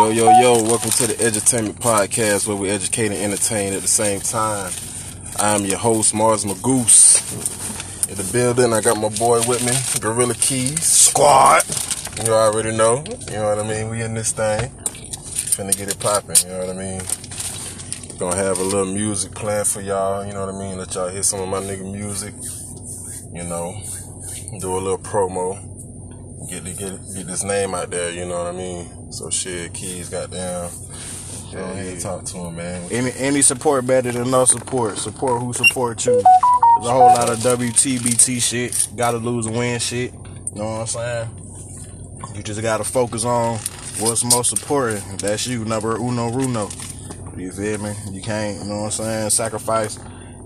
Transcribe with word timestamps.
Yo, 0.00 0.08
yo, 0.08 0.30
yo, 0.40 0.62
welcome 0.62 0.88
to 0.88 1.06
the 1.06 1.12
Edutainment 1.12 1.74
Podcast 1.74 2.48
where 2.48 2.56
we 2.56 2.70
educate 2.70 3.12
and 3.12 3.16
entertain 3.16 3.74
at 3.74 3.82
the 3.82 3.86
same 3.86 4.18
time. 4.18 4.72
I'm 5.36 5.66
your 5.66 5.76
host, 5.76 6.14
Mars 6.14 6.46
Magoose. 6.46 7.20
In 8.08 8.16
the 8.16 8.32
building, 8.32 8.72
I 8.72 8.80
got 8.80 8.96
my 8.96 9.10
boy 9.10 9.46
with 9.46 9.62
me, 9.62 10.00
Gorilla 10.00 10.32
Keys. 10.32 10.82
Squad. 10.82 11.64
You 12.24 12.32
already 12.32 12.74
know. 12.74 13.04
You 13.28 13.36
know 13.36 13.50
what 13.50 13.58
I 13.58 13.68
mean? 13.68 13.90
We 13.90 14.00
in 14.00 14.14
this 14.14 14.32
thing. 14.32 14.70
Finna 15.52 15.76
get 15.76 15.90
it 15.90 16.00
popping, 16.00 16.36
you 16.44 16.48
know 16.48 16.60
what 16.60 16.70
I 16.70 16.78
mean? 16.78 17.02
Gonna 18.18 18.36
have 18.36 18.58
a 18.58 18.62
little 18.62 18.86
music 18.86 19.34
playing 19.34 19.66
for 19.66 19.82
y'all, 19.82 20.24
you 20.24 20.32
know 20.32 20.46
what 20.46 20.54
I 20.54 20.58
mean? 20.58 20.78
Let 20.78 20.94
y'all 20.94 21.10
hear 21.10 21.22
some 21.22 21.40
of 21.40 21.48
my 21.50 21.60
nigga 21.60 21.84
music. 21.92 22.32
You 23.34 23.44
know, 23.44 23.78
do 24.60 24.78
a 24.78 24.80
little 24.80 24.96
promo. 24.96 25.70
Get 26.50 26.64
to 26.64 26.72
get 26.72 26.98
get 27.14 27.26
this 27.28 27.44
name 27.44 27.74
out 27.76 27.90
there, 27.90 28.10
you 28.10 28.26
know 28.26 28.38
what 28.42 28.48
I 28.48 28.52
mean? 28.52 29.12
So 29.12 29.30
shit, 29.30 29.72
Keys 29.72 30.08
goddamn. 30.08 30.68
Go 31.52 31.58
ahead, 31.58 32.00
talk 32.00 32.24
to 32.24 32.38
him, 32.38 32.56
man. 32.56 32.90
Any 32.90 33.12
any 33.16 33.42
support 33.42 33.86
better 33.86 34.10
than 34.10 34.30
no 34.32 34.44
support. 34.44 34.98
Support 34.98 35.42
who 35.42 35.52
support 35.52 36.04
you. 36.06 36.14
There's 36.14 36.86
a 36.86 36.92
whole 36.92 37.06
lot 37.06 37.30
of 37.30 37.38
WTBT 37.38 38.42
shit. 38.42 38.88
Gotta 38.96 39.18
lose 39.18 39.46
and 39.46 39.56
win 39.56 39.78
shit. 39.78 40.12
You 40.12 40.56
know 40.56 40.64
what 40.64 40.80
I'm 40.80 40.86
saying? 40.86 41.28
You 42.34 42.42
just 42.42 42.62
gotta 42.62 42.82
focus 42.84 43.24
on 43.24 43.56
what's 44.00 44.24
most 44.24 44.52
important. 44.52 45.20
That's 45.20 45.46
you, 45.46 45.64
number 45.64 45.96
uno 45.98 46.30
runo. 46.30 46.68
You 47.38 47.52
feel 47.52 47.78
me? 47.78 47.92
You 48.10 48.22
can't, 48.22 48.58
you 48.58 48.68
know 48.68 48.78
what 48.78 48.84
I'm 48.86 48.90
saying, 48.90 49.30
sacrifice 49.30 50.00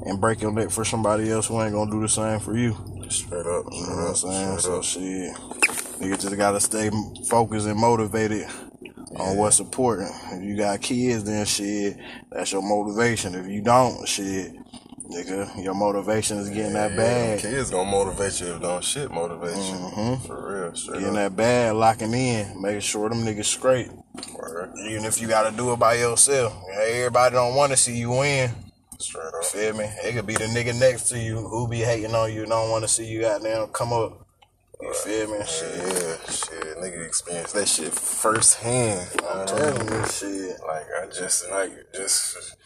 and 0.05 0.21
break 0.21 0.43
your 0.43 0.53
neck 0.53 0.71
for 0.71 0.85
somebody 0.85 1.31
else 1.31 1.47
who 1.47 1.63
ain't 1.63 1.73
gonna 1.73 1.91
do 1.91 2.01
the 2.03 2.09
same 2.09 2.41
for 2.41 2.57
you. 2.57 2.77
Straight 3.09 3.47
up, 3.47 3.67
You 3.71 3.87
know 3.87 3.97
what 3.97 4.09
I'm 4.09 4.15
saying? 4.17 4.59
So 4.59 4.79
up. 4.79 4.85
shit. 4.85 5.64
Nigga 5.99 6.21
just 6.21 6.37
gotta 6.37 6.61
stay 6.61 6.91
focused 7.29 7.67
and 7.67 7.79
motivated 7.79 8.47
on 9.17 9.37
what's 9.37 9.61
important. 9.61 10.11
If 10.33 10.43
you 10.43 10.57
got 10.57 10.81
kids, 10.81 11.25
then 11.25 11.47
shit, 11.47 11.97
that's 12.31 12.53
your 12.53 12.63
motivation. 12.63 13.35
If 13.35 13.47
you 13.47 13.63
don't, 13.63 14.07
shit, 14.09 14.53
nigga, 15.11 15.63
your 15.63 15.75
motivation 15.75 16.39
is 16.39 16.49
getting 16.49 16.73
that 16.75 16.91
Yeah, 16.93 16.97
bad. 16.97 17.41
Kids 17.41 17.71
gonna 17.71 17.91
motivate 17.91 18.41
you 18.41 18.55
if 18.55 18.61
don't 18.61 18.83
shit 18.85 19.11
motivate 19.11 19.57
you. 19.57 19.63
Mm-hmm. 19.63 20.27
For 20.27 20.63
real, 20.65 20.75
straight 20.77 20.95
Getting 21.01 21.09
up. 21.11 21.15
that 21.15 21.37
bad, 21.37 21.77
locking 21.77 22.13
in, 22.13 22.61
making 22.61 22.81
sure 22.81 23.09
them 23.09 23.25
niggas 23.25 23.45
straight. 23.45 23.91
Word. 24.37 24.73
Even 24.89 25.05
if 25.05 25.21
you 25.21 25.29
gotta 25.29 25.57
do 25.57 25.73
it 25.73 25.79
by 25.79 25.95
yourself. 25.95 26.53
hey, 26.75 26.99
Everybody 26.99 27.35
don't 27.35 27.55
wanna 27.55 27.77
see 27.77 27.97
you 27.97 28.11
win. 28.11 28.51
Straight 28.99 29.27
up. 29.27 29.45
Feel 29.45 29.75
me? 29.77 29.85
It 30.03 30.15
could 30.15 30.27
be 30.27 30.35
the 30.35 30.45
nigga 30.47 30.79
next 30.79 31.09
to 31.11 31.19
you 31.19 31.37
who 31.39 31.69
be 31.69 31.79
hating 31.79 32.15
on 32.15 32.33
you, 32.33 32.47
don't 32.47 32.71
wanna 32.71 32.89
see 32.89 33.07
you 33.07 33.21
goddamn 33.23 33.69
come 33.69 33.93
up. 33.93 34.21
You 34.81 34.95
feel 34.95 35.31
me? 35.31 35.45
Shit. 35.47 35.77
Yeah, 35.77 36.31
shit, 36.31 36.77
nigga 36.79 37.07
experienced 37.07 37.55
that 37.55 37.69
shit 37.69 37.93
firsthand. 37.93 39.09
I'm 39.21 39.25
uh-huh. 39.25 39.45
telling 39.47 39.89
you, 39.89 40.07
shit. 40.07 40.61
Like 40.67 40.87
I 41.01 41.07
just 41.07 41.51
like 41.51 41.93
just 41.95 42.57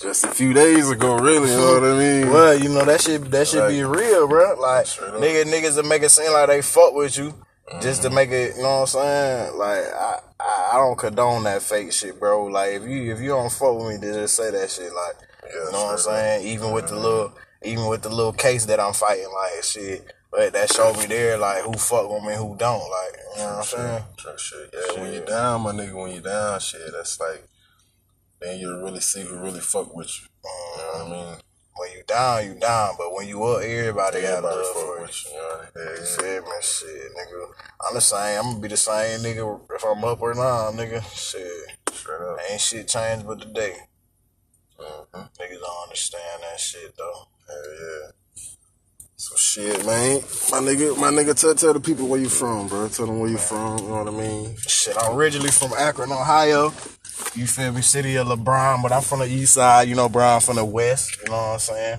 just 0.00 0.24
a 0.24 0.28
few 0.28 0.52
days 0.52 0.90
ago, 0.90 1.16
really. 1.16 1.50
You 1.50 1.56
know 1.56 1.80
what 1.80 1.84
I 1.84 1.98
mean? 1.98 2.30
Well, 2.30 2.58
you 2.58 2.68
know 2.68 2.84
that 2.84 3.00
shit 3.00 3.30
that 3.30 3.48
should 3.48 3.68
be 3.68 3.82
real, 3.82 4.28
bro. 4.28 4.58
Like 4.60 4.86
nigga, 4.86 5.44
niggas 5.44 5.76
that 5.76 5.86
make 5.86 6.02
it 6.02 6.10
seem 6.10 6.32
like 6.32 6.48
they 6.48 6.62
fuck 6.62 6.94
with 6.94 7.16
you 7.16 7.34
just 7.80 8.02
to 8.02 8.08
mm-hmm. 8.08 8.16
make 8.16 8.30
it. 8.30 8.56
You 8.56 8.62
know 8.62 8.80
what 8.80 8.80
I'm 8.80 8.86
saying? 8.86 9.56
Like 9.56 9.84
I, 9.84 10.20
I, 10.40 10.70
I 10.72 10.76
don't 10.76 10.98
condone 10.98 11.44
that 11.44 11.62
fake 11.62 11.92
shit, 11.92 12.20
bro. 12.20 12.46
Like 12.46 12.72
if 12.72 12.82
you 12.82 13.12
if 13.12 13.20
you 13.20 13.28
don't 13.28 13.50
fuck 13.50 13.76
with 13.78 13.88
me, 13.88 13.96
then 13.96 14.14
just 14.14 14.36
say 14.36 14.50
that 14.50 14.70
shit. 14.70 14.92
Like 14.92 15.16
Yeah, 15.44 15.64
you 15.64 15.72
know 15.72 15.84
what 15.84 15.92
I'm 15.92 15.98
saying? 15.98 16.46
Even 16.46 16.72
with 16.72 16.88
the 16.88 16.94
mm-hmm. 16.94 17.04
little, 17.04 17.32
even 17.64 17.86
with 17.86 18.02
the 18.02 18.10
little 18.10 18.32
case 18.34 18.66
that 18.66 18.80
I'm 18.80 18.92
fighting, 18.92 19.32
like 19.32 19.64
shit. 19.64 20.12
But 20.34 20.52
that 20.52 20.72
showed 20.72 20.98
me 20.98 21.06
there, 21.06 21.38
like 21.38 21.62
who 21.62 21.74
fuck 21.74 22.10
with 22.10 22.24
me, 22.24 22.34
who 22.34 22.56
don't. 22.56 22.90
Like 22.90 23.16
you 23.36 23.42
know 23.42 23.48
what 23.50 23.56
I'm 23.56 23.62
saying? 23.62 24.02
True 24.16 24.36
shit. 24.36 24.74
Yeah, 24.74 25.00
when 25.00 25.12
you 25.12 25.24
down, 25.24 25.60
my 25.60 25.70
nigga, 25.70 25.94
when 25.94 26.12
you 26.12 26.20
down, 26.20 26.58
shit, 26.58 26.80
that's 26.92 27.20
like 27.20 27.46
then 28.40 28.58
you 28.58 28.76
really 28.82 28.98
see 28.98 29.22
who 29.22 29.38
really 29.38 29.60
fuck 29.60 29.94
with 29.94 30.10
you. 30.20 30.28
You 30.44 30.82
know 30.82 31.04
what 31.04 31.06
I 31.06 31.10
mean? 31.10 31.36
When 31.76 31.92
you 31.92 32.02
down, 32.06 32.46
you 32.46 32.54
down. 32.54 32.94
But 32.98 33.14
when 33.14 33.28
you 33.28 33.44
up, 33.44 33.62
everybody 33.62 34.22
got 34.22 34.44
Everybody 34.44 34.56
love 34.56 34.66
fuck 34.66 34.82
for 34.82 35.00
with 35.02 35.24
you. 35.24 35.30
You 35.30 35.36
know? 35.38 35.60
Yeah, 35.76 36.00
You 36.00 36.04
feel 36.04 36.42
me? 36.42 36.50
Shit, 36.60 37.12
nigga. 37.14 37.46
I'm 37.86 37.94
the 37.94 38.00
same. 38.00 38.38
I'm 38.38 38.44
gonna 38.50 38.58
be 38.60 38.68
the 38.68 38.76
same 38.76 39.20
nigga 39.20 39.60
if 39.70 39.84
I'm 39.84 40.04
up 40.04 40.20
or 40.20 40.34
down, 40.34 40.74
nigga. 40.74 41.02
Shit. 41.14 41.46
Straight 41.92 42.20
up. 42.20 42.38
Ain't 42.50 42.60
shit 42.60 42.88
changed 42.88 43.24
but 43.24 43.38
the 43.38 43.46
day. 43.46 43.76
Mm-hmm. 44.80 45.20
Niggas 45.20 45.60
don't 45.60 45.82
understand 45.84 46.42
that 46.42 46.58
shit 46.58 46.92
though. 46.98 47.28
Hell 47.46 47.72
yeah. 47.80 48.23
So 49.16 49.36
shit, 49.36 49.86
man. 49.86 50.20
My 50.50 50.58
nigga, 50.58 50.98
my 50.98 51.10
nigga, 51.10 51.38
tell, 51.38 51.54
tell 51.54 51.72
the 51.72 51.80
people 51.80 52.08
where 52.08 52.20
you 52.20 52.28
from, 52.28 52.66
bro. 52.66 52.88
Tell 52.88 53.06
them 53.06 53.20
where 53.20 53.30
you 53.30 53.38
from. 53.38 53.78
You 53.78 53.88
know 53.88 54.04
what 54.04 54.08
I 54.08 54.16
mean? 54.16 54.56
Shit, 54.56 54.96
I'm 55.00 55.16
originally 55.16 55.50
from 55.50 55.72
Akron, 55.78 56.10
Ohio. 56.10 56.72
You 57.34 57.46
feel 57.46 57.72
me? 57.72 57.80
City 57.80 58.16
of 58.16 58.26
LeBron, 58.26 58.82
but 58.82 58.90
I'm 58.92 59.02
from 59.02 59.20
the 59.20 59.26
east 59.26 59.54
side. 59.54 59.88
You 59.88 59.94
know, 59.94 60.08
Brian 60.08 60.40
from 60.40 60.56
the 60.56 60.64
west. 60.64 61.16
You 61.22 61.30
know 61.30 61.36
what 61.36 61.52
I'm 61.54 61.58
saying? 61.60 61.98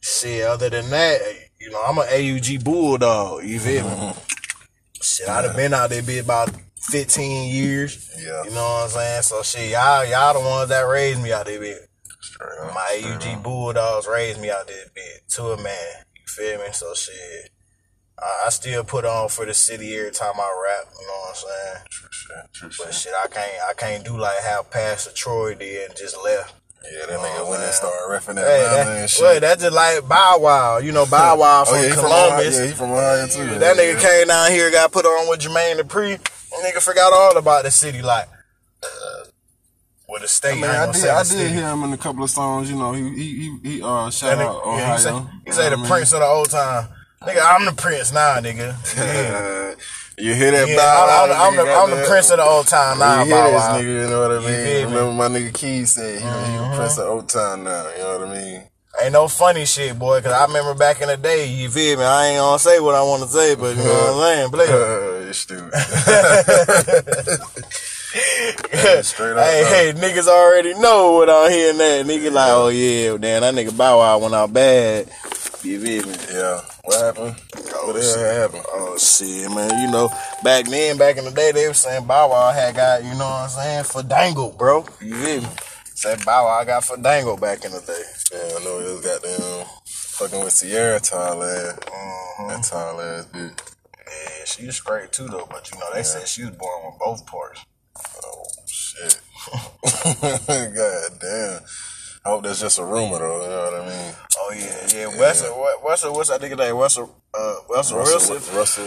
Shit, 0.00 0.44
other 0.44 0.68
than 0.68 0.90
that, 0.90 1.20
you 1.60 1.70
know, 1.70 1.82
I'm 1.82 1.98
an 1.98 2.06
AUG 2.06 2.64
Bulldog. 2.64 3.44
You 3.44 3.60
feel 3.60 3.88
me? 3.88 4.12
Shit, 5.00 5.28
I'd 5.28 5.44
have 5.44 5.56
been 5.56 5.72
out 5.72 5.90
there 5.90 6.02
be 6.02 6.18
about 6.18 6.50
15 6.80 7.52
years. 7.52 8.10
Yeah. 8.18 8.44
You 8.44 8.50
know 8.50 8.62
what 8.62 8.84
I'm 8.84 8.88
saying? 8.90 9.22
So 9.22 9.42
shit, 9.42 9.70
y'all, 9.70 10.04
y'all 10.04 10.34
the 10.34 10.40
ones 10.40 10.68
that 10.70 10.82
raised 10.82 11.22
me 11.22 11.32
out 11.32 11.46
there, 11.46 11.60
up. 11.62 12.74
My 12.74 13.00
AUG 13.02 13.42
Bulldogs 13.42 14.06
raised 14.06 14.40
me 14.40 14.50
out 14.50 14.66
there, 14.66 14.84
bitch. 14.96 15.34
To 15.36 15.52
a 15.52 15.62
man. 15.62 16.04
Feel 16.36 16.58
me? 16.58 16.66
So 16.72 16.92
shit. 16.94 17.50
I, 18.18 18.44
I 18.46 18.48
still 18.50 18.84
put 18.84 19.04
on 19.04 19.28
for 19.28 19.44
the 19.46 19.54
city 19.54 19.96
every 19.96 20.10
time 20.10 20.34
I 20.38 20.64
rap. 20.68 20.92
You 21.00 21.06
know 21.06 21.12
what 21.12 21.28
I'm 21.30 21.34
saying? 21.36 21.84
True 21.90 22.08
shit. 22.10 22.52
True 22.52 22.68
But 22.78 22.94
shit. 22.94 22.94
shit, 22.94 23.12
I 23.22 23.26
can't, 23.28 23.62
I 23.70 23.72
can't 23.74 24.04
do 24.04 24.16
like 24.18 24.38
how 24.42 24.62
Pastor 24.62 25.12
Troy 25.14 25.54
did 25.54 25.90
and 25.90 25.96
just 25.98 26.16
left. 26.22 26.54
Yeah, 26.84 27.06
that 27.06 27.18
nigga 27.18 27.48
went 27.50 27.62
and 27.62 27.72
started 27.72 28.06
repping 28.08 28.36
that 28.36 28.46
Hey, 28.46 28.62
that, 28.62 28.86
and 29.00 29.10
shit. 29.10 29.20
well, 29.22 29.40
that's 29.40 29.60
just 29.62 29.74
like 29.74 30.06
Bow 30.08 30.38
Wow. 30.40 30.78
You 30.78 30.92
know, 30.92 31.04
Bow 31.06 31.36
Wow 31.40 31.64
from 31.64 31.78
oh, 31.78 31.82
yeah, 31.82 31.92
from 31.94 32.04
Columbus. 32.04 32.54
Ohio. 32.54 32.62
Yeah, 32.64 32.70
he 32.70 32.76
from 32.76 32.90
Ohio 32.92 33.26
too. 33.26 33.58
That 33.58 33.76
nigga 33.76 34.00
came 34.00 34.28
down 34.28 34.50
here, 34.52 34.70
got 34.70 34.92
put 34.92 35.04
on 35.04 35.28
with 35.28 35.40
Jermaine 35.40 35.80
Dupri. 35.80 36.18
That 36.18 36.74
nigga 36.74 36.80
forgot 36.82 37.12
all 37.12 37.36
about 37.36 37.64
the 37.64 37.70
city, 37.72 38.02
like 38.02 38.28
uh, 38.84 39.24
with 40.16 40.22
the 40.22 40.28
state. 40.28 40.52
I 40.52 40.54
mean, 40.54 40.64
I, 40.64 40.84
I 40.88 40.92
did, 40.92 41.06
I 41.06 41.22
did 41.22 41.52
hear 41.52 41.68
him 41.68 41.82
in 41.84 41.92
a 41.92 41.98
couple 41.98 42.24
of 42.24 42.30
songs. 42.30 42.70
You 42.70 42.76
know, 42.76 42.92
he 42.92 43.02
he 43.10 43.34
he, 43.62 43.70
he 43.70 43.82
uh 43.82 44.08
shout 44.10 44.38
out 44.38 44.62
nigga, 44.64 44.78
yeah, 44.78 44.92
he 44.96 44.98
say, 45.02 45.12
he 45.44 45.52
say 45.52 45.68
the 45.70 45.76
prince 45.86 46.12
of 46.12 46.20
the 46.20 46.26
old 46.26 46.50
time. 46.50 46.88
Nigga, 47.22 47.42
I'm 47.44 47.64
the 47.66 47.72
prince 47.72 48.12
now, 48.12 48.38
nigga. 48.40 48.74
Yeah, 50.18 50.24
you 50.24 50.34
hear 50.34 50.50
that? 50.52 50.66
yeah 50.68 50.76
Bow 50.76 51.04
I'm, 51.04 51.10
I'm, 51.10 51.28
the- 51.28 51.34
I'm 51.36 51.56
the, 51.56 51.62
nigga, 51.62 51.82
I'm 51.82 51.90
the 51.90 52.06
prince 52.08 52.30
of 52.30 52.38
the 52.38 52.44
old 52.44 52.66
time 52.66 52.98
now, 52.98 53.20
you 53.20 53.26
hear 53.26 53.34
Bow 53.36 53.50
this 53.50 53.68
Wow. 53.68 53.76
nigga, 53.76 54.02
you 54.02 54.08
know 54.08 54.20
what 54.22 54.32
I 54.32 54.40
mean? 54.46 54.84
Remember 54.88 55.12
my 55.12 55.28
nigga 55.28 55.52
Keys 55.52 55.92
said 55.94 56.20
he, 56.22 56.24
he 56.52 56.56
the 56.56 56.72
prince 56.74 56.96
of 56.98 57.06
old 57.08 57.28
time 57.28 57.64
now. 57.64 57.90
You 57.92 57.98
know 57.98 58.18
what 58.20 58.28
I 58.28 58.32
mean? 58.34 58.62
Ain't 59.02 59.12
no 59.12 59.28
funny 59.28 59.66
shit, 59.66 59.98
boy, 59.98 60.22
cause 60.22 60.32
I 60.32 60.46
remember 60.46 60.72
back 60.74 61.02
in 61.02 61.08
the 61.08 61.18
day, 61.18 61.44
you 61.48 61.68
feel 61.68 61.98
me? 61.98 62.04
I 62.04 62.28
ain't 62.28 62.38
gonna 62.38 62.58
say 62.58 62.80
what 62.80 62.94
I 62.94 63.02
wanna 63.02 63.26
say, 63.28 63.54
but 63.56 63.76
you 63.76 63.82
know 63.82 63.92
what 63.92 64.14
I'm 64.14 64.50
saying? 64.50 64.50
Play 64.52 64.66
it. 64.70 65.26
you 65.26 65.32
stupid. 65.34 65.72
Straight 69.02 69.36
up. 69.36 69.44
Hey, 69.44 69.64
hey, 69.64 69.92
niggas 69.92 70.26
already 70.26 70.74
know 70.74 71.12
what 71.12 71.28
I'm 71.28 71.50
hearing 71.50 71.78
that. 71.78 72.06
Nigga 72.06 72.32
like, 72.32 72.50
oh 72.50 72.68
yeah, 72.68 73.16
damn, 73.18 73.42
that 73.42 73.54
nigga 73.54 73.76
Bow 73.76 73.98
Wow 73.98 74.18
went 74.18 74.34
out 74.34 74.52
bad. 74.52 75.08
You 75.62 75.80
feel 75.80 76.06
me? 76.06 76.14
Yeah. 76.32 76.60
What 76.84 77.00
happened? 77.00 77.36
what 77.84 77.94
the 77.94 78.02
hell 78.02 78.48
happened? 78.48 78.64
Oh 78.68 78.96
shit, 78.98 79.50
man. 79.50 79.78
You 79.80 79.90
know, 79.90 80.08
back 80.42 80.66
then, 80.66 80.96
back 80.96 81.16
in 81.16 81.24
the 81.24 81.30
day, 81.30 81.52
they 81.52 81.66
were 81.68 81.74
saying 81.74 82.06
Bow 82.06 82.30
Wow 82.30 82.52
had 82.52 82.74
got, 82.74 83.04
you 83.04 83.10
know 83.10 83.26
what 83.26 83.42
I'm 83.44 83.48
saying, 83.48 83.84
for 83.84 84.02
dangle, 84.02 84.54
bro. 84.56 84.84
You 85.00 85.14
feel 85.14 85.42
me? 85.42 85.48
Said 85.94 86.24
Bow 86.24 86.44
Wow 86.46 86.64
got 86.64 86.84
for 86.84 86.96
dangle 86.96 87.36
back 87.36 87.64
in 87.64 87.72
the 87.72 87.80
day. 87.80 88.02
Yeah, 88.32 88.56
I 88.58 88.64
know 88.64 88.78
it 88.80 88.92
was 88.92 89.00
goddamn 89.02 89.66
fucking 89.84 90.44
with 90.44 90.58
Ciara 90.58 91.00
tall 91.00 91.42
ass. 91.42 91.78
Mhm. 91.78 92.48
That 92.48 92.62
tall 92.64 93.00
ass 93.00 93.26
bitch. 93.26 93.58
Yeah, 94.06 94.44
she 94.44 94.66
was 94.66 94.76
straight 94.76 95.12
too 95.12 95.26
though, 95.28 95.46
but 95.50 95.70
you 95.70 95.78
know, 95.78 95.86
they 95.92 96.02
said 96.02 96.26
she 96.28 96.42
was 96.42 96.52
born 96.56 96.86
with 96.86 96.98
both 96.98 97.26
parts. 97.26 97.64
Shit. 98.96 99.20
God 100.74 101.10
damn. 101.20 101.60
I 102.24 102.28
hope 102.30 102.42
that's 102.42 102.60
just 102.60 102.78
a 102.80 102.84
rumor 102.84 103.18
though, 103.20 103.42
you 103.42 103.48
know 103.48 103.64
what 103.70 103.74
I 103.82 103.86
mean? 103.86 104.14
Oh 104.38 104.52
yeah, 104.56 104.88
yeah. 104.94 105.06
Wesson, 105.20 105.50
what- 105.50 105.84
Wesson, 105.84 106.12
what's 106.12 106.28
that 106.30 106.40
nigga 106.40 106.56
name? 106.58 106.76
Wesson, 106.76 107.08
uh, 107.34 107.54
Wesson 107.68 107.96
Russell, 107.98 108.34
Wilson. 108.34 108.56
Russell, 108.56 108.84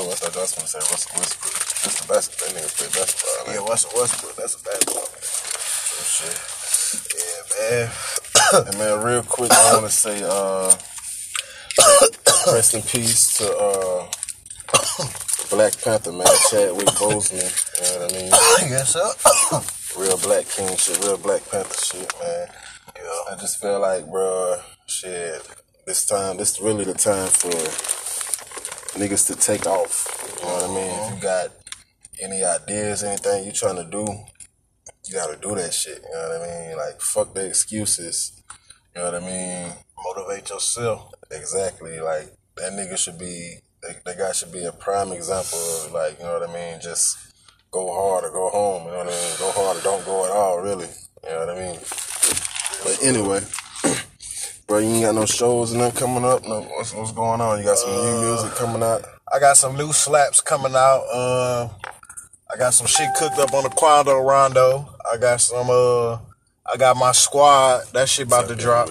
oh, 0.00 0.06
what's 0.08 0.20
that? 0.20 0.32
That's 0.32 0.56
what 0.56 0.62
I 0.64 0.66
said. 0.66 0.82
Russell 0.90 1.12
Westbrook. 1.18 1.52
That's 1.84 2.00
the 2.00 2.08
best. 2.08 2.38
That 2.40 2.50
nigga 2.56 2.70
play 2.78 2.88
basketball. 2.88 3.52
Yeah, 3.52 3.60
man. 3.60 3.68
Wesson 3.68 3.90
Westbrook. 3.94 4.36
That's 4.36 4.54
a 4.54 4.64
bad 4.64 4.82
one. 4.88 5.04
Oh, 5.04 6.04
shit. 6.08 6.38
Yeah, 7.18 7.42
man. 7.60 7.90
And 8.68 8.78
man, 8.78 9.02
real 9.04 9.22
quick, 9.24 9.52
I 9.52 9.74
want 9.74 9.84
to 9.84 9.92
say, 9.92 10.22
uh, 10.24 10.72
rest 12.54 12.72
in 12.72 12.80
peace 12.82 13.36
to 13.36 13.44
uh, 13.54 14.06
Black 15.50 15.80
Panther, 15.82 16.12
man, 16.12 16.26
Chadwick 16.50 16.86
Boseman. 16.88 17.48
You 17.78 17.98
know 17.98 18.04
what 18.04 18.14
I 18.14 18.16
mean? 18.16 18.30
yes, 18.70 18.92
sir. 18.92 20.00
Real 20.00 20.18
Black 20.18 20.46
King 20.46 20.76
shit, 20.76 21.02
real 21.02 21.16
Black 21.16 21.42
Panther 21.50 21.74
shit, 21.84 22.12
man. 22.20 22.48
Yeah. 22.94 23.32
I 23.32 23.36
just 23.40 23.60
feel 23.60 23.80
like, 23.80 24.04
bruh, 24.06 24.60
shit, 24.86 25.42
this 25.86 26.04
time, 26.06 26.36
this 26.36 26.52
is 26.52 26.60
really 26.60 26.84
the 26.84 26.94
time 26.94 27.28
for 27.28 27.48
niggas 28.98 29.26
to 29.28 29.34
take 29.34 29.66
off. 29.66 30.06
You 30.40 30.46
know 30.46 30.54
what 30.54 30.64
I 30.64 30.66
mean? 30.68 30.90
If 30.90 31.22
you 31.22 31.28
uh-huh. 31.28 31.48
got 31.48 31.50
any 32.20 32.44
ideas, 32.44 33.02
anything 33.02 33.44
you 33.44 33.52
trying 33.52 33.76
to 33.76 33.84
do, 33.84 34.06
you 35.06 35.14
gotta 35.14 35.36
do 35.36 35.54
that 35.54 35.72
shit. 35.72 36.02
You 36.02 36.14
know 36.14 36.28
what 36.28 36.42
I 36.42 36.66
mean? 36.68 36.76
Like 36.76 37.00
fuck 37.00 37.34
the 37.34 37.46
excuses. 37.46 38.42
You 38.94 39.02
know 39.02 39.12
what 39.12 39.22
I 39.22 39.26
mean? 39.26 39.72
Motivate 40.04 40.50
yourself. 40.50 41.12
Exactly. 41.30 42.00
Like 42.00 42.34
that 42.56 42.72
nigga 42.72 42.96
should 42.98 43.18
be. 43.18 43.58
That, 43.82 44.04
that 44.04 44.18
guy 44.18 44.32
should 44.32 44.52
be 44.52 44.64
a 44.64 44.72
prime 44.72 45.12
example 45.12 45.58
of 45.58 45.92
like 45.92 46.18
you 46.18 46.24
know 46.24 46.38
what 46.38 46.48
I 46.48 46.52
mean. 46.52 46.80
Just 46.80 47.16
go 47.70 47.92
hard 47.92 48.24
or 48.24 48.30
go 48.30 48.48
home. 48.48 48.86
You 48.86 48.92
know 48.92 48.98
what 48.98 49.06
I 49.06 49.10
mean? 49.10 49.34
Go 49.38 49.52
hard 49.52 49.78
or 49.78 49.82
don't 49.82 50.04
go 50.04 50.24
at 50.24 50.30
all. 50.30 50.60
Really. 50.60 50.88
You 51.24 51.30
know 51.30 51.46
what 51.46 51.50
I 51.50 51.60
mean? 51.60 51.78
But 52.84 52.98
anyway. 53.02 53.40
Bro, 54.66 54.80
you 54.80 54.88
ain't 54.88 55.04
got 55.04 55.14
no 55.14 55.24
shows 55.24 55.72
and 55.72 55.80
nothing 55.80 55.98
coming 55.98 56.24
up. 56.24 56.44
No, 56.44 56.60
what's, 56.60 56.94
what's 56.94 57.12
going 57.12 57.40
on? 57.40 57.58
You 57.58 57.64
got 57.64 57.78
some 57.78 57.90
new 57.90 58.20
music 58.20 58.52
coming 58.52 58.82
out. 58.82 59.02
I 59.32 59.38
got 59.38 59.56
some 59.56 59.76
new 59.76 59.94
slaps 59.94 60.42
coming 60.42 60.74
out. 60.74 61.04
Uh, 61.10 61.68
I 62.52 62.58
got 62.58 62.74
some 62.74 62.86
shit 62.86 63.08
cooked 63.16 63.38
up 63.38 63.54
on 63.54 63.64
the 63.64 63.70
Quando 63.70 64.18
Rondo. 64.18 64.94
I 65.10 65.16
got 65.16 65.40
some. 65.40 65.68
Uh, 65.70 66.18
I 66.70 66.76
got 66.76 66.96
my 66.98 67.12
squad. 67.12 67.84
That 67.92 68.10
shit 68.10 68.26
about 68.26 68.48
to 68.48 68.54
drop. 68.54 68.90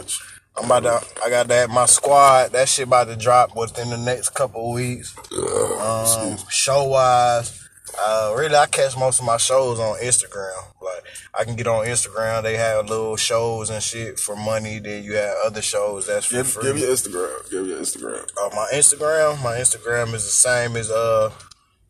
I'm 0.58 0.66
about 0.66 0.84
to. 0.84 1.24
I 1.24 1.30
got 1.30 1.48
that 1.50 1.70
my 1.70 1.86
squad. 1.86 2.52
That 2.52 2.68
shit 2.68 2.88
about 2.88 3.08
to 3.08 3.16
drop 3.16 3.56
within 3.56 3.90
the 3.90 3.98
next 3.98 4.30
couple 4.30 4.70
of 4.70 4.76
weeks. 4.76 5.16
Um, 5.32 6.38
show 6.50 6.86
wise, 6.86 7.68
uh, 8.00 8.34
really, 8.38 8.56
I 8.56 8.66
catch 8.66 8.98
most 8.98 9.20
of 9.20 9.26
my 9.26 9.38
shows 9.38 9.80
on 9.80 10.00
Instagram. 10.00 10.56
Like, 10.82 11.04
I 11.38 11.44
can 11.44 11.56
get 11.56 11.68
on 11.68 11.86
Instagram. 11.86 12.44
They 12.44 12.58
have 12.58 12.90
little 12.90 13.16
shows 13.18 13.70
and 13.70 13.82
shit 13.82 14.20
for 14.20 14.36
money. 14.36 14.80
Then 14.80 15.04
you 15.04 15.14
have 15.14 15.36
other 15.46 15.62
shows 15.62 16.08
that's 16.08 16.26
for 16.26 16.36
Give, 16.38 16.48
free. 16.48 16.64
give 16.64 16.78
your 16.80 16.90
Instagram. 16.90 17.52
Give 17.52 17.68
your 17.68 17.80
Instagram. 17.80 18.24
Uh, 18.42 18.50
my 18.56 18.70
Instagram, 18.74 19.44
my 19.44 19.56
Instagram 19.58 20.14
is 20.14 20.24
the 20.24 20.32
same 20.32 20.76
as 20.76 20.90
uh 20.92 21.32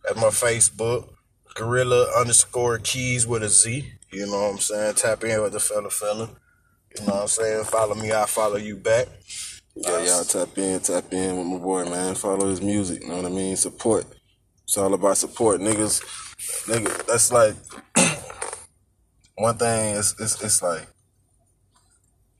as 0.09 0.15
my 0.17 0.27
Facebook. 0.27 1.09
Gorilla 1.55 2.05
underscore 2.19 2.77
keys 2.77 3.25
with 3.25 3.41
a 3.41 3.49
Z. 3.49 3.93
You 4.11 4.27
know 4.27 4.33
what 4.43 4.51
I'm 4.51 4.57
saying? 4.59 4.93
Tap 4.95 5.23
in 5.23 5.41
with 5.41 5.53
the 5.53 5.59
fella 5.59 5.89
fella. 5.89 6.29
You 6.99 7.07
know 7.07 7.13
what 7.13 7.21
I'm 7.23 7.27
saying? 7.27 7.63
Follow 7.65 7.95
me, 7.95 8.11
I 8.11 8.25
follow 8.25 8.57
you 8.57 8.75
back. 8.75 9.07
Yeah, 9.75 10.03
y'all 10.05 10.23
tap 10.23 10.57
in, 10.57 10.79
tap 10.79 11.13
in 11.13 11.37
with 11.37 11.45
my 11.45 11.57
boy, 11.57 11.85
man. 11.85 12.15
Follow 12.15 12.49
his 12.49 12.61
music. 12.61 13.03
You 13.03 13.09
know 13.09 13.17
what 13.17 13.25
I 13.25 13.29
mean? 13.29 13.55
Support. 13.55 14.05
It's 14.63 14.77
all 14.77 14.93
about 14.93 15.17
support, 15.17 15.61
niggas. 15.61 16.01
Nigga, 16.65 17.05
that's 17.05 17.31
like 17.31 17.55
one 19.35 19.57
thing. 19.57 19.95
It's 19.95 20.19
it's, 20.19 20.41
it's 20.41 20.63
like, 20.63 20.87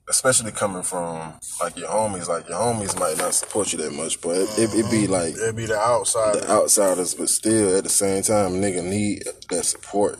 especially 0.09 0.51
coming 0.51 0.81
from 0.81 1.33
like 1.61 1.77
your 1.77 1.89
homies. 1.89 2.27
Like 2.27 2.49
your 2.49 2.57
homies 2.57 2.99
might 2.99 3.17
not 3.17 3.35
support 3.35 3.71
you 3.71 3.77
that 3.79 3.93
much, 3.93 4.19
but 4.19 4.35
it, 4.35 4.49
it, 4.57 4.73
it 4.73 4.91
be 4.91 5.03
mm-hmm. 5.03 5.11
like 5.11 5.33
It'd 5.35 5.55
be 5.55 5.67
the 5.67 5.77
outside. 5.77 6.35
the 6.35 6.49
outsiders, 6.49 7.13
but 7.13 7.29
still 7.29 7.77
at 7.77 7.83
the 7.83 7.89
same 7.89 8.23
time, 8.23 8.53
nigga 8.53 8.83
need 8.83 9.23
that 9.49 9.63
support 9.63 10.19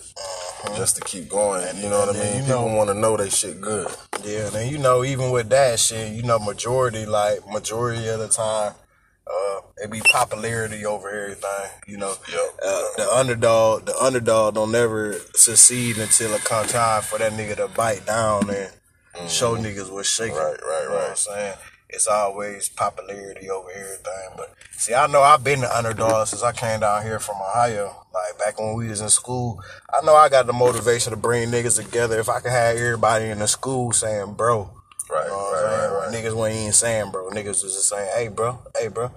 just 0.75 0.95
to 0.98 1.01
keep 1.04 1.30
going. 1.30 1.65
You 1.77 1.89
know 1.89 2.00
what 2.06 2.15
I 2.15 2.19
mean? 2.19 2.42
People 2.45 2.75
want 2.75 2.89
to 2.89 2.94
know 2.94 3.18
they 3.18 3.30
shit 3.30 3.62
good. 3.62 3.88
Yeah, 4.24 4.50
and 4.56 4.71
you 4.71 4.77
know, 4.77 5.04
even 5.04 5.31
with 5.31 5.50
that 5.50 5.80
shit, 5.80 6.13
you 6.13 6.24
know, 6.24 6.39
majority, 6.39 7.06
like 7.06 7.48
majority 7.48 8.07
of 8.07 8.19
the 8.19 8.27
time, 8.27 8.74
uh, 9.27 9.59
it 9.77 9.92
be 9.92 10.01
popularity 10.12 10.86
over 10.86 11.09
everything. 11.09 11.69
You 11.88 11.98
know, 11.98 12.15
Yep. 12.31 12.39
uh, 12.65 12.83
the 12.98 13.09
underdog, 13.13 13.86
the 13.86 13.98
underdog 13.98 14.56
don't 14.56 14.71
never 14.71 15.13
succeed 15.36 15.98
until 15.98 16.33
it 16.33 16.44
come 16.44 16.65
time 16.68 17.01
for 17.01 17.19
that 17.19 17.33
nigga 17.33 17.56
to 17.57 17.68
bite 17.68 18.06
down 18.06 18.50
and 18.50 19.30
show 19.30 19.56
niggas 19.57 19.92
what's 19.92 20.09
shaking. 20.09 20.36
Mm-hmm. 20.36 20.65
Right, 20.65 20.69
right, 20.69 20.83
You 20.83 20.89
know 20.89 20.95
what 20.95 21.01
right. 21.01 21.09
I'm 21.12 21.15
saying? 21.15 21.56
It's 21.89 22.07
always 22.07 22.69
popularity 22.69 23.50
over 23.50 23.69
everything. 23.72 24.30
But 24.36 24.54
see, 24.72 24.94
I 24.94 25.07
know 25.07 25.22
I've 25.22 25.44
been 25.44 25.62
the 25.62 25.75
underdog 25.78 26.28
since 26.28 26.44
I 26.44 26.51
came 26.51 26.81
down 26.81 27.04
here 27.04 27.19
from 27.19 27.38
Ohio. 27.38 28.06
Like 28.13 28.38
back 28.39 28.60
when 28.60 28.75
we 28.75 28.89
was 28.89 29.01
in 29.01 29.10
school, 29.10 29.62
I 29.94 30.06
know 30.06 30.13
I 30.16 30.28
got 30.30 30.48
the 30.48 30.54
motivation 30.54 31.12
to 31.12 31.18
bring 31.18 31.50
niggas 31.50 31.81
together. 31.81 32.19
If 32.19 32.28
I 32.30 32.39
could 32.42 32.51
have 32.51 32.75
everybody 32.75 33.25
in 33.25 33.39
the 33.39 33.48
school 33.48 33.94
saying, 33.94 34.34
"Bro," 34.34 34.69
Right, 35.10 35.24
You 35.24 35.30
know 35.30 35.38
what 35.38 35.54
right, 35.54 35.63
I'm 35.63 35.80
saying? 35.80 35.92
right, 35.94 36.07
right. 36.07 36.13
Niggas 36.13 36.36
wasn't 36.36 36.60
even 36.60 36.74
saying 36.74 37.12
bro. 37.12 37.30
Niggas 37.30 37.63
was 37.63 37.74
just 37.74 37.88
saying, 37.90 38.10
hey 38.16 38.28
bro, 38.28 38.60
hey 38.78 38.90
bro. 38.90 39.10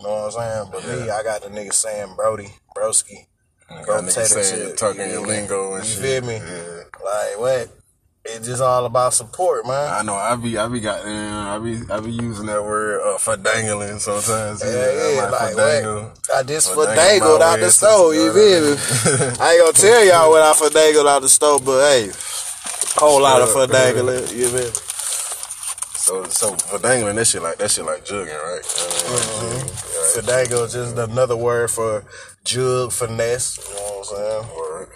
You 0.00 0.06
know 0.06 0.12
what 0.14 0.24
I'm 0.24 0.30
saying? 0.32 0.68
But 0.72 0.86
me, 0.88 1.10
I 1.10 1.22
got 1.22 1.42
the 1.42 1.48
niggas 1.48 1.74
saying 1.74 2.14
Brody, 2.16 2.48
broski. 2.74 3.26
Niggas 3.70 4.10
saying 4.10 4.76
talking 4.76 5.10
your 5.10 5.26
lingo 5.26 5.74
and 5.74 5.84
you 5.84 5.90
shit. 5.90 6.02
feel 6.02 6.22
me? 6.22 6.36
Yeah. 6.36 6.82
Like 7.04 7.38
what? 7.38 7.68
It's 8.28 8.46
just 8.46 8.62
all 8.62 8.84
about 8.86 9.14
support, 9.14 9.66
man. 9.66 9.92
I 9.92 10.02
know 10.02 10.14
I 10.14 10.34
be 10.36 10.58
I 10.58 10.68
be 10.68 10.80
got 10.80 11.04
I 11.06 11.58
be 11.58 11.80
I 11.90 12.00
be 12.00 12.10
using 12.10 12.46
that 12.46 12.62
word 12.62 13.00
uh, 13.00 13.18
for 13.18 13.36
dangling 13.36 13.98
sometimes. 13.98 14.62
Yeah, 14.64 14.70
yeah, 14.70 15.24
I'm 15.24 15.30
like 15.32 15.54
fadangle. 15.54 16.30
I 16.34 16.42
just 16.42 16.70
finagled 16.72 17.38
my 17.40 17.46
out 17.46 17.60
the 17.60 17.70
store, 17.70 18.14
you 18.14 18.32
feel 18.32 18.70
me? 18.70 18.76
I 19.40 19.52
ain't 19.52 19.62
gonna 19.62 19.72
tell 19.72 20.04
y'all 20.04 20.30
what 20.30 20.42
I 20.42 20.52
finagled 20.52 21.08
out 21.08 21.22
the 21.22 21.28
store, 21.28 21.60
but 21.60 21.80
hey, 21.88 22.10
whole 22.96 23.22
lot 23.22 23.42
of 23.42 23.48
Sure. 23.48 23.66
finagling, 23.66 24.36
you 24.36 24.48
feel 24.48 24.64
me? 24.64 24.70
So 26.06 26.24
so 26.28 26.54
for 26.54 26.78
dangling 26.78 27.16
that 27.16 27.26
shit 27.26 27.42
like 27.42 27.58
that 27.58 27.70
shit 27.70 27.84
like 27.84 28.04
jugging, 28.04 28.28
right? 28.28 28.62
Mm-hmm. 28.62 29.66
Is 30.64 30.72
just 30.72 30.96
another 30.96 31.36
word 31.36 31.70
for 31.70 32.04
jug, 32.44 32.92
finesse, 32.92 33.58
you 33.58 33.74
know 33.74 33.80
what 33.80 33.98
I'm 33.98 34.44
saying? 34.44 34.56
Word. 34.56 34.88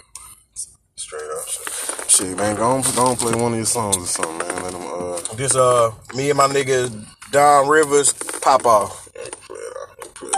Straight 0.95 1.21
up 1.37 1.47
shit. 1.47 1.80
Shit, 2.21 2.37
man, 2.37 2.55
go 2.55 2.65
on, 2.65 2.81
go 2.95 3.05
on 3.05 3.15
play 3.15 3.33
one 3.33 3.53
of 3.53 3.57
your 3.57 3.65
songs 3.65 3.97
or 3.97 4.05
something, 4.05 4.37
man. 4.37 4.61
Let 4.61 4.73
them 4.73 4.83
uh 4.83 5.33
This 5.33 5.55
uh, 5.55 5.89
me 6.13 6.29
and 6.29 6.37
my 6.37 6.45
nigga 6.45 6.93
Don 7.31 7.67
Rivers 7.67 8.13
pop 8.13 8.63
off. 8.63 9.09
play 9.11 9.57
it 9.57 9.73
out. 9.81 10.13
Play 10.13 10.29
it. 10.29 10.35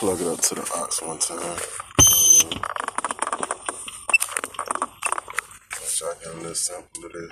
Plug 0.00 0.20
it 0.20 0.26
up 0.26 0.40
to 0.40 0.54
the 0.56 0.62
ox 0.76 1.00
one 1.00 1.18
time. 1.20 1.38
Um, 1.38 1.56
Let 5.70 6.00
y'all 6.00 6.14
get 6.18 6.34
a 6.34 6.36
little 6.36 6.54
sample 6.56 7.04
of 7.04 7.12
this. 7.12 7.30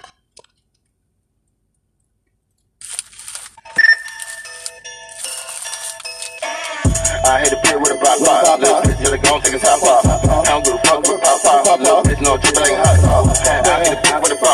I 7.27 7.41
hit 7.41 7.53
a 7.53 7.59
bit 7.65 7.81
with 7.81 7.91
a 7.91 7.97
pop 7.99 8.19
pop. 8.23 8.61
Little 8.61 8.81
bitch 8.83 9.03
till 9.03 9.13
it 9.13 9.23
gon' 9.25 9.43
take 9.43 9.55
a 9.55 9.59
top 9.59 9.83
off. 9.83 10.07
I 10.07 10.45
don't 10.45 10.65
give 10.65 10.75
a 10.75 10.79
fuck 10.87 11.03
with 11.03 11.21
pop 11.21 11.43
pop. 11.43 11.81
Little 11.81 12.03
bitch 12.05 12.23
no 12.23 12.37
trippin' 12.37 12.63
like 12.63 12.79
hot 12.79 13.46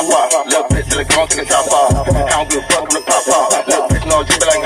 a 0.08 0.28
pop. 0.30 0.46
Little 0.46 0.64
bitch 0.64 0.88
till 0.90 1.00
it 1.00 1.08
gon' 1.08 1.28
take 1.28 1.46
a 1.46 1.48
top 1.48 1.66
off. 1.70 2.08
I 2.08 2.30
don't 2.30 2.50
give 2.50 2.62
a 2.62 2.66
fuck 2.66 2.88
with 2.88 3.06
pop 3.06 3.24
pop. 3.24 3.66
Little 3.66 3.88
bitch 3.88 4.06
no 4.08 4.22
trippin' 4.24 4.48
like 4.48 4.61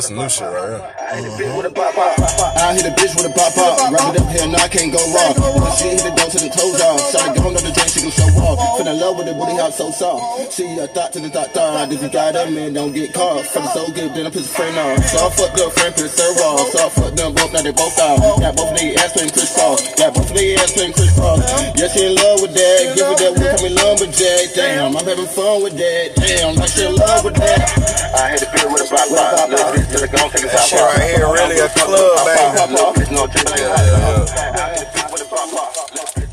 this 0.00 0.08
some 0.08 0.16
new 0.16 0.28
shit 0.28 0.48
right 0.48 0.80
here. 0.80 0.80
I 1.12 1.16
hit 1.20 1.28
a 1.28 1.36
bit 1.36 1.50
with 1.56 1.66
a 1.68 1.72
pop 1.76 1.92
pop. 1.92 2.56
I 2.56 2.72
hit 2.72 2.88
a 2.88 2.92
bitch 2.96 3.12
with 3.12 3.28
a 3.28 3.32
pop 3.36 3.52
pop. 3.52 3.92
Wrap 3.92 4.16
it 4.16 4.20
up 4.20 4.28
here, 4.32 4.48
now 4.48 4.64
I 4.64 4.68
can't 4.68 4.88
go 4.88 5.00
wrong. 5.12 5.34
When 5.60 5.72
she 5.76 5.92
hit 5.92 6.08
the 6.08 6.12
door 6.16 6.30
to 6.32 6.38
the 6.40 6.48
clothes 6.48 6.80
off. 6.80 7.00
Shot 7.12 7.28
a 7.28 7.36
gun 7.36 7.52
on 7.52 7.60
the 7.60 7.72
drink, 7.74 7.90
she 7.92 8.00
can 8.00 8.12
show 8.14 8.30
off. 8.40 8.56
Fell 8.80 8.88
in 8.88 8.96
love 8.96 9.20
with 9.20 9.28
the 9.28 9.34
booty 9.36 9.60
hop 9.60 9.72
so 9.76 9.92
soft. 9.92 10.56
She 10.56 10.64
a 10.80 10.88
thought 10.88 11.12
to 11.12 11.20
the 11.20 11.28
thought 11.28 11.52
thought. 11.52 11.92
If 11.92 12.00
you 12.00 12.08
got 12.08 12.32
that 12.32 12.48
man, 12.48 12.72
don't 12.72 12.92
get 12.96 13.12
caught. 13.12 13.44
Feeling 13.44 13.68
so 13.76 13.84
good, 13.92 14.16
then 14.16 14.24
I 14.24 14.30
piss 14.30 14.48
a 14.48 14.54
friend 14.56 14.72
off. 14.78 15.04
So 15.04 15.16
I 15.20 15.28
fucked 15.36 15.60
up 15.60 15.72
friend, 15.76 15.92
piss 15.92 16.16
her 16.16 16.32
off. 16.48 16.64
So 16.72 16.78
I 16.80 16.88
fucked 16.88 17.16
them 17.20 17.34
both, 17.36 17.52
now 17.52 17.60
they 17.60 17.74
both 17.76 17.98
out. 18.00 18.40
Got 18.40 18.56
both 18.56 18.72
of 18.72 18.78
their 18.80 18.96
ass 19.04 19.12
playing 19.12 19.34
Chris 19.36 19.52
Cross. 19.52 20.00
Got 20.00 20.16
both 20.16 20.30
of 20.30 20.36
their 20.36 20.56
ass 20.64 20.72
playing 20.72 20.94
Chris 20.96 21.12
Cross. 21.12 21.44
Yeah, 21.76 21.88
she 21.92 22.08
in 22.08 22.14
love 22.16 22.40
with 22.40 22.54
that. 22.56 22.80
Give 22.96 23.04
her 23.04 23.16
that 23.20 23.32
wood, 23.36 23.50
call 23.52 23.62
me 23.66 23.70
lumberjack. 23.76 24.44
Damn, 24.56 24.96
I'm 24.96 25.04
having 25.04 25.28
fun 25.28 25.60
with 25.60 25.76
that. 25.76 26.16
Damn, 26.16 26.56
like 26.56 26.72
she 26.72 26.88
in 26.88 26.96
love 26.96 27.24
with 27.26 27.36
that. 27.36 27.89
I 28.20 28.30
hit 28.32 28.42
a 28.42 28.48
bit 28.52 28.66
with 28.70 28.84
a 28.84 28.88
pop 28.94 29.08
pop. 29.08 29.48
Little 29.48 29.72
bitch 29.72 29.88
till 29.90 30.04
it 30.04 30.12
gon' 30.12 30.30
take 30.30 30.44
a 30.44 30.48
top 30.52 30.66
shit 30.68 30.80
right 30.80 31.16
here 31.16 31.26
really 31.32 31.58
a 31.58 31.68
club, 31.68 32.26
baby. 32.28 32.72
Little 32.76 32.92
bitch 32.92 33.10
no 33.12 33.26
trippin' 33.26 33.52
like 33.52 33.64
hot 33.64 33.84
sauce. 33.88 34.30
I 34.36 34.68
hit 34.76 34.88
a 34.88 34.92
bit 34.92 35.06
with 35.12 35.22
a 35.22 35.28
pop 35.32 35.48
pop. 35.50 35.70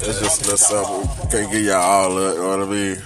It's 0.07 0.19
just 0.19 0.41
a 0.41 0.43
little 0.43 0.57
sample. 0.57 1.07
Can't 1.31 1.51
get 1.51 1.63
y'all 1.63 1.81
all 1.81 2.17
up, 2.17 2.35
you 2.35 2.41
know 2.41 2.57
what 2.57 2.67
I 2.67 2.71
mean? 2.71 2.97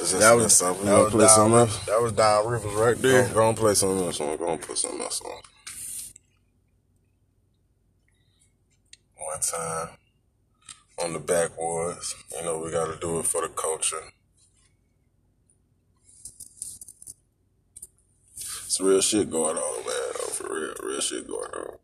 It's 0.00 0.12
just 0.12 0.20
That 0.20 0.32
was 0.34 0.44
little 0.44 0.48
sample. 0.50 0.84
You 0.84 0.90
that 0.90 0.92
wanna 0.92 1.04
was 1.04 1.12
play 1.14 1.28
something 1.28 1.58
else? 1.58 1.86
that 1.86 2.02
was 2.02 2.12
Don 2.12 2.46
Rivers 2.46 2.74
right 2.74 2.96
there. 2.98 3.28
go 3.34 3.48
and 3.48 3.56
play 3.58 3.74
something 3.74 4.04
else 4.04 4.20
on. 4.20 4.36
Go 4.36 4.52
and 4.52 4.60
put 4.60 4.78
something 4.78 5.00
else 5.00 5.20
on. 5.22 5.40
One 9.16 9.40
time 9.40 9.88
on 11.02 11.12
the 11.14 11.18
backwoods. 11.18 12.14
You 12.36 12.44
know, 12.44 12.58
we 12.58 12.70
gotta 12.70 12.98
do 12.98 13.18
it 13.18 13.26
for 13.26 13.42
the 13.42 13.48
culture. 13.48 14.02
It's 18.78 18.86
real 18.86 19.00
shit 19.00 19.28
going 19.28 19.56
on, 19.56 19.76
man. 19.78 20.12
Though, 20.14 20.32
for 20.34 20.54
real, 20.54 20.72
real 20.84 21.00
shit 21.00 21.26
going 21.26 21.50
on. 21.50 21.78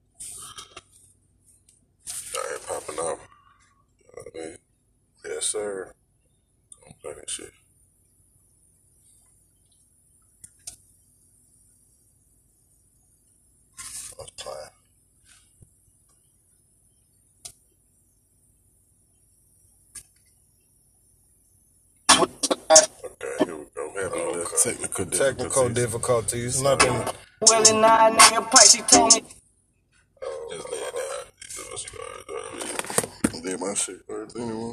I 2.36 2.52
ain't 2.52 2.66
popping 2.68 2.98
off. 3.00 3.18
You 3.98 4.06
know 4.14 4.22
I 4.32 4.38
mean? 4.38 4.56
Yes, 5.24 5.46
sir. 5.46 5.92
Don't 6.84 7.00
play 7.02 7.14
that 7.14 7.28
shit. 7.28 7.50
I'm 14.20 14.26
playing. 14.38 14.70
Okay, 24.66 24.76
here 24.78 24.88
we 24.88 25.04
go. 25.04 25.04
We 25.04 25.18
had 25.18 25.28
a 25.28 25.36
little 25.36 25.36
technical 25.36 25.64
Technical 25.66 25.68
difficulties. 25.68 26.62
Nothing. 26.62 26.92
Well, 27.42 27.68
and 27.68 27.84
I 27.84 28.10
nigga 28.12 28.50
pipe, 28.50 28.68
she 28.68 28.80
told 28.82 29.14
me. 29.14 29.20
Just 30.50 30.72
lay 30.72 30.78
it 30.78 30.94
down. 30.94 31.26
Do 32.52 32.58
you. 32.58 33.42
Did 33.42 33.60
my 33.60 33.74
shit 33.74 34.00
first 34.08 34.36
anyway. 34.38 34.72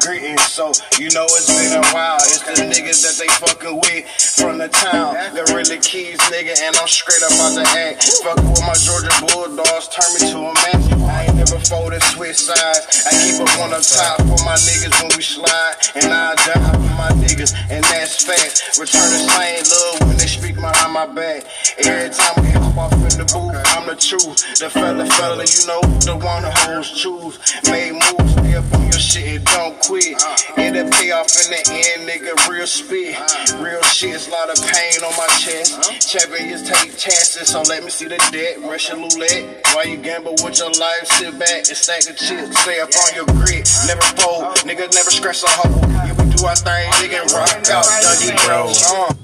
Greetings, 0.00 0.42
so 0.42 0.72
you 0.98 1.10
know 1.12 1.26
it's 1.28 1.52
been 1.52 1.76
a 1.76 1.86
while. 1.92 2.16
It's 2.16 2.40
the 2.40 2.52
niggas 2.64 3.02
that 3.04 3.20
they 3.20 3.28
fucking 3.36 3.76
with 3.76 4.08
from 4.08 4.56
the 4.56 4.68
town. 4.68 5.12
The 5.34 5.44
really 5.52 5.78
keys, 5.80 6.16
nigga, 6.32 6.56
and 6.62 6.74
I'm 6.76 6.88
straight 6.88 7.22
up 7.22 7.32
out 7.32 7.54
the 7.54 7.68
act. 7.76 8.02
Fuck 8.24 8.36
with 8.36 8.60
my 8.64 8.72
Georgia 8.80 9.12
Bulldogs, 9.28 9.88
turn 9.92 10.08
me 10.16 10.20
to 10.32 10.38
a 10.40 10.54
man. 10.54 11.03
Ain't 11.44 11.90
never 11.90 12.00
switch 12.00 12.36
sides. 12.36 13.04
I 13.04 13.12
keep 13.20 13.40
up 13.40 13.60
on 13.60 13.70
the 13.70 13.82
top 13.84 14.16
for 14.24 14.40
my 14.44 14.56
niggas 14.64 14.96
when 15.02 15.12
we 15.16 15.22
slide, 15.22 15.74
and 15.96 16.12
I 16.12 16.34
die 16.36 16.72
for 16.72 16.94
my 16.96 17.10
niggas, 17.20 17.52
and 17.68 17.84
that's 17.84 18.24
fact. 18.24 18.78
Return 18.78 19.04
the 19.12 19.20
same 19.28 19.64
love 19.68 20.08
when 20.08 20.16
they 20.16 20.26
speak 20.26 20.54
behind 20.54 20.92
my 20.92 21.06
back. 21.06 21.44
Every 21.84 22.08
time 22.10 22.44
we 22.44 22.50
hop 22.50 22.78
off 22.78 22.92
in 22.94 23.20
the 23.20 23.28
booth, 23.28 23.60
I'm 23.76 23.86
the 23.86 23.96
truth. 23.96 24.40
The 24.58 24.70
fella, 24.70 25.04
fella, 25.04 25.44
you 25.44 25.66
know, 25.66 25.80
the 26.00 26.16
one 26.16 26.44
who 26.44 26.52
holds 26.64 26.90
choose. 26.96 27.36
Made 27.68 27.92
moves, 27.92 28.32
stay 28.32 28.54
up 28.54 28.72
on 28.72 28.82
your 28.88 28.92
shit 28.92 29.36
and 29.36 29.44
don't 29.44 29.76
quit. 29.84 30.16
It'll 30.56 30.88
pay 30.96 31.10
off 31.12 31.28
in 31.44 31.52
the 31.52 31.60
end, 31.60 32.08
nigga. 32.08 32.32
Real 32.48 32.66
spit, 32.66 33.20
real 33.60 33.82
shit. 33.82 34.16
A 34.16 34.30
lot 34.30 34.48
of 34.48 34.56
pain 34.64 34.96
on 35.04 35.12
my 35.20 35.28
chest. 35.36 35.76
Champions 36.08 36.64
take 36.64 36.96
chances, 36.96 37.52
so 37.52 37.60
let 37.68 37.84
me 37.84 37.90
see 37.90 38.08
the 38.08 38.18
debt. 38.32 38.64
Russian 38.64 39.02
roulette. 39.02 39.66
Why 39.74 39.84
you 39.84 39.98
gamble 39.98 40.36
with 40.40 40.58
your 40.58 40.72
life? 40.72 41.04
Sit 41.34 41.40
back 41.40 41.56
and 41.66 41.76
stack 41.76 42.00
the 42.02 42.12
chips. 42.14 42.60
Stay 42.60 42.78
up 42.78 42.90
on 42.94 43.14
your 43.16 43.26
grit. 43.26 43.68
Never 43.88 44.02
fold, 44.22 44.44
nigga. 44.62 44.86
Never 44.94 45.10
scratch 45.10 45.42
a 45.42 45.48
hole. 45.48 45.80
Yeah, 45.90 46.12
we 46.14 46.30
do 46.30 46.46
our 46.46 46.54
thing, 46.54 46.90
nigga. 47.02 47.26
Rock 47.34 47.50
out, 47.70 47.84
Dougie 47.84 48.46
Bro. 48.46 48.70
Uh. 48.70 49.14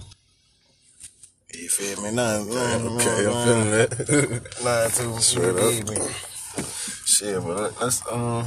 You 1.55 1.69
feel 1.69 2.02
me? 2.02 2.11
Nothing. 2.11 2.49
nothing, 2.49 2.97
Okay, 2.97 3.26
I'm 3.26 3.47
feeling 3.47 3.71
that. 3.71 3.90
Nothing 4.64 5.14
too. 5.14 5.21
Straight 5.21 5.50
up. 5.50 5.88
me? 5.88 6.64
Shit, 7.07 7.43
but 7.45 7.57
let- 7.57 7.81
let's 7.81 8.02
um, 8.11 8.45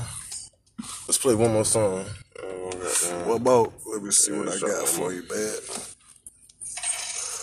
let's 1.07 1.17
play 1.17 1.35
one 1.35 1.53
more 1.53 1.63
song. 1.63 2.03
Goddamn. 2.35 3.27
What 3.29 3.35
about? 3.37 3.73
Let 3.85 4.03
me 4.03 4.11
see 4.11 4.33
what 4.33 4.49
I 4.49 4.59
got 4.59 4.87
for 4.89 5.13
you, 5.13 5.23
man. 5.29 5.92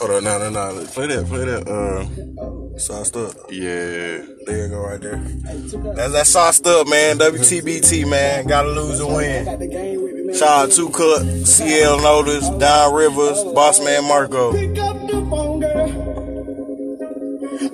Hold 0.00 0.12
on, 0.12 0.24
no, 0.24 0.38
no, 0.38 0.48
no. 0.50 0.84
Play 0.86 1.06
that, 1.08 1.26
play 1.26 1.44
that. 1.44 1.68
Uh, 1.68 2.78
Sauced 2.78 3.16
up. 3.16 3.34
yeah. 3.50 4.24
There 4.46 4.64
you 4.64 4.68
go, 4.68 4.80
right 4.80 5.00
there. 5.00 5.16
That's 5.94 6.12
that 6.12 6.26
sauced 6.26 6.66
up, 6.66 6.88
man. 6.88 7.18
WTBT, 7.18 8.08
man. 8.08 8.46
Gotta 8.46 8.70
lose 8.70 9.00
or 9.00 9.14
win. 9.16 10.32
Shout 10.34 10.48
out 10.48 10.70
to 10.72 10.88
Cut, 10.88 11.46
CL 11.46 12.00
Notice, 12.00 12.48
Don 12.48 12.94
Rivers, 12.94 13.44
Boss 13.52 13.84
Man 13.84 14.04
Marco. 14.08 14.52
Pick 14.52 14.78
up 14.78 14.96
the. 15.06 15.20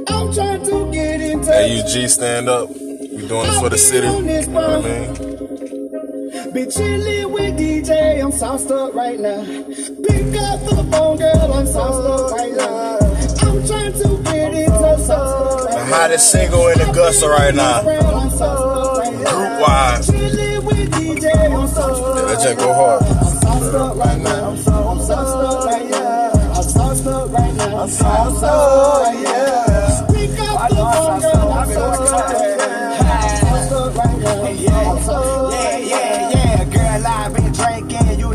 I'm 0.09 0.33
trying 0.35 0.65
to 0.65 0.91
get 0.93 1.21
in. 1.21 1.41
AUG, 1.43 2.09
stand 2.09 2.49
up. 2.49 2.69
We 2.71 3.29
doing 3.29 3.47
it 3.49 3.61
for 3.61 3.69
the 3.69 3.79
city. 3.79 4.09
You 4.09 4.47
know 4.49 4.55
what 4.55 4.65
I 4.65 4.81
mean? 4.83 5.36
Be 6.57 6.65
chillin' 6.65 7.33
with 7.33 7.59
DJ, 7.59 8.25
I'm 8.25 8.33
sauced 8.33 8.71
up 8.71 8.95
right 8.95 9.21
now. 9.21 9.45
Pick 9.45 10.33
up 10.41 10.59
the 10.65 10.89
phone, 10.91 11.19
girl, 11.19 11.53
I'm 11.53 11.67
sauced 11.67 12.09
up 12.09 12.31
right 12.33 12.55
now. 12.57 12.97
I'm 13.47 13.67
trying 13.67 13.93
to 13.93 14.23
get 14.25 14.55
in 14.55 14.71
touch, 14.71 15.01
sauced 15.01 15.11
up 15.13 15.65
right 15.67 15.75
The 15.75 15.95
hottest 15.95 16.31
single 16.33 16.69
in 16.69 16.81
Augusta 16.81 17.29
right 17.29 17.55
now. 17.55 17.81
I'm 17.87 18.31
sauced 18.31 18.43
up 18.43 18.99
right 19.01 19.13
now. 19.21 19.31
Group 19.37 19.69
wise. 19.69 20.09
Chillin' 20.09 20.65
with 20.65 20.91
DJ, 20.93 21.27
I'm 21.29 21.69
sauced 21.69 22.03
up. 22.03 22.17
Yeah, 22.17 22.35
that 22.35 22.39
jank 22.41 22.59
go 22.59 22.73
hard. 22.73 23.03
I'm 23.03 23.37
sauced 23.43 23.75
up 23.75 23.97
right 23.99 24.21
now. 24.23 24.55
So- 24.57 24.73
I'm 24.73 25.01
sauced 25.05 25.37
up 25.37 25.65
right 25.67 25.91
now. 25.91 26.31
I'm 26.57 26.63
sauced 26.63 27.07
up 27.07 27.33
right 27.33 27.55
now. 27.55 27.83
I'm 27.83 27.89
sauced 27.91 28.43
up, 28.43 29.15
yeah. 29.15 30.07
Pick 30.09 30.41
up 30.41 30.71
the 30.71 30.77
phone, 30.77 31.21
girl, 31.21 31.53
I'm 31.53 31.69
sauced 31.71 32.13
up 32.15 32.33
right 32.33 32.57
now. 32.57 32.97
I'm 32.97 33.69
sauced 33.69 33.73
up 33.73 33.95
right 33.95 34.19
now. 34.21 34.43
I'm 34.91 35.03
sauced 35.05 35.29
up 35.29 35.46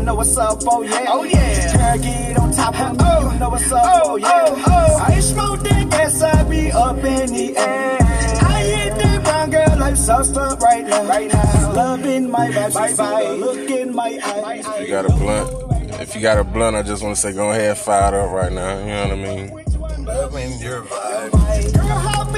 You 0.02 0.06
know 0.06 0.16
what's 0.16 0.36
up, 0.36 0.58
oh 0.66 0.82
yeah. 0.82 1.04
Oh 1.06 1.22
yeah. 1.22 1.76
Girl, 1.76 2.02
get 2.02 2.36
on 2.36 2.52
top 2.52 2.74
of 2.74 2.98
me. 2.98 3.34
You 3.34 3.38
know 3.38 3.50
what's 3.50 3.70
up, 3.70 3.82
oh, 3.84 4.00
oh 4.04 4.16
yeah. 4.16 4.46
Oh, 4.48 4.64
oh. 4.66 4.96
I 4.96 5.20
smoke 5.20 5.60
that 5.60 5.90
gas, 5.90 6.20
I 6.20 6.42
be 6.42 6.72
up 6.72 6.96
in 6.96 7.32
the 7.32 7.56
air. 7.56 7.98
I 8.00 8.62
hit 8.64 8.98
that 8.98 9.22
brown 9.22 9.50
girl, 9.50 9.80
I'm 9.80 9.94
sauced 9.94 10.36
up 10.36 10.60
right 10.60 10.84
now. 10.84 11.04
Right 11.04 11.32
now. 11.32 11.72
Loving 11.72 12.28
my 12.28 12.48
vibes, 12.50 12.74
bye 12.74 12.94
bye. 12.96 13.30
Look 13.30 13.70
in 13.70 13.94
my 13.94 14.18
eyes. 14.24 14.66
You 14.80 14.88
got 14.88 15.04
a 15.04 15.10
blunt, 15.10 16.00
if 16.00 16.16
you 16.16 16.20
got 16.20 16.36
a 16.36 16.42
blunt, 16.42 16.74
I 16.74 16.82
just 16.82 17.04
want 17.04 17.14
to 17.14 17.22
say 17.22 17.32
go 17.32 17.52
ahead, 17.52 17.78
fire 17.78 18.08
it 18.08 18.14
up 18.14 18.32
right 18.32 18.50
now. 18.50 18.80
You 18.80 18.86
know 18.86 19.02
what 19.02 19.12
I 19.12 19.36
mean? 19.36 20.04
Loving 20.04 20.58
your 20.58 20.82
vibe. 20.82 21.74
Girl, 21.74 21.86
hop 21.86 22.36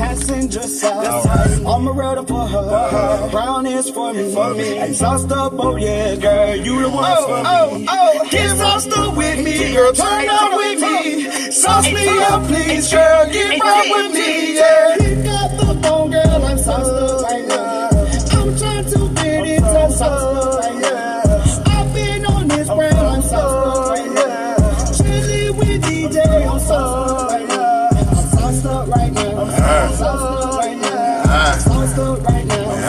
passenger 0.00 0.62
side. 0.62 1.62
I'm 1.66 1.86
a 1.86 1.92
rider 1.92 2.22
for 2.22 2.46
her. 2.46 2.58
Uh-huh. 2.58 3.28
Brown 3.30 3.66
is 3.66 3.90
for 3.90 4.12
me. 4.14 4.32
For 4.32 4.54
me. 4.54 4.78
Exhaust 4.78 5.30
up, 5.30 5.52
oh 5.58 5.76
yeah, 5.76 6.16
girl, 6.16 6.56
you 6.56 6.82
the 6.82 6.88
one 6.88 7.04
oh, 7.06 7.26
for 7.28 7.38
me. 7.78 7.86
Oh, 7.88 7.96
oh, 7.96 8.28
get 8.30 8.56
sauced 8.56 8.92
up 8.96 9.16
with 9.16 9.38
me, 9.44 9.74
girl, 9.74 9.92
turn 9.92 10.28
up 10.28 10.52
with 10.56 10.80
me. 10.80 11.50
Sauce 11.50 11.92
me 11.92 12.08
up, 12.30 12.42
please, 12.48 12.90
girl, 12.90 13.26
get 13.30 13.60
right 13.60 13.88
with 13.94 14.12
me, 14.14 14.56
yeah. 14.56 14.96
Pick 14.98 15.26
up 15.40 15.50
the 15.60 15.68
phone, 15.82 16.10
girl, 16.10 16.44
I'm 16.48 16.58
sauced 16.58 16.98
up 17.04 17.22
right 17.28 17.46
now. 17.46 17.88
I'm 18.38 18.50
trying 18.56 18.84
to 18.92 19.00
get 19.20 19.46
in 19.46 19.62
touch, 19.62 19.92
sauced 19.92 20.02
up 20.02 20.60
right 20.60 20.80
now. 20.80 21.19
Up 32.00 32.22
right 32.24 32.46
now. 32.46 32.70
I'm 32.70 32.80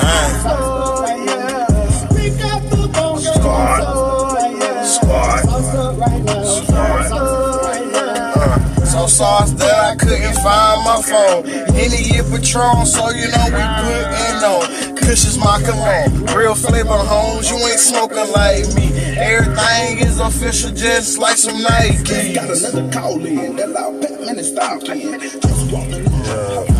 sauced 0.41 0.45
up 0.45 0.99
right 1.01 1.25
now. 1.25 1.67
Pick 2.15 2.45
up 2.45 2.63
the 2.69 2.87
girl, 2.93 3.13
I'm 3.13 3.19
sauced 3.19 3.43
up 3.43 4.33
right 4.33 4.55
now. 4.57 4.83
Squad. 4.83 5.39
Sauced 5.41 5.75
up 5.75 5.97
right 5.99 6.23
now. 6.23 6.43
Sauced 6.43 7.11
up 7.11 7.61
right 7.63 7.87
now. 7.91 8.85
So 8.85 9.07
sauce 9.07 9.51
that 9.51 9.79
I 9.91 9.95
couldn't 9.95 10.35
find 10.35 10.85
my 10.85 11.01
phone. 11.01 11.75
Any 11.75 12.13
year 12.13 12.23
Patron, 12.23 12.85
so 12.85 13.09
you 13.09 13.27
know 13.27 13.45
we 13.51 13.63
putting 13.83 14.43
on. 14.47 14.95
Kush 14.95 15.25
is 15.25 15.37
my 15.37 15.61
cologne. 15.61 16.25
Real 16.37 16.55
flavor 16.55 16.97
homes, 16.97 17.49
you 17.49 17.57
ain't 17.57 17.79
smoking 17.79 18.31
like 18.31 18.65
me. 18.75 18.93
Everything 19.17 19.99
is 20.07 20.19
official, 20.21 20.71
just 20.71 21.17
like 21.17 21.37
some 21.37 21.57
Nikes. 21.57 22.33
Got 22.33 22.49
another 22.49 22.89
call 22.93 23.25
in. 23.25 23.57
That 23.57 23.69
loud 23.71 24.01
pet 24.01 24.21
man 24.21 24.39
is 24.39 24.53
talking. 24.53 25.19
Just 25.19 25.71
walking. 25.71 26.70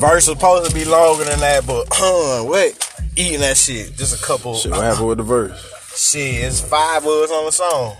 Verse 0.00 0.24
supposed 0.24 0.70
to 0.70 0.74
be 0.74 0.84
longer 0.86 1.24
than 1.24 1.38
that, 1.40 1.66
but 1.66 1.86
huh, 1.92 2.44
wait. 2.44 2.74
Eating 3.16 3.40
that 3.40 3.56
shit. 3.58 3.94
Just 3.96 4.18
a 4.20 4.26
couple. 4.26 4.54
Shit, 4.54 4.70
what 4.72 4.82
happened 4.82 5.08
with 5.08 5.18
the 5.18 5.24
verse? 5.24 5.60
Shit, 5.94 6.42
it's 6.44 6.60
five 6.60 7.04
words 7.04 7.30
on 7.30 7.44
the 7.44 7.52
song. 7.52 7.96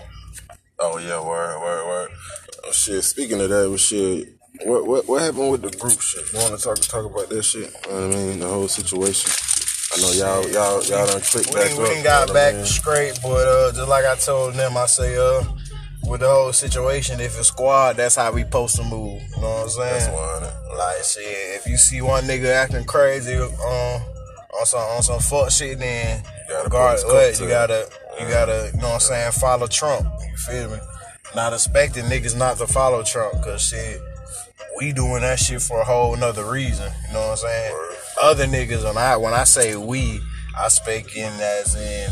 Oh 0.79 0.97
yeah, 0.97 1.19
word, 1.23 1.59
word, 1.61 1.85
word. 1.85 2.09
Oh, 2.65 2.71
shit. 2.71 3.03
Speaking 3.03 3.39
of 3.41 3.49
that, 3.49 3.69
well, 3.69 3.77
shit. 3.77 4.29
What 4.65 4.87
what 4.87 5.07
what 5.07 5.21
happened 5.21 5.51
with 5.51 5.61
the 5.61 5.69
group 5.77 5.99
shit? 6.01 6.23
You 6.33 6.39
want 6.39 6.57
to 6.57 6.63
talk 6.63 6.77
talk 6.79 7.05
about 7.05 7.29
that 7.29 7.43
shit? 7.43 7.71
You 7.85 7.91
know 7.91 8.05
I 8.11 8.15
mean, 8.15 8.39
the 8.39 8.47
whole 8.47 8.67
situation. 8.67 9.29
I 9.93 10.01
know 10.01 10.11
y'all 10.13 10.49
y'all 10.49 10.83
y'all 10.83 11.05
done 11.07 11.21
clicked 11.21 11.49
We 11.53 11.55
back 11.61 11.71
up. 11.71 11.77
we 11.77 11.89
ain't 11.89 12.03
got 12.03 12.27
you 12.29 12.33
know 12.33 12.33
what 12.33 12.41
I 12.41 12.51
back 12.51 12.55
mean? 12.55 12.65
straight, 12.65 13.19
but 13.21 13.47
uh, 13.47 13.71
just 13.73 13.87
like 13.89 14.05
I 14.05 14.15
told 14.15 14.53
them, 14.55 14.75
I 14.77 14.85
say, 14.87 15.17
uh, 15.17 15.43
with 16.07 16.21
the 16.21 16.27
whole 16.27 16.53
situation, 16.53 17.19
if 17.19 17.37
it's 17.37 17.47
squad, 17.49 17.97
that's 17.97 18.15
how 18.15 18.31
we 18.31 18.41
supposed 18.41 18.75
to 18.77 18.83
move. 18.83 19.21
You 19.35 19.41
know 19.41 19.49
what 19.49 19.63
I'm 19.63 19.69
saying? 19.69 19.93
That's 19.93 20.07
one. 20.07 20.77
Like 20.77 21.03
shit, 21.03 21.59
if 21.59 21.67
you 21.67 21.77
see 21.77 22.01
one 22.01 22.23
nigga 22.23 22.51
acting 22.53 22.85
crazy 22.85 23.35
um, 23.35 24.01
on 24.59 24.65
some 24.65 24.81
on 24.81 25.03
some 25.03 25.19
fuck 25.19 25.51
shit, 25.51 25.79
then 25.79 26.23
regardless 26.63 27.05
what, 27.05 27.39
you 27.39 27.47
gotta 27.47 27.89
you 28.19 28.27
gotta 28.27 28.71
you 28.73 28.81
know 28.81 28.87
what 28.87 28.93
I'm 28.95 28.99
saying 28.99 29.31
follow 29.33 29.67
Trump. 29.67 30.07
You 30.29 30.37
feel 30.37 30.69
me? 30.71 30.77
Not 31.35 31.53
expecting 31.53 32.05
niggas 32.05 32.37
not 32.37 32.57
to 32.57 32.67
follow 32.67 33.03
Trump, 33.03 33.41
cause 33.43 33.69
shit, 33.69 34.01
we 34.77 34.91
doing 34.91 35.21
that 35.21 35.39
shit 35.39 35.61
for 35.61 35.79
a 35.79 35.85
whole 35.85 36.15
nother 36.17 36.49
reason. 36.49 36.91
You 37.07 37.13
know 37.13 37.21
what 37.21 37.31
I'm 37.31 37.37
saying? 37.37 37.75
Other 38.21 38.45
niggas, 38.45 38.89
and 38.89 38.97
I 38.97 39.17
when 39.17 39.33
I 39.33 39.43
say 39.45 39.75
we, 39.75 40.19
I 40.57 40.67
speak 40.67 41.15
in 41.15 41.31
as 41.31 41.75
in 41.75 42.11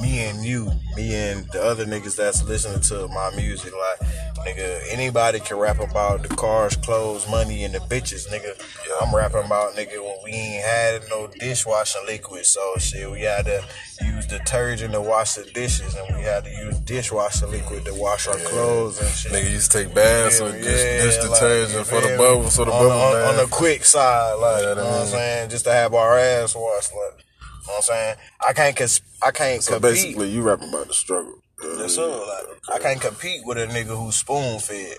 me 0.00 0.20
and 0.20 0.44
you, 0.44 0.70
me 0.94 1.14
and 1.14 1.46
the 1.52 1.62
other 1.62 1.84
niggas 1.84 2.16
that's 2.16 2.42
listening 2.44 2.80
to 2.80 3.08
my 3.08 3.34
music. 3.34 3.72
Like, 3.72 4.10
nigga, 4.46 4.82
anybody 4.90 5.40
can 5.40 5.58
rap 5.58 5.80
about 5.80 6.22
the 6.22 6.28
cars, 6.28 6.76
clothes, 6.76 7.28
money, 7.30 7.64
and 7.64 7.74
the 7.74 7.78
bitches, 7.78 8.28
nigga. 8.28 8.60
I'm 9.00 9.14
rapping 9.14 9.44
about 9.44 9.74
nigga 9.74 10.02
when 10.02 10.16
we 10.24 10.30
ain't 10.30 10.64
had 10.64 11.02
no 11.10 11.28
dishwashing 11.38 12.02
liquid, 12.06 12.46
so 12.46 12.74
shit, 12.78 13.10
we 13.10 13.22
had 13.22 13.46
to 13.46 13.64
use 14.02 14.26
detergent 14.26 14.92
to 14.92 15.00
wash 15.00 15.34
the 15.34 15.44
dishes, 15.44 15.94
and 15.94 16.16
we 16.16 16.22
had 16.22 16.44
to 16.44 16.50
use 16.50 16.78
dishwasher 16.80 17.46
liquid 17.46 17.84
to 17.86 17.94
wash 17.94 18.28
our 18.28 18.36
clothes 18.36 19.00
and 19.00 19.10
shit. 19.10 19.32
Nigga 19.32 19.50
used 19.50 19.72
to 19.72 19.84
take 19.84 19.94
baths 19.94 20.40
with 20.40 20.54
dish, 20.54 20.64
dish 20.64 21.18
like, 21.22 21.30
detergent 21.30 21.86
for 21.86 22.00
the 22.00 22.16
bubbles, 22.16 22.54
so 22.54 22.64
the 22.64 22.72
on, 22.72 22.88
bubble 22.88 23.16
on, 23.16 23.28
on 23.28 23.36
the 23.36 23.48
quick 23.50 23.84
side, 23.84 24.34
like 24.34 24.62
Yeah, 24.62 24.70
you 24.70 24.74
know 24.76 24.84
what 24.84 25.00
I'm 25.00 25.06
saying, 25.06 25.50
just 25.50 25.64
to 25.64 25.72
have 25.72 25.94
our 25.94 26.18
ass 26.18 26.54
washed, 26.54 26.92
like 26.94 27.25
you 27.66 27.72
know 27.72 27.72
what 27.72 27.76
I'm 27.76 27.82
saying. 27.82 28.16
I 28.48 28.52
can't, 28.52 28.76
cons- 28.76 29.00
I 29.22 29.30
can't 29.32 29.62
So 29.62 29.74
compete. 29.74 29.92
basically, 29.94 30.30
you 30.30 30.42
rapping 30.42 30.68
about 30.68 30.86
the 30.88 30.94
struggle. 30.94 31.34
That's 31.78 31.98
all. 31.98 32.12
Uh, 32.22 32.26
like, 32.68 32.80
I 32.80 32.82
can't 32.82 33.00
compete 33.00 33.40
with 33.44 33.58
a 33.58 33.66
nigga 33.66 33.96
who's 33.98 34.16
spoon 34.16 34.58
fed. 34.60 34.98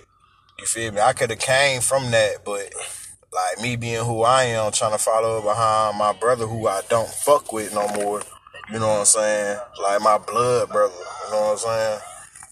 You 0.59 0.65
feel 0.65 0.91
me? 0.91 1.01
I 1.01 1.13
could 1.13 1.29
have 1.29 1.39
came 1.39 1.81
from 1.81 2.09
that, 2.11 2.43
but 2.43 2.73
like 3.31 3.61
me 3.61 3.75
being 3.75 4.03
who 4.03 4.23
I 4.23 4.43
am, 4.45 4.71
trying 4.71 4.91
to 4.93 4.97
follow 4.97 5.41
behind 5.41 5.97
my 5.97 6.13
brother 6.13 6.47
who 6.47 6.67
I 6.67 6.81
don't 6.89 7.07
fuck 7.09 7.53
with 7.53 7.73
no 7.75 7.87
more. 7.89 8.21
You 8.71 8.79
know 8.79 8.87
what 8.87 8.99
I'm 8.99 9.05
saying? 9.05 9.59
Like 9.81 10.01
my 10.01 10.17
blood 10.17 10.69
brother. 10.69 10.93
You 11.25 11.31
know 11.31 11.41
what 11.41 11.51
I'm 11.51 11.57
saying? 11.57 11.99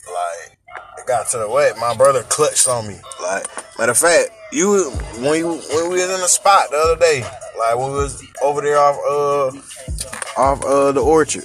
Like 0.07 0.57
it 0.99 1.07
got 1.07 1.27
to 1.29 1.39
the 1.39 1.49
way 1.49 1.71
My 1.79 1.95
brother 1.95 2.21
clutched 2.23 2.67
on 2.67 2.87
me. 2.87 2.99
Like 3.21 3.47
matter 3.79 3.91
of 3.93 3.97
fact, 3.97 4.29
you 4.51 4.91
when 5.19 5.39
you 5.39 5.49
when 5.73 5.89
we 5.89 5.95
was 5.95 6.09
in 6.13 6.19
the 6.21 6.27
spot 6.27 6.69
the 6.69 6.77
other 6.77 6.99
day, 6.99 7.23
like 7.57 7.77
when 7.77 7.91
we 7.91 7.97
was 7.97 8.23
over 8.41 8.61
there 8.61 8.77
off 8.77 8.97
uh 9.09 10.41
off 10.41 10.63
uh 10.65 10.91
the 10.91 11.01
orchard. 11.01 11.43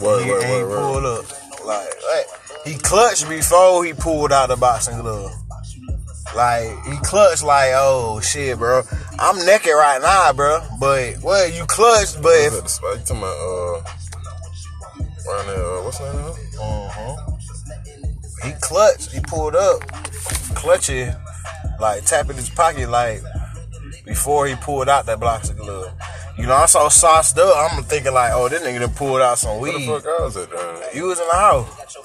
Word, 0.00 0.24
he 0.24 0.30
word, 0.30 0.42
word, 0.42 0.68
word. 0.68 0.76
pulled 0.76 1.04
up. 1.04 1.64
Like, 1.64 1.88
like 2.12 2.26
he 2.66 2.74
clutched 2.74 3.28
before 3.28 3.84
he 3.84 3.92
pulled 3.92 4.32
out 4.32 4.48
the 4.48 4.56
boxing 4.56 4.98
glove. 4.98 5.32
Like 6.34 6.68
he 6.84 6.96
clutched 7.02 7.44
like, 7.44 7.70
oh 7.74 8.20
shit, 8.20 8.58
bro. 8.58 8.82
I'm 9.18 9.44
naked 9.46 9.72
right 9.72 10.00
now, 10.02 10.32
bro. 10.32 10.60
But 10.80 11.22
well, 11.22 11.48
you 11.48 11.64
clutched, 11.66 12.16
but 12.16 12.24
What's 12.24 12.56
if 12.56 12.62
the 12.64 12.68
spot? 12.68 12.98
You 12.98 13.04
talking 13.04 13.18
about, 13.18 13.36
uh, 13.36 13.94
around 15.30 15.46
there, 15.46 15.64
uh, 15.64 15.82
what's 15.84 15.98
the 15.98 16.12
name 16.12 16.34
uh-huh. 16.60 17.16
he 18.44 18.52
clutched, 18.60 19.12
he 19.12 19.20
pulled 19.20 19.54
up, 19.54 19.80
clutching, 20.54 21.14
like 21.80 22.04
tapping 22.04 22.36
his 22.36 22.50
pocket, 22.50 22.88
like 22.88 23.22
before 24.04 24.46
he 24.46 24.54
pulled 24.56 24.88
out 24.88 25.06
that 25.06 25.20
boxing 25.20 25.56
glove. 25.56 25.92
You 26.38 26.46
know, 26.46 26.54
I 26.54 26.66
saw 26.66 26.88
sauced 26.88 27.38
up. 27.38 27.72
I'm 27.72 27.82
thinking 27.84 28.12
like, 28.12 28.32
oh, 28.34 28.48
this 28.48 28.62
nigga 28.62 28.80
done 28.80 28.92
pulled 28.94 29.20
out 29.20 29.38
some 29.38 29.60
Where 29.60 29.72
the 29.72 29.78
weed. 29.78 29.86
fuck 29.86 30.04
I 30.06 30.22
was 30.24 30.36
at, 30.36 30.52
uh, 30.52 30.80
You 30.94 31.04
was 31.06 31.20
in 31.20 31.26
the 31.28 31.34
house. 31.34 31.96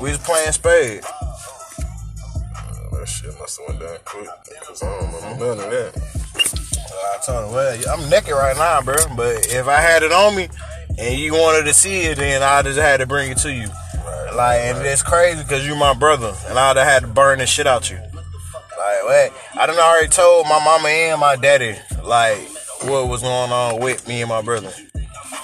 We 0.00 0.10
was 0.10 0.18
playing 0.18 0.52
spades. 0.52 1.06
that 1.06 3.06
shit 3.06 3.38
must 3.38 3.60
have 3.60 3.68
went 3.68 3.80
down 3.80 3.96
quick. 4.04 4.28
Cause 4.66 4.82
I 4.82 5.00
don't 5.00 5.14
remember 5.14 5.54
none 5.56 5.64
of 5.64 5.70
that. 5.70 5.92
I 6.36 7.18
told 7.24 7.48
him, 7.48 7.54
well, 7.54 7.78
I'm 7.98 8.10
naked 8.10 8.32
right 8.32 8.56
now, 8.56 8.80
bro. 8.82 8.96
But 9.16 9.46
if 9.48 9.66
I 9.68 9.80
had 9.80 10.02
it 10.02 10.12
on 10.12 10.34
me 10.34 10.48
and 10.98 11.18
you 11.18 11.32
wanted 11.34 11.64
to 11.66 11.74
see 11.74 12.00
it, 12.02 12.18
then 12.18 12.42
I 12.42 12.62
just 12.62 12.78
had 12.78 12.98
to 13.00 13.06
bring 13.06 13.30
it 13.30 13.38
to 13.38 13.52
you. 13.52 13.68
Like, 14.34 14.60
and 14.60 14.86
it's 14.86 15.02
crazy 15.02 15.42
because 15.42 15.66
you 15.66 15.76
my 15.76 15.94
brother, 15.94 16.34
and 16.48 16.58
I'd 16.58 16.76
have 16.76 16.86
had 16.86 17.02
to 17.02 17.08
burn 17.08 17.38
this 17.38 17.48
shit 17.50 17.66
out 17.66 17.84
to 17.84 17.94
you. 17.94 18.00
Like, 18.86 19.02
what? 19.02 19.32
I 19.60 19.66
done 19.66 19.78
already 19.80 20.06
told 20.06 20.46
my 20.46 20.62
mama 20.64 20.88
and 20.88 21.20
my 21.20 21.34
daddy, 21.34 21.74
like, 22.04 22.38
what 22.82 23.08
was 23.08 23.20
going 23.20 23.50
on 23.50 23.80
with 23.80 24.06
me 24.06 24.20
and 24.20 24.28
my 24.28 24.42
brother. 24.42 24.72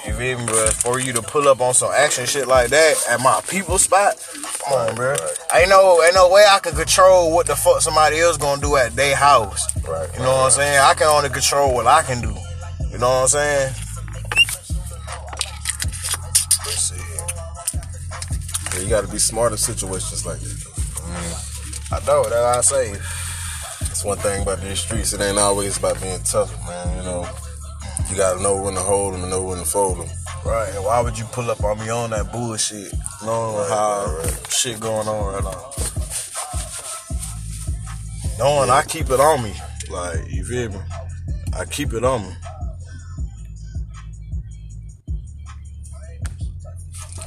You 0.06 0.12
feel 0.14 0.38
me, 0.38 0.46
bro? 0.46 0.66
For 0.68 1.00
you 1.00 1.12
to 1.14 1.22
pull 1.22 1.48
up 1.48 1.60
on 1.60 1.74
some 1.74 1.90
action 1.92 2.24
shit 2.26 2.46
like 2.46 2.70
that 2.70 2.94
at 3.10 3.20
my 3.20 3.40
people 3.48 3.78
spot, 3.78 4.14
come 4.60 4.78
on, 4.78 4.94
bro. 4.94 5.16
Ain't 5.56 5.70
no, 5.70 6.00
ain't 6.04 6.14
no 6.14 6.30
way 6.30 6.44
I 6.48 6.60
can 6.60 6.76
control 6.76 7.34
what 7.34 7.48
the 7.48 7.56
fuck 7.56 7.80
somebody 7.80 8.20
else 8.20 8.36
gonna 8.36 8.62
do 8.62 8.76
at 8.76 8.94
their 8.94 9.16
house. 9.16 9.66
Right. 9.88 10.08
You 10.14 10.20
know 10.20 10.36
what 10.36 10.44
I'm 10.44 10.50
saying? 10.52 10.78
I 10.78 10.94
can 10.94 11.08
only 11.08 11.28
control 11.28 11.74
what 11.74 11.88
I 11.88 12.02
can 12.02 12.20
do. 12.20 12.36
You 12.92 12.98
know 12.98 13.08
what 13.08 13.22
I'm 13.22 13.28
saying? 13.28 13.74
Let's 16.64 16.90
see. 16.90 18.76
Yeah, 18.76 18.84
you 18.84 18.88
gotta 18.88 19.08
be 19.08 19.18
smart 19.18 19.50
in 19.50 19.58
situations 19.58 20.24
like 20.24 20.38
this. 20.38 20.62
I 21.90 21.98
know 22.06 22.22
that's 22.22 22.70
what 22.70 22.84
I 22.84 22.92
say. 22.92 23.21
That's 24.02 24.18
one 24.18 24.32
thing 24.32 24.42
about 24.42 24.60
these 24.60 24.80
streets. 24.80 25.12
It 25.12 25.20
ain't 25.20 25.38
always 25.38 25.78
about 25.78 26.02
being 26.02 26.20
tough, 26.24 26.50
man. 26.66 26.96
You 26.96 27.02
know, 27.04 27.28
you 28.10 28.16
gotta 28.16 28.42
know 28.42 28.60
when 28.60 28.74
to 28.74 28.80
hold 28.80 29.14
them 29.14 29.22
and 29.22 29.30
know 29.30 29.44
when 29.44 29.58
to 29.58 29.64
fold 29.64 30.00
them. 30.00 30.08
Right, 30.44 30.74
and 30.74 30.84
why 30.84 31.00
would 31.00 31.16
you 31.16 31.24
pull 31.26 31.48
up 31.48 31.62
on 31.62 31.78
me 31.78 31.88
on 31.88 32.10
that 32.10 32.32
bullshit? 32.32 32.92
Knowing 33.24 33.68
how 33.68 34.24
shit 34.48 34.80
going 34.80 35.06
on 35.06 35.34
right 35.34 35.44
now. 35.44 35.70
Knowing 38.40 38.70
I 38.70 38.82
keep 38.82 39.08
it 39.08 39.20
on 39.20 39.40
me. 39.40 39.54
Like, 39.88 40.28
you 40.28 40.44
feel 40.46 40.70
me? 40.70 40.80
I 41.56 41.64
keep 41.64 41.92
it 41.92 42.02
on 42.02 42.22
me. 42.22 42.34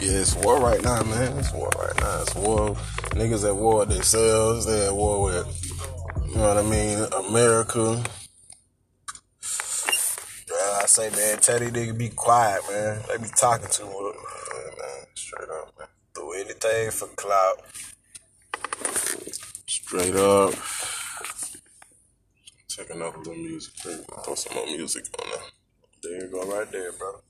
Yeah, 0.02 0.12
it's 0.12 0.36
war 0.36 0.60
right 0.60 0.84
now, 0.84 1.04
man. 1.04 1.38
It's 1.38 1.54
war 1.54 1.72
right 1.80 1.98
now. 2.02 2.22
It's 2.22 2.36
war. 2.36 2.76
Niggas 3.12 3.48
at 3.48 3.56
war 3.56 3.78
with 3.78 3.90
themselves. 3.90 4.66
They 4.66 4.88
at 4.88 4.94
war 4.94 5.24
with, 5.24 5.55
you 6.36 6.42
know 6.42 6.48
what 6.54 6.58
I 6.58 6.64
mean, 6.64 7.00
America. 7.30 8.04
Yeah, 10.50 10.80
I 10.82 10.86
say, 10.86 11.10
man, 11.10 11.38
Teddy 11.40 11.68
nigga 11.68 11.98
be 11.98 12.10
quiet, 12.10 12.62
man. 12.70 13.02
They 13.08 13.18
be 13.18 13.30
talking. 13.30 13.70
Yeah, 13.80 13.86
man. 13.86 15.06
Straight 15.14 15.50
up, 15.50 15.74
man. 15.80 15.88
Do 16.14 16.32
anything 16.34 16.92
for 16.92 17.08
clout. 17.16 17.62
Straight 19.66 20.16
up. 20.16 20.54
Check 22.68 22.90
another 22.90 23.18
little 23.20 23.36
music. 23.36 23.74
Throw 23.78 24.36
some 24.36 24.56
more 24.56 24.66
music 24.66 25.06
on 25.22 25.30
there. 25.30 25.40
There 26.04 26.26
you 26.26 26.32
go, 26.32 26.44
right 26.52 26.70
there, 26.70 26.92
bro. 26.92 27.22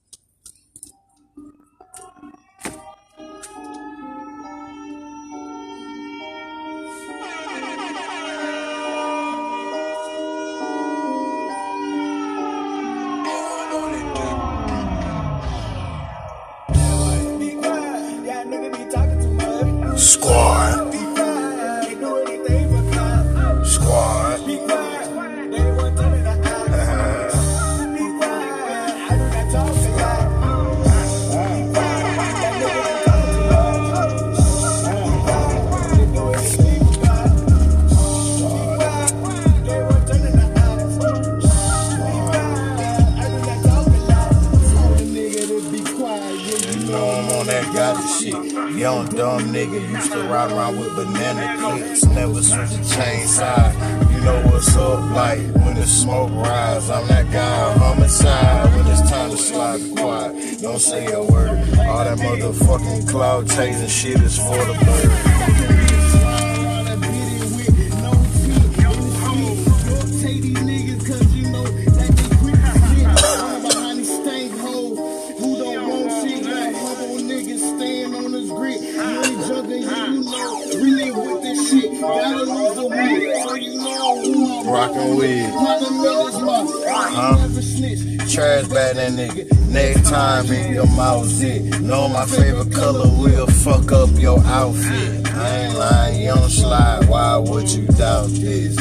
Fuck 93.51 93.91
up 93.91 94.09
your 94.17 94.39
outfit. 94.45 95.27
I 95.33 95.57
ain't 95.65 95.75
lying, 95.77 96.21
you 96.21 96.27
don't 96.33 96.49
slide. 96.49 97.07
Why 97.09 97.37
would 97.37 97.69
you 97.69 97.87
doubt 97.87 98.27
this? 98.29 98.75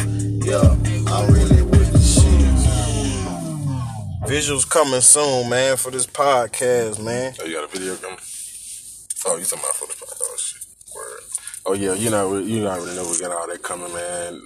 Yo, 0.44 0.60
I'm 1.06 1.32
really 1.32 1.62
with 1.62 1.92
the 1.92 1.98
shit. 1.98 2.44
Visuals 4.30 4.68
coming 4.68 5.00
soon, 5.00 5.48
man, 5.50 5.76
for 5.76 5.90
this 5.90 6.06
podcast, 6.06 7.02
man. 7.02 7.34
Oh, 7.40 7.44
you 7.44 7.54
got 7.54 7.64
a 7.64 7.66
video 7.78 7.96
coming? 7.96 8.18
Oh, 9.26 9.36
you 9.38 9.44
talking 9.44 9.58
about 9.64 9.74
for 9.74 9.86
the 9.86 10.16
oh 10.22 10.36
shit. 10.38 10.66
Word. 10.94 11.20
Oh 11.66 11.72
yeah, 11.72 11.94
you 11.94 12.10
know 12.10 12.36
you 12.38 12.66
already 12.66 12.94
know 12.96 13.08
we 13.10 13.18
got 13.20 13.32
all 13.32 13.46
that 13.48 13.62
coming, 13.62 13.92
man. 13.92 14.40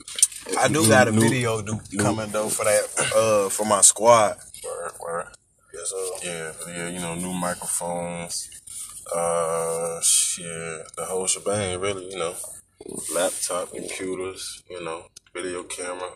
I 0.58 0.68
do 0.68 0.86
got 0.88 1.08
a 1.08 1.12
new- 1.12 1.20
video 1.20 1.60
do, 1.62 1.78
new- 1.92 1.98
coming 1.98 2.30
though 2.30 2.48
for 2.48 2.64
that 2.64 3.12
uh 3.16 3.48
for 3.50 3.64
my 3.66 3.80
squad. 3.82 4.36
Word, 4.64 4.92
word. 5.00 5.26
Yes, 5.74 5.90
sir. 5.90 6.10
Yeah, 6.24 6.52
yeah, 6.76 6.88
you 6.88 7.00
know, 7.00 7.14
new 7.14 7.32
microphones, 7.32 8.48
uh, 9.14 10.00
shit, 10.00 10.82
the 10.96 11.04
whole 11.04 11.26
shebang, 11.26 11.80
really, 11.80 12.10
you 12.10 12.18
know, 12.18 12.34
laptop, 13.14 13.72
computers, 13.72 14.62
you 14.70 14.82
know, 14.84 15.06
video 15.34 15.62
camera, 15.64 16.10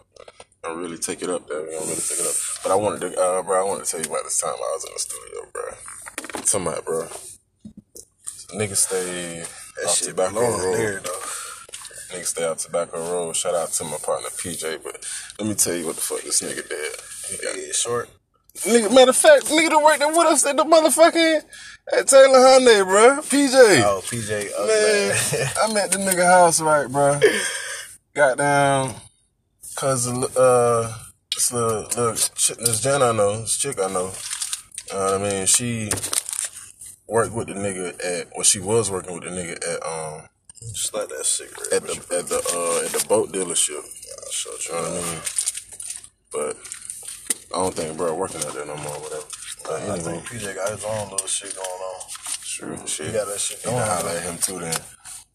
I 0.65 0.73
really 0.73 0.99
take 0.99 1.23
it 1.23 1.31
up 1.31 1.49
there, 1.49 1.65
you 1.67 1.73
know, 1.73 1.81
really 1.81 1.97
take 1.97 2.21
it 2.21 2.27
up. 2.27 2.35
But 2.63 2.73
I 2.73 2.75
wanted 2.77 3.01
to, 3.01 3.21
uh, 3.21 3.43
bro, 3.43 3.61
I 3.61 3.69
wanted 3.69 3.85
to 3.85 3.91
tell 3.91 4.01
you 4.01 4.11
about 4.11 4.25
this 4.25 4.41
time 4.41 4.55
I 4.55 4.57
was 4.57 4.85
in 4.85 4.93
the 4.95 5.01
studio, 5.01 5.47
bro. 5.53 5.63
About, 6.73 6.85
bro. 6.85 7.07
Nigga 8.55 8.77
stay 8.77 9.39
That 9.77 9.89
off 9.89 9.97
shit 9.97 10.09
Tobacco 10.09 10.41
Road. 10.41 10.75
there 10.75 11.01
though. 11.01 11.21
Nigga 12.11 12.27
stay 12.27 12.45
out 12.45 12.59
Tobacco 12.59 12.99
Road. 12.99 13.35
Shout 13.37 13.55
out 13.55 13.71
to 13.71 13.85
my 13.85 13.97
partner 13.97 14.29
PJ. 14.29 14.83
But 14.85 15.07
let 15.39 15.49
me 15.49 15.55
tell 15.55 15.75
you 15.75 15.87
what 15.87 15.97
the 15.97 16.03
fuck 16.03 16.21
this 16.21 16.43
nigga 16.43 16.69
did. 16.69 16.93
He 17.31 17.43
got 17.43 17.57
Yeah, 17.57 17.73
short. 17.73 18.11
Nigga, 18.59 18.95
matter 18.95 19.11
of 19.11 19.17
fact, 19.17 19.47
nigga 19.47 19.71
that 19.71 19.83
worked 19.83 20.17
with 20.17 20.27
us 20.27 20.45
at 20.47 20.57
the 20.57 20.65
motherfucking 20.65 21.41
at 21.99 22.07
Taylor 22.07 22.39
Hyundai, 22.39 22.85
bro. 22.85 23.21
PJ. 23.23 23.83
Oh, 23.83 24.01
PJ. 24.05 24.51
Oh, 24.57 24.67
Man, 24.67 25.41
man. 25.41 25.53
I'm 25.63 25.77
at 25.77 25.91
the 25.91 25.99
nigga 25.99 26.25
house, 26.25 26.61
right, 26.61 26.87
bro. 26.91 27.19
Got 28.15 28.37
down, 28.39 28.95
cause 29.75 30.07
uh, 30.07 30.95
this 31.35 31.51
little, 31.51 31.81
little 31.85 32.15
chick, 32.15 32.59
this 32.59 32.81
Jen 32.83 33.03
I 33.03 33.13
know, 33.13 33.41
this 33.41 33.57
chick 33.57 33.79
I 33.81 33.91
know. 33.91 34.13
What 34.91 35.15
I 35.15 35.19
mean? 35.19 35.47
She 35.47 35.91
worked 37.09 37.35
with 37.35 37.49
the 37.49 37.55
nigga 37.55 37.95
at, 38.05 38.29
well, 38.35 38.45
she 38.45 38.61
was 38.61 38.91
working 38.91 39.15
with 39.15 39.25
the 39.25 39.31
nigga 39.31 39.57
at 39.67 39.83
um 39.87 40.29
Just 40.61 40.93
like 40.95 41.09
that 41.09 41.25
cigarette. 41.25 41.73
at 41.73 41.83
the 41.85 42.17
at 42.19 42.27
the 42.29 42.37
uh 42.37 42.85
at 42.85 42.93
the 42.93 43.07
boat 43.09 43.33
dealership. 43.33 43.83
So 44.31 44.51
you 44.61 44.75
know 44.75 44.91
what 44.91 44.93
I 44.93 45.13
mean? 45.13 45.21
But 46.33 46.57
I 46.57 46.62
don't 47.63 47.75
think 47.75 47.97
bro 47.97 48.15
working 48.15 48.43
out 48.45 48.55
there 48.55 48.67
no 48.67 48.77
more, 48.77 48.93
whatever. 49.01 49.25
But 49.65 49.73
I 49.75 49.81
anyway, 49.83 49.99
think 50.21 50.25
PJ 50.27 50.55
got 50.55 50.71
his 50.71 50.85
own 50.85 51.11
little 51.11 51.27
shit 51.27 51.55
going 51.55 51.67
on. 51.69 52.01
true 52.45 52.87
shit. 52.87 53.07
He 53.07 53.13
got 53.13 53.27
that 53.29 53.41
shit 53.41 53.59
You 53.65 53.71
going 53.71 53.77
know, 53.79 53.83
on. 53.83 53.89
holla 54.03 54.17
at 54.17 54.23
him 54.23 54.39
too 54.39 54.59
then. 54.59 54.75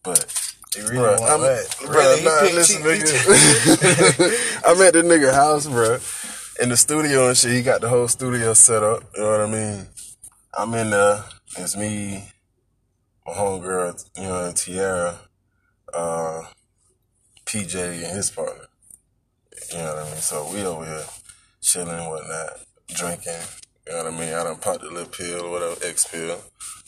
But 0.02 0.26
He 0.74 0.82
really 0.82 0.96
Bruh, 0.96 1.20
want 1.20 1.32
I'm, 1.32 1.40
that. 1.40 1.66
bruh, 1.80 1.94
Really, 1.94 2.24
nah, 2.24 2.54
listen, 2.56 2.82
nigga. 2.82 4.64
I'm 4.66 4.80
at 4.82 4.92
the 4.92 5.02
nigga 5.02 5.32
house, 5.32 5.66
bruh. 5.66 6.00
In 6.62 6.68
the 6.70 6.76
studio 6.76 7.28
and 7.28 7.36
shit. 7.36 7.52
He 7.52 7.62
got 7.62 7.80
the 7.80 7.88
whole 7.88 8.08
studio 8.08 8.52
set 8.52 8.82
up. 8.82 9.02
You 9.16 9.22
know 9.22 9.30
what 9.30 9.40
I 9.42 9.46
mean? 9.50 9.86
I'm 10.56 10.74
in 10.74 10.90
there. 10.90 11.24
It's 11.56 11.76
me, 11.76 12.24
my 13.26 13.32
homegirl, 13.32 14.04
you 14.16 14.22
know, 14.24 14.52
Tiara, 14.54 15.18
uh, 15.94 16.42
PJ, 17.46 17.74
and 18.04 18.16
his 18.16 18.30
partner. 18.30 18.66
You 19.72 19.78
know 19.78 19.94
what 19.94 20.06
I 20.06 20.10
mean? 20.10 20.20
So 20.20 20.48
we 20.52 20.64
over 20.64 20.84
here 20.84 21.04
chilling 21.72 22.08
whatnot, 22.08 22.60
drinking. 22.94 23.34
You 23.86 23.92
know 23.94 24.04
what 24.04 24.14
I 24.14 24.18
mean? 24.20 24.34
I 24.34 24.44
done 24.44 24.56
popped 24.56 24.82
a 24.82 24.88
little 24.88 25.06
pill 25.08 25.44
or 25.46 25.50
whatever, 25.50 25.76
X 25.86 26.06
pill. 26.10 26.40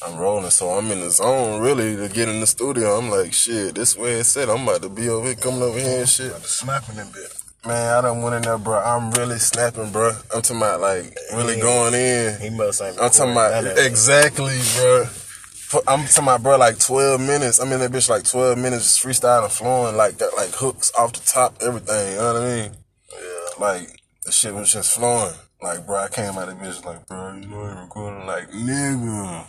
I'm 0.06 0.18
rolling, 0.18 0.50
so 0.50 0.70
I'm 0.70 0.90
in 0.90 1.00
the 1.00 1.10
zone 1.10 1.60
really 1.60 1.96
to 1.96 2.08
get 2.08 2.28
in 2.28 2.40
the 2.40 2.46
studio. 2.46 2.96
I'm 2.98 3.10
like, 3.10 3.32
shit, 3.34 3.74
this 3.74 3.96
way 3.96 4.12
it's 4.12 4.30
set. 4.30 4.48
I'm 4.48 4.62
about 4.66 4.82
to 4.82 4.88
be 4.88 5.08
over 5.08 5.26
here, 5.26 5.34
coming 5.36 5.62
over 5.62 5.78
here 5.78 6.00
and 6.00 6.08
shit. 6.08 6.32
Snapping 6.44 6.96
them 6.96 7.08
bit. 7.12 7.32
Man, 7.66 7.98
I 7.98 8.00
done 8.00 8.22
went 8.22 8.36
in 8.36 8.42
there, 8.42 8.56
bro. 8.56 8.78
I'm 8.78 9.10
really 9.12 9.38
snapping, 9.38 9.90
bro. 9.92 10.12
I'm 10.34 10.40
talking 10.40 10.56
about 10.56 10.80
like 10.80 11.14
really 11.34 11.56
He- 11.56 11.60
going 11.60 11.92
in. 11.92 12.40
He 12.40 12.48
must 12.50 12.80
ain't 12.80 12.98
I'm 12.98 13.10
talking 13.10 13.32
about 13.32 13.62
that. 13.64 13.78
exactly, 13.86 14.58
bro. 14.76 15.04
I'm 15.86 16.06
talking 16.06 16.24
about, 16.24 16.42
bro, 16.42 16.56
like 16.56 16.78
12 16.78 17.20
minutes. 17.20 17.58
I'm 17.60 17.70
in 17.72 17.80
that 17.80 17.92
bitch 17.92 18.08
like 18.08 18.24
12 18.24 18.56
minutes, 18.58 18.84
just 18.84 19.04
freestyling, 19.04 19.52
flowing, 19.52 19.96
like 19.96 20.18
got 20.18 20.34
like 20.36 20.50
hooks 20.54 20.90
off 20.98 21.12
the 21.12 21.20
top, 21.20 21.58
everything. 21.60 22.12
You 22.12 22.18
know 22.18 22.32
what 22.32 22.42
I 22.42 22.44
mean? 22.62 22.72
Yeah. 23.12 23.48
Like 23.58 23.99
the 24.24 24.33
shit 24.33 24.54
was 24.54 24.72
just 24.72 24.96
flowing. 24.96 25.35
Like, 25.62 25.87
bro, 25.87 25.96
I 26.04 26.09
came 26.09 26.38
out 26.38 26.48
of 26.48 26.59
the 26.59 26.83
like, 26.87 27.06
bro, 27.06 27.35
you 27.35 27.46
know 27.46 27.62
you 27.62 27.80
recording 27.80 28.26
like 28.26 28.50
nigga. 28.50 29.46